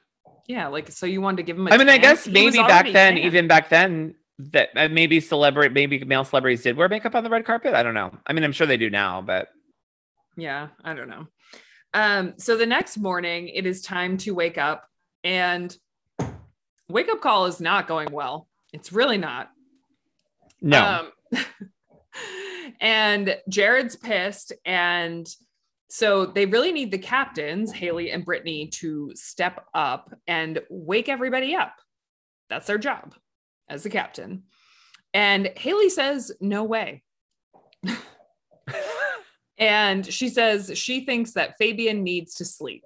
Yeah, 0.47 0.69
like 0.69 0.91
so 0.91 1.07
you 1.07 1.23
wanted 1.23 1.39
to 1.39 1.43
give 1.45 1.57
him 1.57 1.67
a 1.69 1.71
I 1.71 1.79
mean, 1.79 1.89
I 1.89 1.99
guess 1.99 2.27
maybe 2.27 2.59
back 2.59 2.87
then, 2.87 3.15
tan. 3.15 3.19
even 3.19 3.49
back 3.49 3.71
then, 3.71 4.15
that 4.39 4.69
uh, 4.77 4.89
maybe 4.89 5.21
celebrity, 5.21 5.73
maybe 5.73 6.05
male 6.05 6.25
celebrities 6.25 6.63
did 6.63 6.77
wear 6.77 6.89
makeup 6.89 7.15
on 7.15 7.25
the 7.25 7.31
red 7.31 7.47
carpet. 7.47 7.75
I 7.75 7.83
don't 7.83 7.95
know. 7.95 8.15
I 8.27 8.35
mean, 8.35 8.45
I'm 8.45 8.53
sure 8.53 8.67
they 8.67 8.77
do 8.77 8.91
now, 8.91 9.23
but 9.23 9.49
Yeah, 10.37 10.69
I 10.83 10.95
don't 10.95 11.09
know. 11.09 11.27
Um, 11.95 12.35
so 12.37 12.57
the 12.57 12.67
next 12.67 12.99
morning, 12.99 13.49
it 13.49 13.65
is 13.65 13.81
time 13.81 14.19
to 14.19 14.33
wake 14.33 14.59
up, 14.59 14.87
and 15.23 15.75
wake 16.89 17.09
up 17.09 17.23
call 17.23 17.47
is 17.47 17.61
not 17.61 17.89
going 17.89 18.13
well. 18.13 18.49
It's 18.75 18.93
really 18.93 19.19
not. 19.19 19.51
no. 20.61 21.11
Um, 21.33 21.45
and 22.81 23.39
Jared's 23.49 23.97
pissed, 23.97 24.53
and 24.65 25.27
so 25.89 26.27
they 26.27 26.45
really 26.47 26.73
need 26.73 26.91
the 26.91 26.99
captains, 26.99 27.73
Haley 27.73 28.11
and 28.11 28.25
Brittany, 28.25 28.69
to 28.75 29.13
step 29.15 29.65
up 29.75 30.13
and 30.27 30.61
wake 30.69 31.09
everybody 31.09 31.55
up. 31.55 31.75
That's 32.51 32.67
their 32.67 32.79
job 32.79 33.15
as 33.69 33.85
the 33.85 33.91
captain. 33.91 34.43
And 35.13 35.53
Haley 35.57 35.89
says, 35.89 36.33
"No 36.41 36.65
way." 36.65 37.03
And 39.59 40.05
she 40.05 40.29
says 40.31 40.77
she 40.77 41.05
thinks 41.05 41.33
that 41.33 41.57
Fabian 41.59 42.03
needs 42.03 42.35
to 42.35 42.45
sleep. 42.45 42.85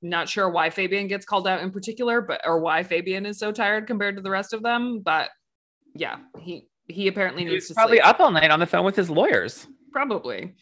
Not 0.00 0.28
sure 0.28 0.48
why 0.48 0.70
Fabian 0.70 1.08
gets 1.08 1.26
called 1.26 1.48
out 1.48 1.60
in 1.60 1.70
particular, 1.70 2.20
but 2.20 2.40
or 2.44 2.60
why 2.60 2.82
Fabian 2.82 3.26
is 3.26 3.38
so 3.38 3.50
tired 3.50 3.86
compared 3.86 4.16
to 4.16 4.22
the 4.22 4.30
rest 4.30 4.52
of 4.52 4.62
them. 4.62 5.00
But 5.00 5.30
yeah, 5.94 6.18
he 6.40 6.68
he 6.86 7.08
apparently 7.08 7.44
he 7.44 7.50
needs 7.50 7.68
to 7.68 7.74
probably 7.74 7.98
sleep. 7.98 8.06
up 8.06 8.20
all 8.20 8.30
night 8.30 8.50
on 8.50 8.60
the 8.60 8.66
phone 8.66 8.84
with 8.84 8.96
his 8.96 9.10
lawyers. 9.10 9.66
Probably. 9.92 10.54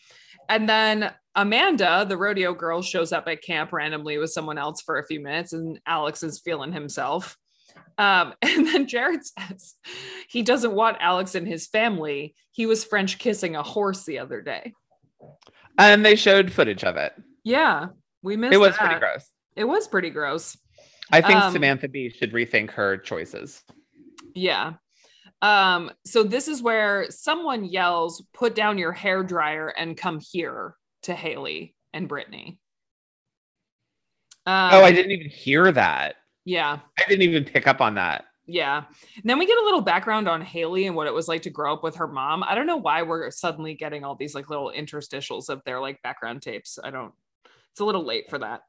and 0.49 0.69
then 0.69 1.13
Amanda, 1.35 2.07
the 2.09 2.17
rodeo 2.17 2.55
girl, 2.55 2.81
shows 2.81 3.13
up 3.13 3.29
at 3.29 3.43
camp 3.43 3.73
randomly 3.73 4.17
with 4.17 4.31
someone 4.31 4.57
else 4.57 4.81
for 4.81 4.99
a 4.99 5.07
few 5.07 5.21
minutes, 5.21 5.53
and 5.53 5.79
Alex 5.87 6.23
is 6.23 6.41
feeling 6.41 6.73
himself. 6.73 7.37
Um, 7.99 8.35
and 8.43 8.67
then 8.67 8.87
Jared 8.87 9.21
says 9.25 9.75
he 10.29 10.43
doesn't 10.43 10.73
want 10.73 10.97
Alex 11.01 11.35
and 11.35 11.47
his 11.47 11.67
family. 11.67 12.35
He 12.53 12.67
was 12.67 12.85
French 12.85 13.19
kissing 13.19 13.55
a 13.55 13.63
horse 13.63 14.05
the 14.05 14.19
other 14.19 14.41
day. 14.41 14.73
And 15.79 16.05
they 16.05 16.17
showed 16.17 16.51
footage 16.51 16.85
of 16.85 16.97
it. 16.97 17.13
Yeah, 17.45 17.89
we 18.27 18.37
missed. 18.37 18.53
It 18.53 18.59
was 18.59 18.73
that. 18.73 18.81
pretty 18.81 18.99
gross. 18.99 19.31
It 19.55 19.65
was 19.65 19.89
pretty 19.89 20.11
gross. 20.11 20.59
I 21.13 21.21
think 21.21 21.41
Um, 21.41 21.53
Samantha 21.53 21.89
Bee 21.89 22.11
should 22.11 22.33
rethink 22.33 22.73
her 22.73 22.99
choices. 22.99 23.63
Yeah. 24.35 24.75
Um, 25.41 25.93
so 26.05 26.25
this 26.25 26.49
is 26.49 26.61
where 26.61 27.07
someone 27.11 27.65
yells, 27.65 28.25
"Put 28.35 28.55
down 28.55 28.79
your 28.79 28.93
hair 28.93 29.23
dryer 29.23 29.69
and 29.69 29.97
come 29.97 30.19
here" 30.21 30.75
to 31.03 31.15
Haley 31.15 31.77
and 31.93 32.09
Brittany. 32.09 32.59
Um, 34.45 34.71
oh, 34.75 34.85
I 34.85 34.93
didn't 34.93 35.13
even 35.13 35.31
hear 35.31 35.71
that. 35.73 36.17
Yeah. 36.45 36.79
I 36.99 37.05
didn't 37.09 37.23
even 37.23 37.45
pick 37.45 37.67
up 37.67 37.81
on 37.81 37.95
that. 37.95 38.25
Yeah. 38.47 38.85
And 39.17 39.25
then 39.25 39.39
we 39.39 39.47
get 39.47 39.59
a 39.59 39.65
little 39.65 39.81
background 39.81 40.29
on 40.29 40.41
Haley 40.41 40.87
and 40.87 40.95
what 40.95 41.09
it 41.09 41.15
was 41.15 41.27
like 41.27 41.43
to 41.43 41.51
grow 41.51 41.73
up 41.73 41.83
with 41.83 41.97
her 41.97 42.07
mom. 42.07 42.45
I 42.45 42.55
don't 42.55 42.67
know 42.67 42.77
why 42.77 43.03
we're 43.03 43.31
suddenly 43.31 43.75
getting 43.75 44.05
all 44.05 44.15
these 44.15 44.35
like 44.35 44.49
little 44.49 44.73
interstitials 44.77 45.49
of 45.49 45.63
their 45.65 45.81
like 45.81 46.01
background 46.03 46.43
tapes. 46.43 46.79
I 46.83 46.91
don't 46.91 47.13
it's 47.77 47.81
a 47.83 47.85
little 47.85 48.07
late 48.07 48.31
for 48.31 48.39
that. 48.39 48.63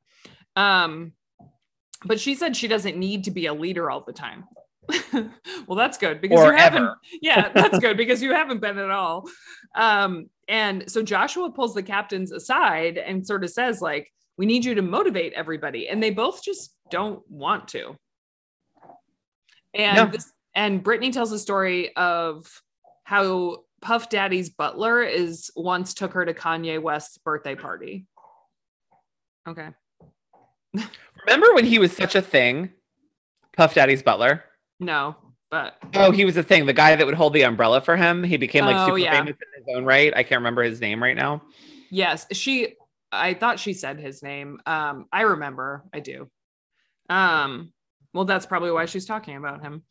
Um 0.57 1.13
but 2.03 2.19
she 2.19 2.35
said 2.35 2.57
she 2.57 2.67
doesn't 2.67 2.97
need 2.97 3.23
to 3.23 3.31
be 3.31 3.45
a 3.45 3.53
leader 3.53 3.89
all 3.89 4.01
the 4.05 4.11
time. 4.11 4.43
well, 5.13 5.77
that's 5.77 5.97
good 5.97 6.19
because 6.19 6.41
Or 6.41 6.51
you 6.51 6.57
haven't 6.57 6.89
yeah, 7.21 7.47
that's 7.53 7.79
good 7.79 7.95
because 7.95 8.21
you 8.21 8.33
haven't 8.33 8.59
been 8.59 8.77
at 8.77 8.91
all. 8.91 9.23
Um 9.75 10.29
and 10.49 10.91
so 10.91 11.01
Joshua 11.01 11.49
pulls 11.51 11.73
the 11.73 11.83
captains 11.83 12.33
aside 12.33 12.97
and 12.97 13.25
sort 13.25 13.45
of 13.45 13.49
says 13.49 13.81
like 13.81 14.11
we 14.37 14.45
need 14.45 14.65
you 14.65 14.75
to 14.75 14.81
motivate 14.81 15.31
everybody 15.31 15.87
and 15.87 16.03
they 16.03 16.09
both 16.11 16.43
just 16.43 16.73
don't 16.91 17.21
want 17.31 17.69
to. 17.69 17.95
And 19.73 19.95
No. 19.95 20.05
this 20.07 20.33
and 20.53 20.83
Brittany 20.83 21.11
tells 21.13 21.31
a 21.31 21.39
story 21.39 21.95
of 21.95 22.45
how 23.05 23.59
Puff 23.79 24.09
Daddy's 24.09 24.49
butler 24.49 25.01
is 25.01 25.49
once 25.55 25.93
took 25.93 26.11
her 26.11 26.25
to 26.25 26.33
Kanye 26.33 26.81
West's 26.81 27.17
birthday 27.19 27.55
party. 27.55 28.05
Okay. 29.47 29.69
Remember 31.25 31.53
when 31.53 31.65
he 31.65 31.79
was 31.79 31.95
such 31.95 32.15
a 32.15 32.21
thing? 32.21 32.71
Puff 33.55 33.73
Daddy's 33.73 34.03
butler. 34.03 34.43
No, 34.79 35.15
but 35.49 35.77
Oh, 35.95 36.11
he 36.11 36.25
was 36.25 36.37
a 36.37 36.43
thing. 36.43 36.65
The 36.65 36.73
guy 36.73 36.95
that 36.95 37.05
would 37.05 37.15
hold 37.15 37.33
the 37.33 37.41
umbrella 37.43 37.81
for 37.81 37.95
him. 37.97 38.23
He 38.23 38.37
became 38.37 38.65
like 38.65 38.75
Oh, 38.77 38.85
super 38.87 38.97
yeah. 38.99 39.11
famous 39.17 39.35
in 39.35 39.63
his 39.65 39.75
own 39.75 39.85
right. 39.85 40.13
I 40.15 40.23
can't 40.23 40.39
remember 40.39 40.63
his 40.63 40.79
name 40.81 41.01
right 41.01 41.15
now. 41.15 41.41
yes, 41.89 42.27
she 42.33 42.75
I 43.11 43.33
thought 43.33 43.59
she 43.59 43.73
said 43.73 43.99
his 43.99 44.21
name. 44.21 44.59
Um, 44.65 45.05
I 45.13 45.21
remember, 45.21 45.85
I 45.93 46.01
do. 46.01 46.29
Um, 47.09 47.71
well, 48.13 48.25
that's 48.25 48.45
probably 48.45 48.71
why 48.71 48.85
she's 48.85 49.05
talking 49.05 49.37
about 49.37 49.61
him. 49.61 49.83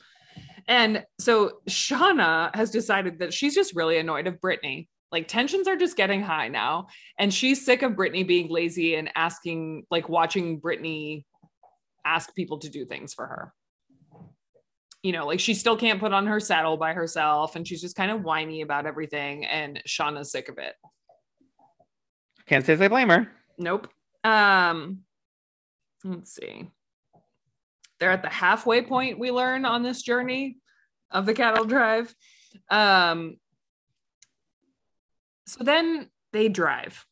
And 0.69 1.05
so 1.19 1.61
Shauna 1.69 2.55
has 2.55 2.71
decided 2.71 3.21
that 3.21 3.33
she's 3.33 3.55
just 3.55 3.75
really 3.75 3.97
annoyed 3.99 4.27
of 4.27 4.39
Brittany. 4.41 4.89
Like 5.13 5.29
tensions 5.29 5.69
are 5.69 5.77
just 5.77 5.97
getting 5.97 6.23
high 6.23 6.49
now. 6.49 6.89
And 7.19 7.33
she's 7.33 7.65
sick 7.65 7.83
of 7.83 7.97
Brittany 7.97 8.25
being 8.25 8.49
lazy 8.49 8.97
and 8.97 9.11
asking, 9.15 9.85
like 9.91 10.09
watching 10.09 10.59
Brittany 10.59 11.25
ask 12.05 12.35
people 12.35 12.59
to 12.59 12.69
do 12.69 12.85
things 12.85 13.15
for 13.15 13.27
her. 13.27 13.53
You 15.03 15.13
know, 15.13 15.27
like 15.27 15.39
she 15.41 15.55
still 15.55 15.77
can't 15.77 16.01
put 16.01 16.13
on 16.13 16.27
her 16.27 16.41
saddle 16.41 16.77
by 16.77 16.93
herself 16.93 17.55
and 17.55 17.67
she's 17.67 17.81
just 17.81 17.97
kind 17.97 18.11
of 18.11 18.23
whiny 18.23 18.63
about 18.63 18.87
everything. 18.87 19.45
And 19.45 19.81
Shauna's 19.87 20.33
sick 20.33 20.49
of 20.49 20.59
it. 20.59 20.75
Can't 22.47 22.65
say 22.65 22.75
I 22.75 22.89
blame 22.89 23.09
her. 23.09 23.29
Nope. 23.59 23.89
Um, 24.25 25.01
let's 26.05 26.35
see. 26.35 26.69
They're 27.99 28.11
at 28.11 28.23
the 28.23 28.29
halfway 28.29 28.83
point 28.83 29.19
we 29.19 29.31
learn 29.31 29.65
on 29.65 29.83
this 29.83 30.03
journey 30.03 30.59
of 31.11 31.27
the 31.27 31.35
cattle 31.35 31.65
drive. 31.65 32.15
Um, 32.71 33.37
so 35.47 35.65
then 35.65 36.09
they 36.33 36.49
drive. 36.49 37.05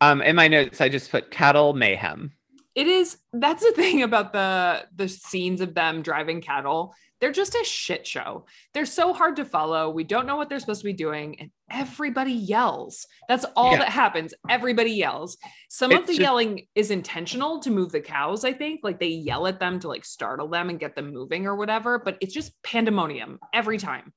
Um, 0.00 0.20
in 0.22 0.36
my 0.36 0.48
notes, 0.48 0.80
I 0.80 0.88
just 0.88 1.10
put 1.10 1.30
cattle 1.30 1.74
mayhem. 1.74 2.32
It 2.74 2.86
is 2.86 3.18
that's 3.34 3.62
the 3.62 3.72
thing 3.72 4.02
about 4.02 4.32
the 4.32 4.86
the 4.96 5.08
scenes 5.08 5.60
of 5.60 5.74
them 5.74 6.02
driving 6.02 6.40
cattle. 6.40 6.94
They're 7.20 7.30
just 7.30 7.54
a 7.54 7.62
shit 7.64 8.04
show. 8.04 8.46
They're 8.74 8.84
so 8.86 9.12
hard 9.12 9.36
to 9.36 9.44
follow. 9.44 9.90
We 9.90 10.02
don't 10.02 10.26
know 10.26 10.34
what 10.34 10.48
they're 10.48 10.58
supposed 10.58 10.80
to 10.80 10.86
be 10.86 10.92
doing, 10.92 11.38
and 11.38 11.50
everybody 11.70 12.32
yells. 12.32 13.06
That's 13.28 13.44
all 13.54 13.72
Yeah. 13.72 13.78
that 13.80 13.90
happens. 13.90 14.34
Everybody 14.48 14.90
yells. 14.90 15.36
Some 15.68 15.92
of 15.92 16.06
the 16.06 16.14
just- 16.14 16.20
yelling 16.20 16.66
is 16.74 16.90
intentional 16.90 17.60
to 17.60 17.70
move 17.70 17.92
the 17.92 18.00
cows, 18.00 18.44
I 18.44 18.52
think. 18.54 18.80
Like 18.82 18.98
they 18.98 19.06
yell 19.08 19.46
at 19.46 19.60
them 19.60 19.78
to 19.80 19.88
like 19.88 20.04
startle 20.04 20.48
them 20.48 20.68
and 20.68 20.80
get 20.80 20.96
them 20.96 21.12
moving 21.12 21.46
or 21.46 21.54
whatever, 21.54 21.98
but 22.00 22.16
it's 22.20 22.34
just 22.34 22.60
pandemonium 22.64 23.38
every 23.54 23.78
time. 23.78 24.12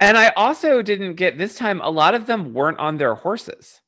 And 0.00 0.16
I 0.16 0.30
also 0.30 0.80
didn't 0.80 1.14
get 1.14 1.36
this 1.36 1.56
time, 1.56 1.80
a 1.82 1.90
lot 1.90 2.14
of 2.14 2.26
them 2.26 2.54
weren't 2.54 2.78
on 2.78 2.96
their 2.96 3.14
horses. 3.14 3.80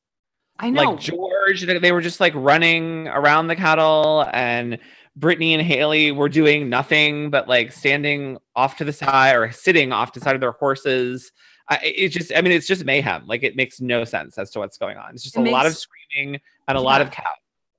I 0.59 0.69
know. 0.69 0.91
Like 0.91 0.99
George, 0.99 1.63
they 1.63 1.91
were 1.91 2.01
just 2.01 2.19
like 2.19 2.33
running 2.35 3.07
around 3.07 3.47
the 3.47 3.55
cattle, 3.55 4.29
and 4.31 4.77
Brittany 5.15 5.55
and 5.55 5.63
Haley 5.63 6.11
were 6.11 6.29
doing 6.29 6.69
nothing 6.69 7.31
but 7.31 7.47
like 7.47 7.71
standing 7.71 8.37
off 8.55 8.77
to 8.77 8.85
the 8.85 8.93
side 8.93 9.35
or 9.35 9.51
sitting 9.51 9.91
off 9.91 10.11
to 10.11 10.19
the 10.19 10.23
side 10.23 10.35
of 10.35 10.41
their 10.41 10.51
horses. 10.51 11.31
I, 11.69 11.79
it 11.83 12.09
just, 12.09 12.31
I 12.35 12.41
mean, 12.41 12.51
it's 12.51 12.67
just 12.67 12.85
mayhem. 12.85 13.25
Like 13.25 13.41
it 13.41 13.55
makes 13.55 13.81
no 13.81 14.03
sense 14.03 14.37
as 14.37 14.51
to 14.51 14.59
what's 14.59 14.77
going 14.77 14.97
on. 14.97 15.13
It's 15.13 15.23
just 15.23 15.37
It 15.37 15.47
a 15.47 15.51
lot 15.51 15.65
of 15.65 15.75
screaming 15.75 16.39
and 16.67 16.77
a 16.77 16.81
lot 16.81 17.01
of 17.01 17.09
cow. 17.09 17.23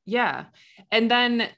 Yeah. 0.06 0.46
And 0.90 1.10
then 1.10 1.48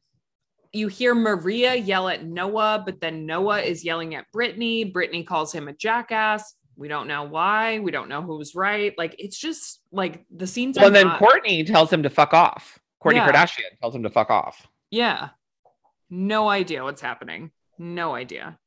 you 0.72 0.88
hear 0.88 1.14
Maria 1.14 1.74
yell 1.74 2.08
at 2.08 2.24
Noah, 2.24 2.82
but 2.84 3.00
then 3.00 3.26
Noah 3.26 3.60
is 3.60 3.84
yelling 3.84 4.14
at 4.14 4.30
Brittany. 4.32 4.84
Brittany 4.84 5.24
calls 5.24 5.52
him 5.52 5.68
a 5.68 5.72
jackass. 5.72 6.54
We 6.76 6.88
don't 6.88 7.08
know 7.08 7.24
why. 7.24 7.78
We 7.78 7.90
don't 7.90 8.08
know 8.08 8.22
who's 8.22 8.54
right. 8.54 8.94
Like 8.98 9.16
it's 9.18 9.38
just 9.38 9.80
like 9.92 10.24
the 10.34 10.46
scenes 10.46 10.76
Well, 10.76 10.84
are 10.84 10.88
and 10.88 10.96
then 10.96 11.06
not- 11.06 11.18
Courtney 11.18 11.64
tells 11.64 11.92
him 11.92 12.02
to 12.02 12.10
fuck 12.10 12.34
off. 12.34 12.78
Courtney 13.00 13.20
Yeah. 13.20 13.30
Kardashian 13.32 13.78
tells 13.80 13.94
him 13.94 14.02
to 14.02 14.10
fuck 14.10 14.30
off. 14.30 14.66
yeah. 14.90 15.30
No 16.08 16.48
idea 16.48 16.84
what's 16.84 17.00
happening. 17.00 17.50
No 17.78 18.14
idea. 18.14 18.58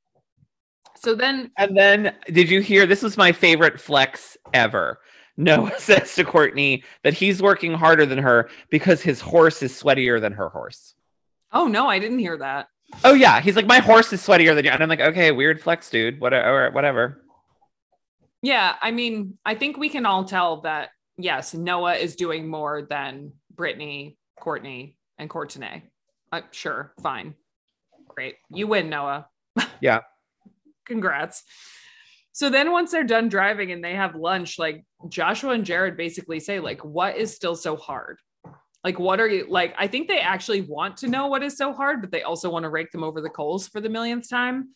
So 0.98 1.16
then 1.16 1.52
And 1.58 1.78
then, 1.78 2.14
did 2.28 2.50
you 2.50 2.60
hear? 2.62 2.86
This 2.86 3.02
was 3.02 3.16
my 3.18 3.32
favorite 3.32 3.80
flex 3.80 4.36
ever. 4.54 5.00
Noah 5.38 5.72
says 5.80 6.14
to 6.16 6.26
Courtney 6.26 6.84
that 7.04 7.14
he's 7.14 7.42
working 7.42 7.74
harder 7.74 8.06
than 8.06 8.18
her 8.20 8.50
because 8.70 9.02
his 9.02 9.22
horse 9.22 9.64
is 9.64 9.72
sweatier 9.72 10.20
than 10.20 10.34
her 10.34 10.50
horse. 10.50 10.96
oh 11.54 11.68
no, 11.68 11.88
I 11.88 12.00
didn't 12.00 12.20
hear 12.20 12.38
that. 12.40 12.68
Oh 13.06 13.14
yeah, 13.14 13.40
he's 13.40 13.56
like 13.56 13.68
my 13.68 13.80
horse 13.80 14.12
is 14.12 14.22
sweatier 14.22 14.54
than 14.54 14.66
you, 14.66 14.72
and 14.72 14.84
I'm 14.84 14.90
like, 14.90 15.00
okay, 15.00 15.32
weird 15.32 15.62
flex, 15.62 15.90
dude. 15.90 16.20
Whatever, 16.20 16.72
whatever. 16.72 17.24
Yeah, 18.42 18.76
I 18.82 18.92
mean, 18.92 19.38
I 19.46 19.56
think 19.56 19.78
we 19.78 19.90
can 19.90 20.06
all 20.06 20.24
tell 20.24 20.62
that 20.62 20.90
yes, 21.18 21.54
Noah 21.54 21.96
is 21.96 22.16
doing 22.16 22.48
more 22.48 22.88
than 22.90 23.34
Brittany, 23.54 24.18
Courtney, 24.40 24.98
and 25.18 25.30
Courtenay. 25.30 25.84
Uh, 26.32 26.42
sure, 26.52 26.94
fine, 27.02 27.36
great, 28.08 28.36
you 28.50 28.68
win, 28.68 28.90
Noah. 28.90 29.28
Yeah. 29.82 30.02
Congrats. 30.86 31.44
So 32.32 32.50
then, 32.50 32.72
once 32.72 32.92
they're 32.92 33.04
done 33.04 33.30
driving 33.30 33.72
and 33.72 33.84
they 33.84 33.96
have 33.96 34.16
lunch, 34.16 34.58
like 34.58 34.86
Joshua 35.08 35.52
and 35.52 35.66
Jared 35.66 35.98
basically 35.98 36.40
say, 36.40 36.60
like, 36.60 36.84
what 36.84 37.18
is 37.18 37.36
still 37.36 37.56
so 37.56 37.76
hard? 37.76 38.18
Like, 38.84 38.98
what 38.98 39.20
are 39.20 39.28
you 39.28 39.46
like? 39.50 39.76
I 39.78 39.88
think 39.88 40.08
they 40.08 40.20
actually 40.20 40.62
want 40.62 40.98
to 40.98 41.08
know 41.08 41.28
what 41.28 41.44
is 41.44 41.58
so 41.58 41.74
hard, 41.74 42.02
but 42.02 42.12
they 42.12 42.24
also 42.24 42.50
want 42.50 42.64
to 42.64 42.70
rake 42.70 42.92
them 42.92 43.04
over 43.04 43.20
the 43.20 43.30
coals 43.30 43.68
for 43.68 43.82
the 43.82 43.90
millionth 43.90 44.30
time. 44.30 44.70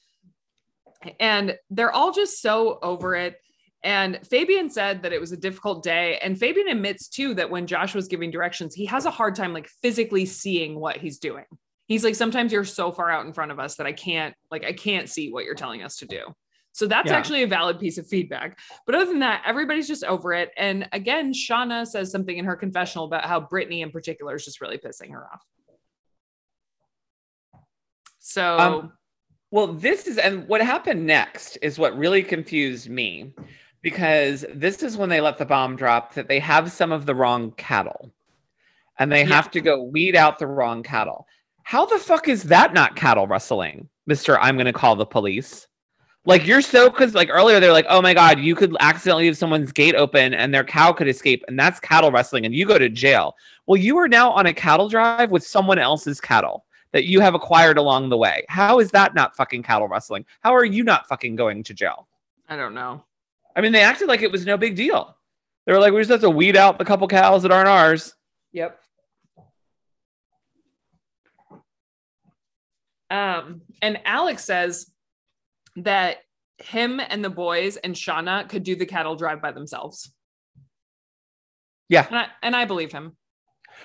And 1.20 1.56
they're 1.70 1.92
all 1.92 2.12
just 2.12 2.42
so 2.42 2.80
over 2.82 3.16
it. 3.16 3.36
And 3.84 4.26
Fabian 4.26 4.70
said 4.70 5.02
that 5.04 5.12
it 5.12 5.20
was 5.20 5.34
a 5.34 5.38
difficult 5.38 5.84
day. 5.84 6.18
And 6.20 6.40
Fabian 6.40 6.70
admits 6.70 7.10
too 7.10 7.34
that 7.34 7.50
when 7.50 7.68
Josh 7.68 7.94
was 7.94 8.08
giving 8.08 8.32
directions, 8.32 8.74
he 8.74 8.86
has 8.86 9.06
a 9.06 9.12
hard 9.12 9.36
time 9.36 9.54
like 9.54 9.68
physically 9.82 10.26
seeing 10.26 10.80
what 10.80 10.98
he's 10.98 11.20
doing. 11.20 11.46
He's 11.88 12.04
like, 12.04 12.16
sometimes 12.16 12.54
you're 12.54 12.64
so 12.64 12.92
far 12.94 13.10
out 13.10 13.26
in 13.26 13.34
front 13.34 13.52
of 13.52 13.60
us 13.60 13.76
that 13.76 13.86
I 13.86 13.92
can't, 13.92 14.34
like, 14.50 14.64
I 14.64 14.72
can't 14.72 15.10
see 15.10 15.32
what 15.32 15.44
you're 15.44 15.54
telling 15.54 15.84
us 15.84 15.98
to 15.98 16.06
do. 16.06 16.34
So 16.72 16.88
that's 16.88 17.12
Yeah. 17.12 17.18
actually 17.18 17.44
a 17.44 17.48
valid 17.48 17.78
piece 17.78 17.98
of 17.98 18.08
feedback. 18.08 18.58
But 18.86 18.96
other 18.96 19.06
than 19.06 19.20
that, 19.20 19.44
everybody's 19.46 19.88
just 19.88 20.06
over 20.06 20.34
it. 20.34 20.52
And 20.56 20.88
again, 20.94 21.34
Shauna 21.34 21.86
says 21.86 22.10
something 22.10 22.38
in 22.38 22.46
her 22.46 22.56
confessional 22.56 23.06
about 23.06 23.26
how 23.26 23.42
Brittany 23.42 23.82
in 23.82 23.92
particular 23.92 24.36
is 24.36 24.46
just 24.46 24.62
really 24.62 24.78
pissing 24.78 25.12
her 25.12 25.28
off. 25.32 25.44
So 28.20 28.58
Um, 28.58 28.94
Well, 29.52 29.68
this 29.68 30.08
is, 30.08 30.18
and 30.18 30.48
what 30.48 30.62
happened 30.62 31.06
next 31.06 31.58
is 31.62 31.78
what 31.78 31.96
really 31.96 32.24
confused 32.24 32.90
me 32.90 33.36
because 33.84 34.46
this 34.54 34.82
is 34.82 34.98
when 34.98 35.10
they 35.10 35.22
let 35.22 35.38
the 35.38 35.46
bomb 35.46 35.76
drop 35.76 36.16
that 36.16 36.28
they 36.28 36.40
have 36.40 36.72
some 36.72 36.92
of 36.92 37.06
the 37.06 37.14
wrong 37.14 37.52
cattle 37.52 38.12
and 38.98 39.12
they 39.12 39.22
Yeah. 39.24 39.36
have 39.36 39.52
to 39.52 39.62
go 39.62 39.84
weed 39.84 40.16
out 40.16 40.40
the 40.40 40.48
wrong 40.48 40.82
cattle. 40.82 41.28
How 41.64 41.86
the 41.86 42.00
fuck 42.00 42.28
is 42.28 42.44
that 42.44 42.74
not 42.74 42.96
cattle 42.96 43.28
rustling, 43.28 43.88
Mr. 44.10 44.38
I'm 44.42 44.56
going 44.56 44.66
to 44.66 44.74
call 44.74 44.96
the 44.96 45.06
police? 45.06 45.68
Like 46.26 46.48
you're 46.48 46.62
so 46.62 46.90
because 46.90 47.14
like 47.14 47.30
earlier 47.30 47.60
they're 47.60 47.74
like, 47.74 47.86
oh 47.90 48.02
my 48.02 48.14
god, 48.14 48.40
you 48.40 48.56
could 48.56 48.74
accidentally 48.80 49.26
leave 49.26 49.36
someone's 49.38 49.74
gate 49.74 49.96
open 49.96 50.34
and 50.34 50.54
their 50.54 50.64
cow 50.64 50.94
could 50.94 51.10
escape, 51.10 51.44
and 51.50 51.60
that's 51.60 51.82
cattle 51.82 52.12
rustling, 52.12 52.46
and 52.46 52.56
you 52.56 52.66
go 52.66 52.80
to 52.80 52.88
jail. 52.88 53.36
Well, 53.68 53.76
you 53.76 53.98
are 53.98 54.08
now 54.08 54.32
on 54.32 54.46
a 54.46 54.54
cattle 54.54 54.88
drive 54.88 55.32
with 55.32 55.46
someone 55.46 55.80
else's 55.80 56.22
cattle 56.22 56.64
that 56.94 57.06
you 57.06 57.20
have 57.20 57.34
acquired 57.36 57.78
along 57.78 58.08
the 58.08 58.18
way. 58.18 58.46
How 58.48 58.80
is 58.80 58.90
that 58.92 59.14
not 59.16 59.36
fucking 59.36 59.64
cattle 59.64 59.90
rustling? 59.90 60.26
How 60.42 60.56
are 60.56 60.64
you 60.64 60.86
not 60.86 61.10
fucking 61.10 61.36
going 61.36 61.62
to 61.64 61.74
jail? 61.74 62.08
I 62.48 62.56
don't 62.56 62.74
know. 62.74 63.04
I 63.56 63.62
mean, 63.62 63.72
they 63.72 63.82
acted 63.82 64.08
like 64.08 64.22
it 64.22 64.32
was 64.32 64.46
no 64.46 64.58
big 64.58 64.76
deal. 64.76 65.16
They 65.66 65.74
were 65.74 65.80
like, 65.80 65.94
we 65.94 66.00
just 66.02 66.12
have 66.12 66.22
to 66.22 66.30
weed 66.30 66.58
out 66.58 66.78
the 66.78 66.86
couple 66.86 67.08
cows 67.08 67.44
that 67.44 67.52
aren't 67.52 67.70
ours. 67.70 68.14
Yep. 68.52 68.80
Um, 73.10 73.62
and 73.82 74.00
Alex 74.06 74.44
says 74.44 74.92
that 75.78 76.18
him 76.58 77.00
and 77.00 77.24
the 77.24 77.30
boys 77.30 77.78
and 77.78 77.96
Shauna 77.96 78.50
could 78.50 78.64
do 78.64 78.76
the 78.76 78.86
cattle 78.86 79.16
drive 79.16 79.42
by 79.42 79.52
themselves. 79.52 80.12
Yeah. 81.90 82.08
And 82.08 82.18
I, 82.18 82.28
and 82.42 82.56
I 82.56 82.66
believe 82.66 82.92
him. 82.92 83.16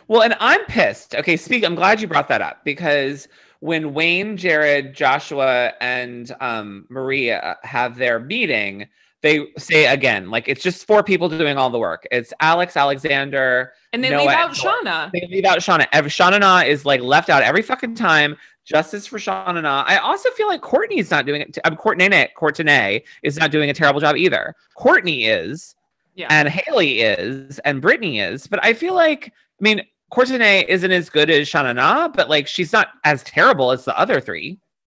Well, 0.06 0.22
and 0.22 0.34
I'm 0.40 0.64
pissed. 0.66 1.14
Okay, 1.14 1.36
speak. 1.36 1.64
I'm 1.64 1.74
glad 1.74 2.00
you 2.00 2.08
brought 2.08 2.28
that 2.28 2.40
up 2.42 2.64
because 2.64 3.28
when 3.60 3.92
Wayne, 3.92 4.36
Jared, 4.36 4.94
Joshua, 4.94 5.72
and 5.80 6.34
um, 6.40 6.86
Maria 6.88 7.56
have 7.62 7.96
their 7.96 8.20
meeting, 8.20 8.86
they 9.22 9.48
say 9.58 9.86
again, 9.86 10.30
like 10.30 10.48
it's 10.48 10.62
just 10.62 10.86
four 10.86 11.02
people 11.02 11.28
doing 11.28 11.56
all 11.56 11.70
the 11.70 11.78
work. 11.78 12.06
It's 12.12 12.32
Alex, 12.40 12.76
Alexander, 12.76 13.72
And 13.92 14.02
they 14.02 14.10
Noah, 14.10 14.20
leave 14.20 14.28
out. 14.30 14.50
Shauna. 14.52 15.10
They 15.12 15.26
leave 15.30 15.44
out 15.44 15.58
Shauna. 15.58 15.86
Every, 15.92 16.10
Shauna 16.10 16.38
Na 16.40 16.60
is 16.60 16.84
like 16.84 17.00
left 17.00 17.28
out 17.28 17.42
every 17.42 17.62
fucking 17.62 17.94
time. 17.96 18.36
Justice 18.64 19.06
for 19.06 19.18
Shauna 19.18 19.62
Na. 19.62 19.82
I 19.86 19.96
also 19.96 20.30
feel 20.30 20.46
like 20.46 20.60
Courtney's 20.60 21.10
not 21.10 21.26
doing 21.26 21.40
it. 21.40 21.58
I'm 21.64 21.72
um, 21.72 21.76
Courtney, 21.78 22.28
Courtney 22.36 23.02
is 23.22 23.36
not 23.38 23.50
doing 23.50 23.70
a 23.70 23.74
terrible 23.74 24.00
job 24.00 24.16
either. 24.16 24.54
Courtney 24.76 25.24
is, 25.24 25.74
Yeah. 26.14 26.26
and 26.30 26.48
Haley 26.48 27.00
is, 27.00 27.58
and 27.60 27.80
Brittany 27.80 28.20
is. 28.20 28.46
But 28.46 28.62
I 28.62 28.74
feel 28.74 28.94
like, 28.94 29.28
I 29.28 29.62
mean, 29.62 29.82
Courtney 30.10 30.64
isn't 30.68 30.92
as 30.92 31.08
good 31.10 31.28
as 31.30 31.48
Shauna 31.48 31.74
Na, 31.74 32.08
but 32.08 32.28
like 32.28 32.46
she's 32.46 32.72
not 32.72 32.88
as 33.04 33.22
terrible 33.24 33.72
as 33.72 33.84
the 33.84 33.98
other 33.98 34.20
three. 34.20 34.58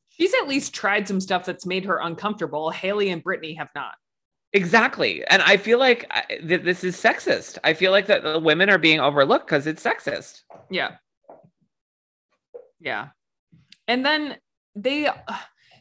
She's 0.08 0.34
at 0.34 0.48
least 0.48 0.74
tried 0.74 1.06
some 1.06 1.20
stuff 1.20 1.44
that's 1.44 1.64
made 1.66 1.84
her 1.84 1.98
uncomfortable. 1.98 2.70
Haley 2.70 3.10
and 3.10 3.22
Brittany 3.22 3.54
have 3.54 3.68
not. 3.76 3.92
Exactly. 4.52 5.24
And 5.26 5.42
I 5.42 5.56
feel 5.56 5.78
like 5.78 6.06
I- 6.10 6.38
th- 6.46 6.62
this 6.62 6.82
is 6.82 6.96
sexist. 6.96 7.58
I 7.64 7.74
feel 7.74 7.92
like 7.92 8.06
that 8.06 8.22
the 8.22 8.38
women 8.38 8.70
are 8.70 8.78
being 8.78 9.00
overlooked 9.00 9.46
because 9.46 9.66
it's 9.66 9.82
sexist. 9.84 10.42
Yeah. 10.70 10.96
Yeah. 12.80 13.08
And 13.86 14.04
then 14.04 14.36
they 14.74 15.08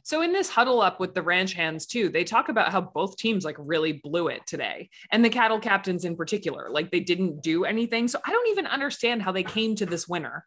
so 0.03 0.22
in 0.22 0.32
this 0.32 0.49
huddle 0.49 0.80
up 0.82 1.01
with 1.01 1.13
the 1.13 1.22
ranch 1.22 1.51
hands 1.51 1.86
too, 1.86 2.07
they 2.07 2.24
talk 2.24 2.47
about 2.47 2.72
how 2.72 2.80
both 2.80 3.18
teams 3.18 3.43
like 3.43 3.57
really 3.59 3.91
blew 3.91 4.30
it 4.30 4.41
today. 4.47 4.89
And 5.11 5.24
the 5.24 5.30
cattle 5.30 5.59
captains 5.59 6.05
in 6.05 6.15
particular, 6.15 6.70
like 6.70 6.91
they 6.91 7.01
didn't 7.01 7.43
do 7.43 7.65
anything. 7.65 8.07
So 8.07 8.20
I 8.26 8.32
don't 8.32 8.47
even 8.47 8.68
understand 8.68 9.22
how 9.22 9.34
they 9.34 9.43
came 9.43 9.76
to 9.76 9.86
this 9.86 10.07
winner. 10.07 10.45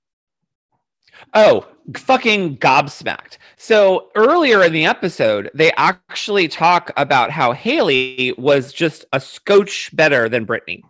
Oh, 1.35 1.67
fucking 1.97 2.59
gobsmacked. 2.59 3.39
So 3.57 4.11
earlier 4.15 4.63
in 4.63 4.73
the 4.73 4.87
episode, 4.87 5.51
they 5.55 5.73
actually 5.73 6.49
talk 6.49 6.93
about 6.97 7.31
how 7.31 7.53
Haley 7.53 8.35
was 8.39 8.73
just 8.73 9.05
a 9.13 9.21
scotch 9.21 9.95
better 9.95 10.29
than 10.29 10.45
Brittany. 10.45 10.83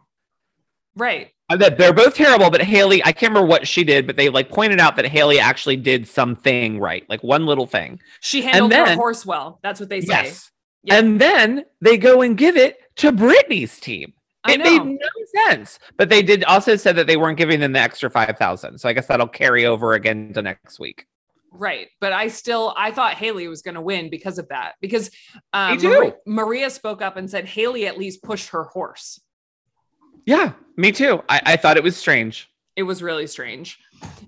Right. 0.94 1.30
That 1.48 1.78
they're 1.78 1.92
both 1.92 2.14
terrible, 2.14 2.48
but 2.50 2.62
Haley, 2.62 3.02
I 3.04 3.10
can't 3.12 3.32
remember 3.32 3.48
what 3.48 3.66
she 3.66 3.82
did, 3.82 4.06
but 4.06 4.16
they 4.16 4.28
like 4.28 4.50
pointed 4.50 4.78
out 4.78 4.94
that 4.96 5.06
Haley 5.06 5.40
actually 5.40 5.76
did 5.76 6.06
something 6.06 6.78
right, 6.78 7.04
like 7.08 7.24
one 7.24 7.44
little 7.44 7.66
thing. 7.66 8.00
She 8.20 8.42
handled 8.42 8.70
then- 8.70 8.86
her 8.86 8.94
horse 8.94 9.26
well. 9.26 9.58
That's 9.62 9.80
what 9.80 9.88
they 9.88 10.00
say. 10.00 10.06
Yes. 10.08 10.50
Yep. 10.84 10.98
And 10.98 11.20
then 11.20 11.64
they 11.80 11.98
go 11.98 12.22
and 12.22 12.38
give 12.38 12.56
it 12.56 12.78
to 12.96 13.12
Brittany's 13.12 13.78
team. 13.80 14.14
I 14.45 14.55
It 14.55 14.59
know. 14.59 14.84
made 14.84 14.99
no 15.01 15.47
sense. 15.47 15.78
But 15.97 16.09
they 16.09 16.22
did 16.22 16.45
also 16.45 16.76
said 16.76 16.97
that 16.97 17.07
they 17.07 17.16
weren't 17.16 17.38
giving 17.38 17.61
them 17.61 17.72
the 17.72 17.80
extra 17.80 18.11
5,000. 18.11 18.78
So 18.78 18.88
I 18.88 18.93
guess 18.93 19.07
that'll 19.07 19.28
carry 19.28 19.66
over 19.66 19.93
again 19.93 20.32
to 20.32 20.43
next 20.43 20.80
week. 20.80 21.07
Right. 21.53 21.88
But 22.01 22.12
I 22.12 22.28
still 22.28 22.72
I 22.76 22.91
thought 22.93 23.14
Haley 23.14 23.49
was 23.49 23.62
going 23.62 23.74
to 23.74 23.80
win 23.80 24.09
because 24.09 24.38
of 24.38 24.49
that. 24.49 24.74
Because 24.80 25.11
um, 25.53 25.76
Me. 25.76 25.88
Maria, 25.88 26.12
Maria 26.26 26.70
spoke 26.70 27.03
up 27.03 27.16
and 27.16 27.28
said 27.28 27.45
Haley 27.45 27.86
at 27.86 27.99
least 27.99 28.22
pushed 28.22 28.51
her 28.51 28.64
horse. 28.64 29.20
Yeah, 30.26 30.53
me 30.76 30.93
too. 30.93 31.22
I, 31.28 31.41
I 31.45 31.57
thought 31.57 31.76
it 31.76 31.82
was 31.82 31.97
strange. 31.97 32.49
It 32.76 32.84
was 32.84 33.03
really 33.03 33.26
strange. 33.26 33.78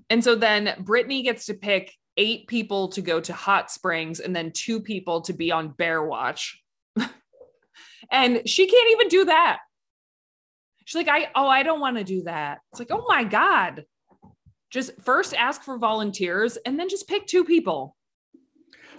And 0.09 0.23
so 0.23 0.35
then 0.35 0.75
Brittany 0.79 1.23
gets 1.23 1.45
to 1.45 1.53
pick 1.53 1.93
eight 2.17 2.47
people 2.47 2.89
to 2.89 3.01
go 3.01 3.19
to 3.19 3.33
hot 3.33 3.71
springs 3.71 4.19
and 4.19 4.35
then 4.35 4.51
two 4.51 4.79
people 4.79 5.21
to 5.21 5.33
be 5.33 5.51
on 5.51 5.69
bear 5.69 6.03
watch. 6.03 6.61
and 8.11 8.47
she 8.47 8.67
can't 8.67 8.91
even 8.91 9.07
do 9.07 9.25
that. 9.25 9.59
She's 10.85 10.95
like, 10.95 11.07
I 11.07 11.29
oh, 11.35 11.47
I 11.47 11.63
don't 11.63 11.79
want 11.79 11.97
to 11.97 12.03
do 12.03 12.23
that. 12.23 12.59
It's 12.71 12.79
like, 12.79 12.91
oh 12.91 13.05
my 13.07 13.23
God. 13.23 13.85
Just 14.69 14.99
first 15.01 15.35
ask 15.35 15.61
for 15.61 15.77
volunteers 15.77 16.57
and 16.65 16.79
then 16.79 16.89
just 16.89 17.07
pick 17.07 17.27
two 17.27 17.43
people. 17.43 17.95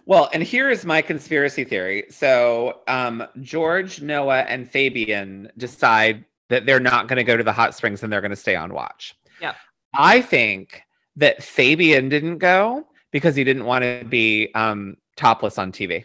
Well, 0.07 0.29
and 0.33 0.43
here 0.43 0.71
is 0.71 0.85
my 0.85 1.03
conspiracy 1.03 1.65
theory. 1.65 2.05
So 2.11 2.81
um, 2.87 3.27
George, 3.41 4.03
Noah, 4.03 4.43
and 4.43 4.71
Fabian 4.71 5.51
decide 5.57 6.25
that 6.51 6.67
they're 6.67 6.79
not 6.79 7.09
going 7.09 7.17
to 7.17 7.25
go 7.25 7.37
to 7.37 7.43
the 7.43 7.53
hot 7.53 7.75
springs 7.75 8.03
and 8.03 8.13
they're 8.13 8.21
going 8.21 8.31
to 8.31 8.37
stay 8.37 8.55
on 8.55 8.73
watch. 8.73 9.15
Yeah. 9.41 9.55
I 9.95 10.21
think 10.21 10.83
that 11.17 11.43
Fabian 11.43 12.09
didn't 12.09 12.39
go 12.39 12.87
because 13.13 13.35
he 13.35 13.45
didn't 13.45 13.65
want 13.65 13.83
to 13.83 14.05
be 14.09 14.51
um, 14.55 14.97
topless 15.17 15.59
on 15.59 15.73
TV. 15.73 16.05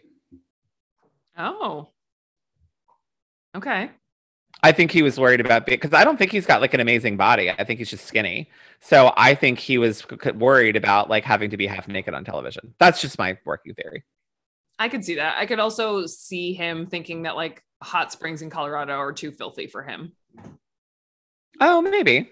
Oh. 1.38 1.90
Okay. 3.56 3.90
I 4.62 4.72
think 4.72 4.92
he 4.92 5.02
was 5.02 5.20
worried 5.20 5.40
about 5.40 5.66
because 5.66 5.94
I 5.94 6.04
don't 6.04 6.18
think 6.18 6.32
he's 6.32 6.46
got 6.46 6.60
like 6.60 6.74
an 6.74 6.80
amazing 6.80 7.16
body. 7.16 7.50
I 7.50 7.64
think 7.64 7.80
he's 7.80 7.90
just 7.90 8.06
skinny. 8.06 8.50
So 8.82 9.14
I 9.16 9.34
think 9.34 9.58
he 9.58 9.78
was 9.78 10.06
worried 10.36 10.76
about 10.76 11.10
like 11.10 11.24
having 11.24 11.50
to 11.52 11.58
be 11.58 11.66
half 11.66 11.88
naked 11.88 12.14
on 12.14 12.26
television. 12.26 12.74
That's 12.78 13.02
just 13.02 13.18
my 13.18 13.38
working 13.46 13.74
theory. 13.74 14.04
I 14.78 14.90
could 14.90 15.06
see 15.06 15.16
that. 15.16 15.38
I 15.38 15.46
could 15.46 15.60
also 15.60 16.06
see 16.06 16.54
him 16.54 16.88
thinking 16.88 17.24
that 17.24 17.36
like 17.36 17.64
hot 17.82 18.12
springs 18.12 18.42
in 18.42 18.50
Colorado 18.50 18.94
are 18.94 19.14
too 19.14 19.32
filthy 19.32 19.68
for 19.68 19.82
him. 19.82 20.12
Oh, 21.62 21.82
maybe. 21.82 22.30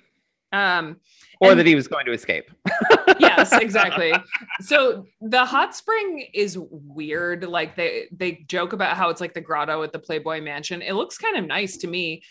Um, 0.53 0.97
Or 1.39 1.51
And- 1.51 1.59
that 1.59 1.65
he 1.65 1.75
was 1.75 1.87
going 1.87 2.05
to 2.05 2.11
escape. 2.13 2.49
yes, 3.19 3.53
exactly. 3.53 4.13
So 4.61 5.05
the 5.21 5.45
hot 5.45 5.75
spring 5.75 6.25
is 6.33 6.57
weird. 6.59 7.43
Like 7.43 7.75
they 7.75 8.07
they 8.11 8.43
joke 8.47 8.73
about 8.73 8.97
how 8.97 9.09
it's 9.09 9.21
like 9.21 9.33
the 9.33 9.41
grotto 9.41 9.83
at 9.83 9.91
the 9.91 9.99
Playboy 9.99 10.41
Mansion. 10.41 10.81
It 10.81 10.93
looks 10.93 11.17
kind 11.17 11.37
of 11.37 11.45
nice 11.45 11.77
to 11.77 11.87
me. 11.87 12.23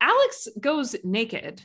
Alex 0.00 0.48
goes 0.60 0.96
naked. 1.04 1.62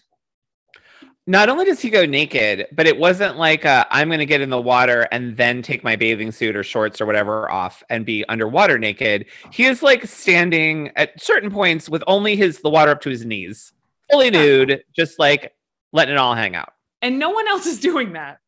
Not 1.26 1.48
only 1.48 1.64
does 1.64 1.80
he 1.80 1.89
go 1.89 2.06
naked, 2.06 2.68
but 2.74 2.86
it 2.86 2.98
wasn't 2.98 3.38
like 3.38 3.64
uh, 3.64 3.86
I'm 3.89 4.10
going 4.10 4.20
to 4.20 4.26
get 4.26 4.41
in 4.41 4.50
the 4.50 4.60
water 4.60 5.08
and 5.10 5.38
then 5.38 5.62
take 5.62 5.82
my 5.84 5.96
bathing 5.96 6.34
suit 6.34 6.54
or 6.56 6.64
shorts 6.64 7.00
or 7.00 7.06
whatever 7.06 7.50
off 7.50 7.82
and 7.89 8.06
be 8.06 8.26
underwater 8.28 8.78
naked. 8.78 9.28
He 9.52 9.64
is 9.66 9.82
like 9.82 10.06
standing 10.06 10.91
at 10.98 11.22
certain 11.22 11.50
points 11.50 11.88
with 11.88 12.04
only 12.08 12.36
his 12.36 12.60
the 12.60 12.70
water 12.70 12.91
up 12.91 13.00
to 13.02 13.10
his 13.10 13.24
knees, 13.26 13.72
fully 14.12 14.32
nude, 14.32 14.84
just 14.94 15.18
like 15.18 15.54
letting 15.94 16.14
it 16.16 16.18
all 16.18 16.36
hang 16.36 16.56
out. 16.56 16.74
And 17.02 17.18
no 17.20 17.30
one 17.30 17.48
else 17.48 17.66
is 17.66 17.80
doing 17.80 18.14
that. 18.14 18.39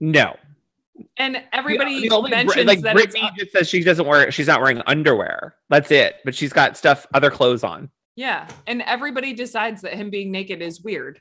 No, 0.00 0.36
And 1.16 1.42
everybody 1.52 2.00
The 2.08 2.14
only- 2.14 2.30
mentions 2.30 2.66
like 2.66 2.80
that 2.80 2.94
Brittany 2.94 3.30
just 3.38 3.52
says 3.52 3.68
she 3.68 3.82
doesn't 3.84 4.06
wear 4.06 4.30
she's 4.32 4.46
not 4.48 4.60
wearing 4.60 4.82
underwear. 4.86 5.54
That's 5.68 5.90
it. 5.90 6.16
But 6.24 6.34
she's 6.34 6.52
got 6.52 6.76
stuff 6.76 7.06
other 7.14 7.30
clothes 7.30 7.62
on. 7.64 7.90
yeah. 8.16 8.48
And 8.66 8.82
everybody 8.82 9.32
decides 9.32 9.82
that 9.82 9.94
him 9.94 10.10
being 10.10 10.30
naked 10.32 10.60
is 10.62 10.80
weird. 10.82 11.20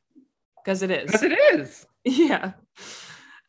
Because 0.63 0.81
it 0.83 0.91
is. 0.91 1.11
Because 1.11 1.23
it 1.23 1.39
is. 1.59 1.85
Yeah. 2.05 2.51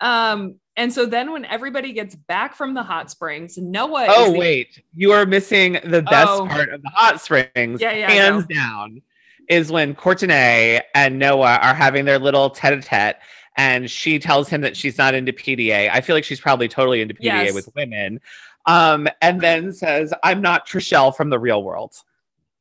Um, 0.01 0.57
and 0.77 0.93
so 0.93 1.07
then 1.07 1.33
when 1.33 1.45
everybody 1.45 1.93
gets 1.93 2.15
back 2.15 2.55
from 2.55 2.75
the 2.75 2.83
hot 2.83 3.11
springs, 3.11 3.57
Noah 3.59 4.07
Oh 4.09 4.27
is 4.27 4.33
the- 4.33 4.39
wait, 4.39 4.83
you 4.95 5.13
are 5.13 5.25
missing 5.27 5.79
the 5.85 6.03
best 6.03 6.29
Oh. 6.31 6.47
part 6.47 6.69
of 6.73 6.83
the 6.83 6.91
hot 6.91 7.21
springs. 7.21 7.81
Yeah, 7.81 7.93
yeah, 7.93 8.11
hands 8.11 8.47
down, 8.47 9.03
is 9.49 9.71
when 9.71 9.95
Courtenay 9.95 10.81
and 10.95 11.19
Noah 11.19 11.59
are 11.63 11.75
having 11.75 12.05
their 12.05 12.19
little 12.19 12.51
tete-a-tete, 12.51 13.17
and 13.57 13.91
she 13.91 14.19
tells 14.19 14.49
him 14.49 14.61
that 14.63 14.77
she's 14.77 14.99
not 14.99 15.15
into 15.15 15.33
PDA. 15.33 15.91
I 15.93 16.01
feel 16.01 16.17
like 16.17 16.25
she's 16.25 16.41
probably 16.41 16.69
totally 16.69 17.01
into 17.01 17.15
PDA 17.15 17.45
Yes. 17.45 17.55
with 17.55 17.69
women. 17.77 18.21
Um, 18.67 19.09
and 19.21 19.41
then 19.41 19.73
says, 19.73 20.13
"I'm 20.23 20.41
not 20.41 20.67
Trishelle 20.67 21.15
from 21.15 21.31
the 21.31 21.39
real 21.39 21.63
world." 21.63 21.95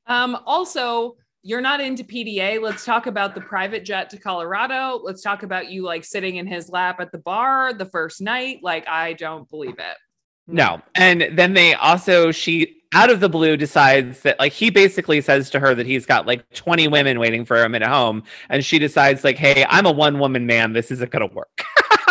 Um, 0.06 0.38
also, 0.46 1.16
you're 1.44 1.62
not 1.62 1.80
into 1.80 2.04
PDA. 2.04 2.62
Let's 2.62 2.84
talk 2.86 3.08
about 3.08 3.36
the 3.36 3.42
private 3.42 3.86
jet 3.86 4.10
to 4.10 4.18
Colorado. 4.18 5.00
Let's 5.02 5.22
talk 5.22 5.44
about 5.44 5.70
you 5.70 5.84
like 5.84 6.04
sitting 6.04 6.36
in 6.36 6.48
his 6.48 6.70
lap 6.70 7.00
at 7.00 7.12
the 7.12 7.18
bar 7.18 7.74
the 7.74 7.86
first 7.86 8.22
night. 8.22 8.60
Like, 8.62 8.88
I 8.88 9.14
don't 9.14 9.50
believe 9.50 9.80
it. 9.80 9.98
No. 10.48 10.82
And 10.96 11.30
then 11.34 11.54
they 11.54 11.74
also, 11.74 12.32
she 12.32 12.84
out 12.94 13.10
of 13.10 13.20
the 13.20 13.30
blue 13.30 13.58
decides 13.58 14.22
that, 14.22 14.38
like, 14.40 14.52
he 14.52 14.70
basically 14.70 15.20
says 15.20 15.50
to 15.50 15.60
her 15.60 15.74
that 15.74 15.86
he's 15.86 16.06
got 16.06 16.28
like 16.28 16.48
20 16.54 16.88
women 16.88 17.20
waiting 17.20 17.44
for 17.44 17.64
him 17.64 17.74
at 17.76 17.82
home. 17.82 18.24
And 18.50 18.64
she 18.64 18.78
decides, 18.80 19.24
like, 19.24 19.38
hey, 19.38 19.66
I'm 19.68 19.86
a 19.86 19.92
one 19.92 20.20
woman 20.20 20.46
man. 20.46 20.74
This 20.74 20.92
isn't 20.92 21.12
going 21.12 21.28
to 21.28 21.34
work. 21.34 21.64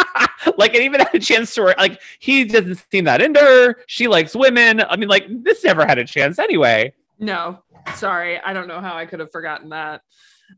like, 0.58 0.74
it 0.74 0.82
even 0.82 1.00
had 1.00 1.14
a 1.14 1.20
chance 1.20 1.54
to, 1.54 1.62
work. 1.62 1.78
like, 1.78 2.00
he 2.18 2.44
doesn't 2.44 2.82
seem 2.90 3.04
that 3.04 3.22
into 3.22 3.40
her. 3.40 3.76
She 3.86 4.08
likes 4.08 4.34
women. 4.34 4.80
I 4.80 4.96
mean, 4.96 5.08
like, 5.08 5.26
this 5.44 5.62
never 5.62 5.86
had 5.86 5.98
a 5.98 6.04
chance 6.04 6.38
anyway. 6.38 6.92
No, 7.18 7.62
sorry. 7.94 8.40
I 8.40 8.52
don't 8.52 8.66
know 8.66 8.80
how 8.80 8.96
I 8.96 9.06
could 9.06 9.20
have 9.20 9.30
forgotten 9.30 9.68
that. 9.68 10.02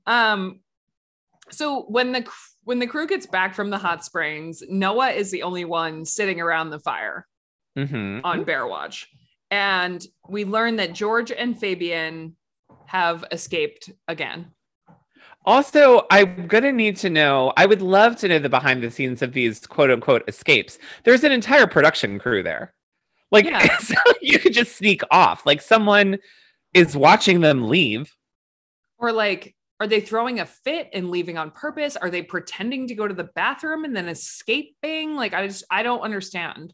Um, 0.06 0.60
so 1.50 1.82
when 1.82 2.12
the 2.12 2.26
when 2.64 2.78
the 2.78 2.86
crew 2.86 3.06
gets 3.06 3.26
back 3.26 3.54
from 3.54 3.68
the 3.68 3.76
hot 3.76 4.02
springs, 4.02 4.62
Noah 4.70 5.10
is 5.10 5.30
the 5.30 5.42
only 5.42 5.66
one 5.66 6.06
sitting 6.06 6.40
around 6.40 6.70
the 6.70 6.80
fire 6.80 7.26
Mm-hmm. 7.76 8.20
on 8.24 8.44
Bear 8.44 8.66
Watch. 8.66 9.08
And 9.50 10.04
we 10.28 10.44
learn 10.44 10.76
that 10.76 10.92
George 10.92 11.30
and 11.32 11.58
Fabian 11.58 12.36
have 12.86 13.24
escaped 13.32 13.90
again. 14.08 14.52
Also, 15.46 16.06
I'm 16.10 16.46
gonna 16.46 16.72
need 16.72 16.96
to 16.98 17.10
know. 17.10 17.52
I 17.56 17.66
would 17.66 17.82
love 17.82 18.16
to 18.16 18.28
know 18.28 18.38
the 18.38 18.48
behind 18.48 18.82
the 18.82 18.90
scenes 18.90 19.20
of 19.20 19.32
these 19.32 19.66
quote 19.66 19.90
unquote 19.90 20.24
escapes. 20.26 20.78
There's 21.04 21.24
an 21.24 21.32
entire 21.32 21.66
production 21.66 22.18
crew 22.18 22.42
there. 22.42 22.74
Like 23.30 23.44
Yeah. 23.44 23.76
so 23.78 23.96
you 24.22 24.38
could 24.38 24.54
just 24.54 24.76
sneak 24.76 25.02
off. 25.10 25.44
Like 25.44 25.60
someone 25.60 26.18
is 26.72 26.96
watching 26.96 27.40
them 27.40 27.68
leave. 27.68 28.14
Or 28.98 29.12
like, 29.12 29.54
are 29.80 29.86
they 29.86 30.00
throwing 30.00 30.40
a 30.40 30.46
fit 30.46 30.88
and 30.92 31.10
leaving 31.10 31.36
on 31.36 31.50
purpose? 31.50 31.96
Are 31.96 32.10
they 32.10 32.22
pretending 32.22 32.88
to 32.88 32.94
go 32.94 33.06
to 33.06 33.14
the 33.14 33.28
bathroom 33.34 33.84
and 33.84 33.94
then 33.94 34.08
escaping? 34.08 35.14
Like, 35.14 35.34
I 35.34 35.46
just, 35.46 35.64
I 35.70 35.82
don't 35.82 36.00
understand. 36.00 36.72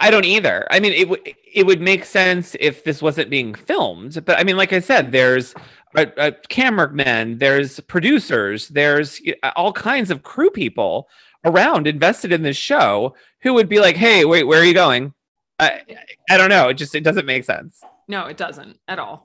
I 0.00 0.10
don't 0.10 0.24
either. 0.24 0.66
I 0.70 0.80
mean, 0.80 0.92
it 0.92 1.08
would 1.08 1.20
it 1.52 1.66
would 1.66 1.80
make 1.80 2.04
sense 2.04 2.56
if 2.60 2.84
this 2.84 3.00
wasn't 3.00 3.30
being 3.30 3.54
filmed, 3.54 4.24
but 4.24 4.38
I 4.38 4.44
mean, 4.44 4.56
like 4.56 4.72
I 4.72 4.80
said, 4.80 5.12
there's 5.12 5.54
a, 5.96 6.06
a 6.16 6.32
cameramen, 6.32 7.38
there's 7.38 7.80
producers, 7.80 8.68
there's 8.68 9.20
all 9.54 9.72
kinds 9.72 10.10
of 10.10 10.22
crew 10.22 10.50
people 10.50 11.08
around 11.44 11.86
invested 11.86 12.32
in 12.32 12.42
this 12.42 12.56
show 12.56 13.14
who 13.40 13.54
would 13.54 13.68
be 13.68 13.80
like, 13.80 13.96
"Hey, 13.96 14.24
wait, 14.24 14.44
where 14.44 14.60
are 14.60 14.64
you 14.64 14.74
going?" 14.74 15.14
I 15.58 15.82
I 16.28 16.36
don't 16.36 16.50
know. 16.50 16.68
It 16.68 16.74
just 16.74 16.94
it 16.94 17.04
doesn't 17.04 17.26
make 17.26 17.44
sense. 17.44 17.80
No, 18.08 18.26
it 18.26 18.36
doesn't 18.36 18.78
at 18.88 18.98
all. 18.98 19.24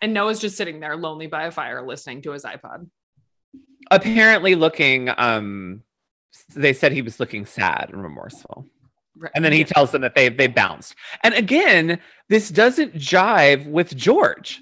And 0.00 0.12
Noah's 0.12 0.38
just 0.38 0.56
sitting 0.56 0.80
there 0.80 0.96
lonely 0.96 1.26
by 1.26 1.44
a 1.44 1.50
fire 1.50 1.84
listening 1.86 2.22
to 2.22 2.32
his 2.32 2.44
iPod. 2.44 2.88
Apparently, 3.90 4.54
looking. 4.54 5.10
Um, 5.16 5.82
they 6.54 6.74
said 6.74 6.92
he 6.92 7.02
was 7.02 7.18
looking 7.18 7.46
sad 7.46 7.90
and 7.92 8.02
remorseful. 8.02 8.66
Right. 9.18 9.32
And 9.34 9.44
then 9.44 9.52
he 9.52 9.60
Yeah. 9.60 9.64
tells 9.66 9.90
them 9.92 10.02
that 10.02 10.14
they 10.14 10.28
they 10.28 10.46
bounced. 10.46 10.94
And 11.22 11.34
again, 11.34 12.00
this 12.28 12.50
doesn't 12.50 12.94
jive 12.94 13.66
with 13.66 13.96
George. 13.96 14.60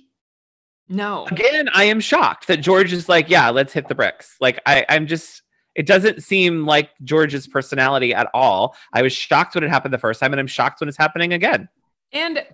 no, 0.89 1.27
Again, 1.27 1.69
I 1.75 1.85
am 1.85 1.99
shocked 2.01 2.47
that 2.49 2.59
George 2.59 2.93
is 2.93 3.09
like, 3.09 3.29
yeah, 3.31 3.49
let's 3.51 3.73
hit 3.73 3.89
the 3.89 3.95
bricks. 3.95 4.37
Like 4.41 4.61
I, 4.67 4.85
I'm 4.89 5.07
just 5.07 5.43
it 5.75 5.87
doesn't 5.87 6.23
seem 6.23 6.67
like 6.67 6.91
George's 7.03 7.49
personality 7.49 8.15
at 8.15 8.29
all. 8.33 8.77
I 8.93 9.03
was 9.03 9.13
shocked 9.13 9.55
when 9.57 9.65
it 9.65 9.71
happened 9.71 9.93
the 9.93 9.99
first 9.99 10.21
time, 10.21 10.33
and 10.33 10.39
I'm 10.39 10.47
shocked 10.47 10.81
when 10.81 10.89
it's 10.89 10.99
happening 10.99 11.33
again. 11.33 11.69
And 12.13 12.45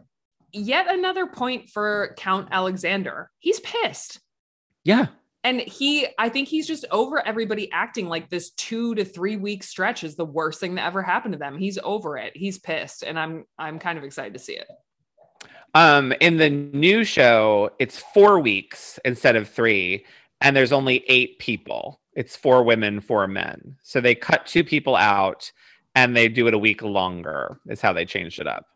yet 0.53 0.87
another 0.89 1.27
point 1.27 1.69
for 1.69 2.15
Count 2.17 2.49
Alexander. 2.51 3.31
He's 3.39 3.61
pissed. 3.61 4.21
Yeah. 4.85 5.09
And 5.43 5.61
he, 5.61 6.07
I 6.19 6.29
think 6.29 6.49
he's 6.49 6.67
just 6.67 6.85
over 6.91 7.27
everybody 7.27 7.73
acting 7.73 8.09
like 8.09 8.29
this 8.29 8.51
two 8.51 8.95
to 8.97 9.05
three 9.05 9.37
week 9.37 9.63
stretch 9.63 10.05
is 10.05 10.15
the 10.15 10.25
worst 10.25 10.61
thing 10.61 10.75
that 10.75 10.85
ever 10.85 11.03
happened 11.03 11.33
to 11.33 11.39
them. 11.39 11.57
He's 11.57 11.79
over 11.83 12.19
it. 12.19 12.37
He's 12.37 12.59
pissed. 12.59 13.03
And 13.03 13.19
I'm 13.19 13.47
I'm 13.59 13.79
kind 13.79 13.97
of 13.97 14.05
excited 14.05 14.35
to 14.35 14.39
see 14.39 14.55
it. 14.55 14.69
Um, 15.75 16.13
in 16.21 16.37
the 16.37 16.51
new 16.51 17.05
show, 17.05 17.71
it's 17.79 17.99
four 17.99 18.41
weeks 18.41 18.99
instead 19.05 19.37
of 19.37 19.49
three, 19.49 20.05
and 20.41 20.57
there's 20.57 20.73
only 20.73 21.05
eight 21.09 21.39
people. 21.39 22.01
It's 22.15 22.37
four 22.37 22.65
women, 22.65 23.01
four 23.01 23.27
men. 23.29 23.77
So 23.83 24.01
they 24.01 24.15
cut 24.15 24.47
two 24.47 24.65
people 24.65 24.97
out 24.97 25.51
and 25.95 26.17
they 26.17 26.29
do 26.29 26.49
it 26.49 26.55
a 26.55 26.59
week 26.59 26.83
longer, 26.83 27.61
is 27.69 27.81
how 27.81 27.93
they 27.93 28.05
changed 28.05 28.41
it 28.41 28.47
up. 28.47 28.67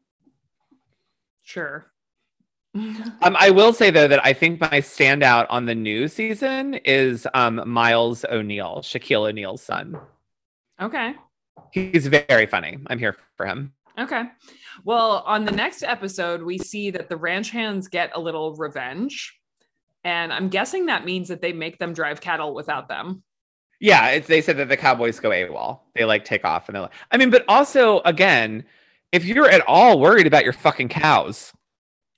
Sure. 1.42 1.86
Um, 2.74 3.36
I 3.38 3.50
will 3.50 3.72
say 3.72 3.90
though 3.90 4.08
that 4.08 4.24
I 4.26 4.32
think 4.32 4.60
my 4.60 4.80
standout 4.80 5.46
on 5.48 5.66
the 5.66 5.74
new 5.74 6.08
season 6.08 6.74
is 6.84 7.26
um, 7.34 7.62
Myles 7.66 8.24
O'Neal, 8.30 8.78
Shaquille 8.82 9.28
O'Neal's 9.28 9.62
son. 9.62 9.96
okay. 10.80 11.14
He's 11.70 12.06
very 12.06 12.46
funny. 12.46 12.78
I'm 12.88 12.98
here 12.98 13.16
for 13.36 13.46
him. 13.46 13.72
Okay. 13.98 14.24
Well, 14.84 15.22
on 15.26 15.44
the 15.44 15.52
next 15.52 15.82
episode, 15.82 16.42
we 16.42 16.58
see 16.58 16.90
that 16.90 17.08
the 17.08 17.16
ranch 17.16 17.50
hands 17.50 17.88
get 17.88 18.10
a 18.14 18.20
little 18.20 18.54
revenge. 18.54 19.38
And 20.04 20.32
I'm 20.32 20.48
guessing 20.48 20.86
that 20.86 21.04
means 21.04 21.28
that 21.28 21.40
they 21.42 21.52
make 21.52 21.78
them 21.78 21.92
drive 21.92 22.20
cattle 22.20 22.54
without 22.54 22.88
them. 22.88 23.22
Yeah, 23.80 24.08
it's, 24.10 24.26
they 24.28 24.40
said 24.40 24.56
that 24.58 24.68
the 24.68 24.76
Cowboys 24.76 25.18
go 25.20 25.30
AWOL. 25.30 25.80
They 25.94 26.04
like 26.04 26.24
take 26.24 26.44
off 26.44 26.68
and 26.68 26.74
they're 26.74 26.82
like, 26.82 26.92
I 27.10 27.16
mean, 27.16 27.30
but 27.30 27.44
also 27.48 28.00
again, 28.04 28.64
if 29.12 29.24
you're 29.24 29.48
at 29.48 29.62
all 29.66 29.98
worried 30.00 30.26
about 30.26 30.44
your 30.44 30.52
fucking 30.52 30.88
cows, 30.88 31.52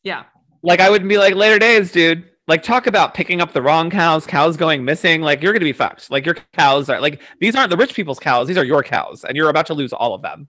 Yeah. 0.03 0.25
Like 0.67 0.81
I 0.81 0.91
wouldn't 0.91 1.09
be 1.09 1.17
like 1.19 1.35
later 1.35 1.59
days, 1.59 1.93
dude. 1.93 2.29
Like 2.49 2.63
talk 2.63 2.87
about 2.87 3.15
picking 3.15 3.41
up 3.41 3.53
the 3.53 3.63
wrong 3.63 3.91
cows, 3.91 4.27
cows 4.27 4.57
going 4.57 4.85
missing. 4.85 5.21
Like 5.23 5.43
you're 5.43 5.53
gonna 5.53 5.65
be 5.65 5.73
fucked. 5.73 6.11
Like 6.11 6.27
your 6.27 6.37
cows 6.53 6.89
are 6.91 7.01
like 7.01 7.23
these 7.41 7.55
aren't 7.57 7.71
the 7.71 7.77
rich 7.77 7.95
people's 7.95 8.19
cows. 8.19 8.47
These 8.49 8.59
are 8.59 8.65
your 8.65 8.83
cows, 8.83 9.25
and 9.25 9.37
you're 9.37 9.49
about 9.49 9.67
to 9.67 9.75
lose 9.75 9.93
all 9.93 10.15
of 10.15 10.23
them. 10.23 10.49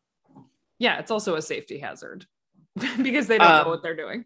Yeah. 0.80 1.00
It's 1.00 1.10
also 1.12 1.36
a 1.36 1.42
safety 1.42 1.80
hazard 1.80 2.26
because 3.02 3.28
they 3.28 3.38
don't 3.40 3.50
Um, 3.50 3.64
know 3.64 3.70
what 3.70 3.82
they're 3.82 3.96
doing. 3.96 4.26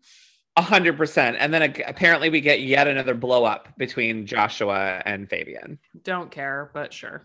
A 0.57 0.61
hundred 0.61 0.97
percent. 0.97 1.37
And 1.39 1.53
then 1.53 1.61
apparently 1.87 2.29
we 2.29 2.41
get 2.41 2.61
yet 2.61 2.87
another 2.87 3.13
blow 3.13 3.45
up 3.45 3.69
between 3.77 4.25
Joshua 4.25 5.01
and 5.05 5.29
Fabian. 5.29 5.79
Don't 6.03 6.29
care, 6.29 6.71
but 6.73 6.91
sure. 6.91 7.23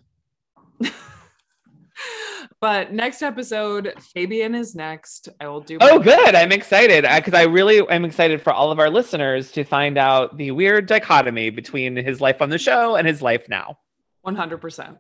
but 2.61 2.93
next 2.93 3.23
episode, 3.23 3.95
Fabian 4.15 4.55
is 4.55 4.75
next. 4.75 5.29
I 5.41 5.49
will 5.49 5.61
do. 5.61 5.79
Oh, 5.81 5.99
good. 5.99 6.35
I'm 6.35 6.53
excited 6.53 7.03
because 7.03 7.35
I 7.35 7.45
really 7.45 7.87
am 7.89 8.05
excited 8.05 8.41
for 8.43 8.53
all 8.53 8.71
of 8.71 8.79
our 8.79 8.91
listeners 8.91 9.51
to 9.53 9.65
find 9.65 9.99
out 9.99 10.37
the 10.37 10.51
weird 10.51 10.87
dichotomy 10.87 11.51
between 11.51 11.97
his 11.97 12.21
life 12.21 12.43
on 12.43 12.51
the 12.51 12.59
show 12.59 12.97
and 12.97 13.07
his 13.07 13.23
life 13.23 13.49
now. 13.49 13.79
100%. 14.27 14.99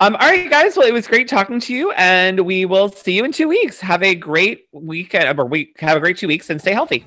Um, 0.00 0.16
all 0.16 0.28
right, 0.28 0.50
guys. 0.50 0.76
Well, 0.76 0.88
it 0.88 0.92
was 0.92 1.06
great 1.06 1.28
talking 1.28 1.60
to 1.60 1.74
you, 1.74 1.92
and 1.92 2.40
we 2.40 2.64
will 2.64 2.88
see 2.88 3.12
you 3.12 3.24
in 3.24 3.30
two 3.30 3.48
weeks. 3.48 3.78
Have 3.78 4.02
a 4.02 4.14
great 4.14 4.66
weekend, 4.72 5.38
or 5.38 5.44
week. 5.44 5.78
Have 5.78 5.96
a 5.96 6.00
great 6.00 6.18
two 6.18 6.26
weeks, 6.26 6.50
and 6.50 6.60
stay 6.60 6.72
healthy. 6.72 7.06